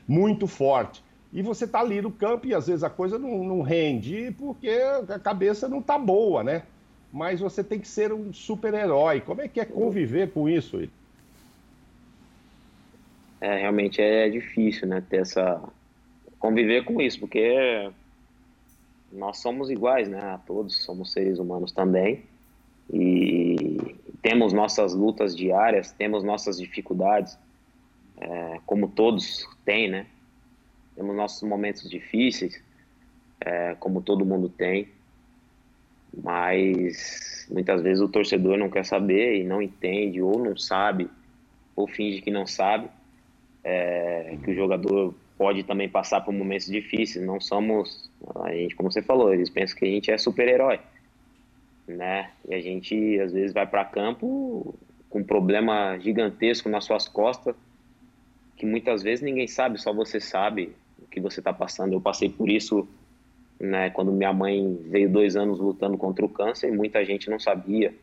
muito 0.07 0.47
forte. 0.47 1.03
E 1.33 1.43
você 1.43 1.65
está 1.65 1.81
ali 1.81 2.01
no 2.01 2.11
campo 2.11 2.47
e 2.47 2.55
às 2.55 2.67
vezes 2.67 2.83
a 2.83 2.89
coisa 2.89 3.19
não, 3.19 3.45
não 3.45 3.61
rende 3.61 4.35
porque 4.39 4.71
a 5.09 5.19
cabeça 5.19 5.69
não 5.69 5.81
está 5.81 5.99
boa, 5.99 6.43
né? 6.43 6.63
Mas 7.13 7.41
você 7.41 7.63
tem 7.63 7.79
que 7.79 7.89
ser 7.89 8.13
um 8.13 8.33
super-herói. 8.33 9.21
Como 9.21 9.41
é 9.41 9.49
que 9.49 9.61
é 9.61 9.65
conviver 9.65 10.31
com 10.31 10.49
isso? 10.49 10.89
É, 13.41 13.59
realmente 13.59 14.01
é 14.01 14.29
difícil, 14.29 14.89
né? 14.89 15.03
Ter 15.09 15.19
essa. 15.19 15.63
conviver 16.39 16.85
com 16.85 17.01
isso, 17.01 17.21
porque 17.21 17.91
nós 19.13 19.39
somos 19.39 19.71
iguais, 19.71 20.09
né? 20.09 20.21
A 20.21 20.39
todos, 20.39 20.83
somos 20.83 21.13
seres 21.13 21.39
humanos 21.39 21.73
também. 21.73 22.25
E 22.93 23.97
temos 24.23 24.53
nossas 24.53 24.95
lutas 24.95 25.37
diárias, 25.37 25.93
temos 25.93 26.25
nossas 26.25 26.59
dificuldades, 26.59 27.39
é, 28.19 28.61
como 28.67 28.89
todos 28.89 29.47
têm, 29.65 29.89
né? 29.89 30.07
Temos 30.99 31.15
nossos 31.15 31.49
momentos 31.49 31.89
difíceis, 31.89 32.61
é, 33.41 33.77
como 33.79 34.03
todo 34.03 34.27
mundo 34.27 34.49
tem. 34.49 34.89
Mas 36.13 37.47
muitas 37.49 37.81
vezes 37.83 38.03
o 38.03 38.09
torcedor 38.09 38.59
não 38.59 38.69
quer 38.69 38.85
saber 38.85 39.37
e 39.37 39.45
não 39.45 39.63
entende, 39.63 40.21
ou 40.21 40.43
não 40.43 40.57
sabe, 40.57 41.09
ou 41.77 41.87
finge 41.87 42.21
que 42.21 42.33
não 42.33 42.49
sabe, 42.49 42.89
é, 43.63 44.39
que 44.43 44.51
o 44.51 44.55
jogador 44.57 45.15
pode 45.37 45.63
também 45.63 45.89
passar 45.89 46.21
por 46.23 46.35
momentos 46.35 46.67
difíceis. 46.67 47.25
Não 47.25 47.41
somos, 47.41 48.11
a 48.43 48.53
gente, 48.53 48.75
como 48.75 48.91
você 48.91 49.01
falou, 49.01 49.33
eles 49.33 49.49
pensam 49.49 49.79
que 49.79 49.85
a 49.85 49.89
gente 49.89 50.11
é 50.11 50.19
super-herói, 50.19 50.81
né? 51.87 52.33
E 52.49 52.57
a 52.57 52.61
gente 52.61 53.21
às 53.21 53.33
vezes 53.33 53.53
vai 53.53 53.69
para 53.69 53.85
campo 53.85 54.75
com 55.09 55.21
um 55.21 55.25
problema 55.25 55.97
gigantesco 56.01 56.69
nas 56.69 56.85
suas 56.85 57.07
costas, 57.07 57.55
que 58.57 58.67
muitas 58.67 59.01
vezes 59.01 59.23
ninguém 59.23 59.47
sabe, 59.47 59.81
só 59.81 59.93
você 59.93 60.19
sabe 60.19 60.75
que 61.11 61.21
você 61.21 61.41
está 61.41 61.53
passando. 61.53 61.93
Eu 61.93 62.01
passei 62.01 62.29
por 62.29 62.49
isso, 62.49 62.89
né? 63.59 63.91
Quando 63.91 64.13
minha 64.13 64.33
mãe 64.33 64.79
veio 64.89 65.11
dois 65.11 65.37
anos 65.37 65.59
lutando 65.59 65.97
contra 65.97 66.25
o 66.25 66.29
câncer, 66.29 66.69
e 66.69 66.77
muita 66.77 67.05
gente 67.05 67.31
não 67.31 67.39
sabia, 67.39 67.95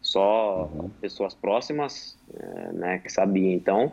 só 0.00 0.70
uhum. 0.72 0.88
pessoas 1.00 1.34
próximas, 1.34 2.18
é, 2.34 2.72
né? 2.72 2.98
Que 2.98 3.10
sabiam. 3.10 3.52
Então 3.52 3.92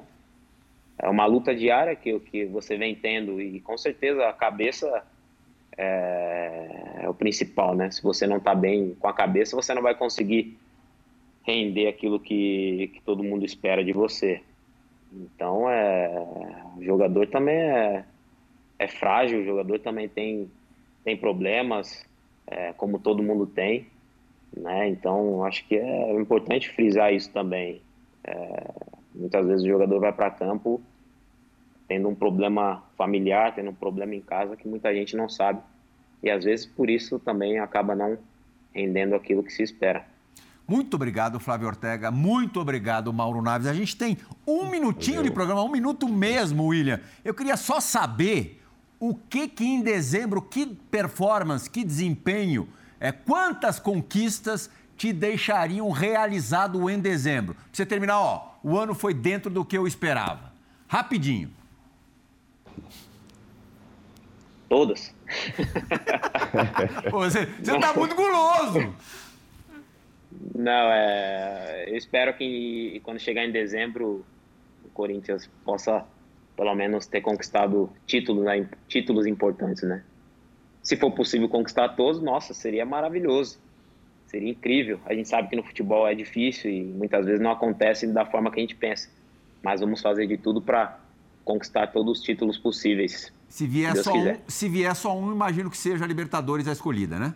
é 0.98 1.10
uma 1.10 1.26
luta 1.26 1.54
diária 1.54 1.96
que, 1.96 2.18
que 2.20 2.46
você 2.46 2.78
vem 2.78 2.96
tendo 2.96 3.41
e 3.41 3.60
com 3.60 3.78
certeza 3.78 4.28
a 4.28 4.34
cabeça 4.34 5.04
é, 5.78 7.02
é 7.02 7.10
o 7.10 7.14
principal, 7.14 7.76
né? 7.76 7.91
Se 7.91 8.02
você 8.02 8.26
não 8.26 8.38
está 8.38 8.56
bem 8.56 8.96
com 9.00 9.08
a 9.08 9.14
cabeça, 9.14 9.56
você 9.56 9.74
não 9.74 9.82
vai 9.82 9.96
conseguir 9.96 10.58
render 11.43 11.88
aquilo 11.88 12.20
que, 12.20 12.89
que 12.93 13.02
todo 13.02 13.24
mundo 13.24 13.46
espera 13.46 13.84
de 13.84 13.91
você. 13.91 14.41
Então, 15.14 15.70
é, 15.70 16.10
o 16.78 16.84
jogador 16.84 17.28
também 17.28 17.56
é, 17.56 18.04
é 18.78 18.88
frágil, 18.88 19.41
o 19.41 19.45
jogador 19.45 19.80
também 19.80 20.07
tem, 20.07 20.49
tem 21.03 21.17
problemas, 21.17 22.05
é, 22.47 22.73
como 22.73 22.99
todo 22.99 23.23
mundo 23.23 23.45
tem, 23.45 23.88
né? 24.55 24.88
Então, 24.89 25.43
acho 25.43 25.65
que 25.67 25.76
é 25.76 26.13
importante 26.13 26.69
frisar 26.69 27.13
isso 27.13 27.32
também. 27.32 27.82
É, 28.23 28.63
Muitas 29.15 29.47
vezes 29.47 29.63
o 29.63 29.67
jogador 29.67 29.99
vai 29.99 30.11
para 30.11 30.30
campo 30.30 30.82
tendo 31.88 32.09
um 32.09 32.15
problema 32.15 32.84
familiar, 32.97 33.53
tendo 33.53 33.69
um 33.69 33.76
problema 33.76 34.13
em 34.15 34.21
casa 34.21 34.57
que 34.57 34.67
muita 34.67 34.93
gente 34.93 35.15
não 35.15 35.30
sabe. 35.30 35.61
E 36.21 36.30
às 36.30 36.43
vezes 36.43 36.65
por 36.65 36.89
isso 36.89 37.19
também 37.19 37.59
acaba 37.59 37.95
não 37.95 38.17
rendendo 38.73 39.15
aquilo 39.15 39.43
que 39.43 39.53
se 39.53 39.63
espera. 39.63 40.05
Muito 40.67 40.95
obrigado, 40.95 41.39
Flávio 41.39 41.67
Ortega. 41.67 42.09
Muito 42.09 42.59
obrigado, 42.59 43.13
Mauro 43.13 43.41
Naves. 43.41 43.67
A 43.67 43.73
gente 43.73 43.95
tem 43.95 44.17
um 44.47 44.67
minutinho 44.67 45.21
de 45.21 45.30
programa, 45.30 45.63
um 45.63 45.69
minuto 45.69 46.09
mesmo, 46.09 46.65
William. 46.65 46.99
Eu 47.23 47.36
queria 47.36 47.55
só 47.55 47.80
saber 47.80 48.63
o 49.00 49.16
que 49.16 49.48
que 49.48 49.66
em 49.66 49.82
dezembro, 49.82 50.41
que 50.41 50.66
performance, 50.66 51.70
que 51.70 51.84
desempenho, 51.84 52.68
é, 53.00 53.12
quantas 53.12 53.80
conquistas 53.80 54.70
te 54.98 55.12
deixariam 55.12 55.89
realizado 55.91 56.89
em 56.89 57.00
dezembro? 57.00 57.54
Pra 57.54 57.64
você 57.72 57.86
terminar, 57.86 58.20
ó, 58.20 58.56
o 58.64 58.78
ano 58.78 58.93
foi 58.93 59.14
dentro 59.14 59.52
do 59.52 59.66
que 59.66 59.78
eu 59.78 59.86
esperava. 59.86 60.54
Rapidinho. 60.88 61.52
Todas. 64.70 65.14
Pô, 67.10 67.20
você, 67.20 67.46
você 67.46 67.80
tá 67.80 67.93
muito 67.93 68.16
guloso. 68.16 68.93
Não, 70.54 70.91
é, 70.91 71.86
eu 71.88 71.98
espero 71.98 72.34
que 72.34 73.00
quando 73.04 73.20
chegar 73.20 73.46
em 73.46 73.52
dezembro 73.52 74.26
o 74.84 74.89
Corinthians 74.89 75.50
possa 75.64 76.06
pelo 76.56 76.74
menos 76.76 77.06
ter 77.06 77.22
conquistado 77.22 77.89
títulos, 78.06 78.45
né, 78.45 78.68
títulos 78.88 79.26
importantes, 79.26 79.84
né? 79.84 80.03
Se 80.82 80.95
for 80.95 81.12
possível 81.12 81.49
conquistar 81.49 81.89
todos, 81.89 82.22
nossa, 82.22 82.53
seria 82.53 82.86
maravilhoso. 82.86 83.60
Seria 84.28 84.51
incrível. 84.51 84.99
A 85.06 85.14
gente 85.14 85.28
sabe 85.28 85.49
que 85.49 85.56
no 85.56 85.64
futebol 85.64 86.08
é 86.08 86.14
difícil 86.14 86.70
e 86.70 86.84
muitas 86.84 87.26
vezes 87.26 87.41
não 87.41 87.51
acontece 87.51 88.08
da 88.08 88.26
forma 88.26 88.51
que 88.51 88.60
a 88.60 88.62
gente 88.62 88.76
pensa. 88.76 89.10
Mas 89.64 89.82
vamos 89.82 90.01
fazer 90.01 90.28
de 90.28 90.38
tudo 90.38 90.62
para 90.62 90.99
conquistar 91.43 91.88
todos 91.88 92.20
os 92.20 92.24
títulos 92.24 92.58
possíveis. 92.58 93.34
Se 93.47 93.66
vier, 93.66 93.95
se 93.95 94.03
só 94.03 94.14
um, 94.14 94.36
se 94.47 94.70
vier 94.70 94.95
só 94.95 95.18
um, 95.18 95.32
imagino 95.32 95.70
que 95.70 95.78
seja 95.78 96.03
a 96.03 96.08
Libertadores 96.08 96.68
a 96.68 96.72
escolhida, 96.72 97.18
né? 97.18 97.34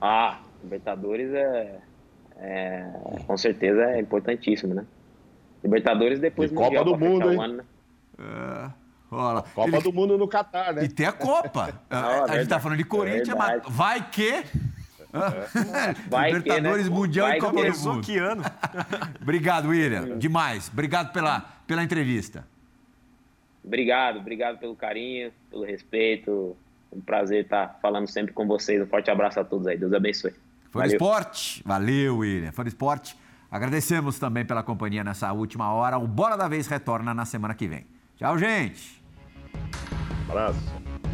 Ah, 0.00 0.40
Libertadores 0.62 1.32
é, 1.32 1.78
é 2.36 2.92
com 3.26 3.36
certeza 3.36 3.82
é 3.90 4.00
importantíssimo, 4.00 4.74
né? 4.74 4.84
Libertadores 5.62 6.18
depois 6.20 6.50
do 6.50 6.56
Copa 6.56 6.84
do 6.84 6.96
Mundo, 6.96 7.32
hein? 7.32 7.40
Ano, 7.40 7.56
né? 7.56 7.64
É. 8.18 8.70
Olha, 9.10 9.42
Copa 9.42 9.68
ele... 9.68 9.82
do 9.82 9.92
Mundo 9.92 10.18
no 10.18 10.26
Catar, 10.26 10.74
né? 10.74 10.84
E 10.84 10.88
tem 10.88 11.06
a 11.06 11.12
Copa. 11.12 11.80
Não, 11.88 12.24
a, 12.24 12.34
é 12.34 12.38
gente 12.38 12.48
tá 12.48 12.58
falando 12.58 12.78
de 12.78 12.84
Corinthians, 12.84 13.28
é 13.28 13.34
mas 13.34 13.62
vai 13.68 14.10
que 14.10 14.44
Vai 16.08 16.32
Libertadores, 16.32 16.84
que, 16.84 16.90
né? 16.90 16.96
Mundial 16.96 17.28
Vai 17.28 17.38
e 17.38 17.40
Copa 17.40 17.64
do 17.64 17.78
Mundo. 17.78 18.00
Que 18.02 18.18
ano. 18.18 18.42
obrigado, 19.20 19.68
William. 19.68 20.18
Demais. 20.18 20.68
Obrigado 20.72 21.12
pela, 21.12 21.40
pela 21.66 21.82
entrevista. 21.82 22.46
Obrigado, 23.64 24.18
obrigado 24.18 24.58
pelo 24.58 24.76
carinho, 24.76 25.32
pelo 25.50 25.64
respeito. 25.64 26.56
Um 26.92 27.00
prazer 27.00 27.44
estar 27.44 27.78
falando 27.82 28.06
sempre 28.06 28.32
com 28.32 28.46
vocês. 28.46 28.80
Um 28.80 28.86
forte 28.86 29.10
abraço 29.10 29.40
a 29.40 29.44
todos 29.44 29.66
aí. 29.66 29.76
Deus 29.76 29.92
abençoe. 29.92 30.32
Foi 30.70 30.86
Esporte. 30.86 31.62
Valeu, 31.64 32.18
William. 32.18 32.52
Foi 32.52 32.66
Esporte. 32.66 33.16
Agradecemos 33.50 34.18
também 34.18 34.44
pela 34.44 34.62
companhia 34.62 35.04
nessa 35.04 35.32
última 35.32 35.72
hora. 35.72 35.98
O 35.98 36.06
Bola 36.06 36.36
da 36.36 36.48
Vez 36.48 36.66
retorna 36.66 37.14
na 37.14 37.24
semana 37.24 37.54
que 37.54 37.66
vem. 37.66 37.86
Tchau, 38.16 38.38
gente. 38.38 39.02
abraço. 40.28 41.05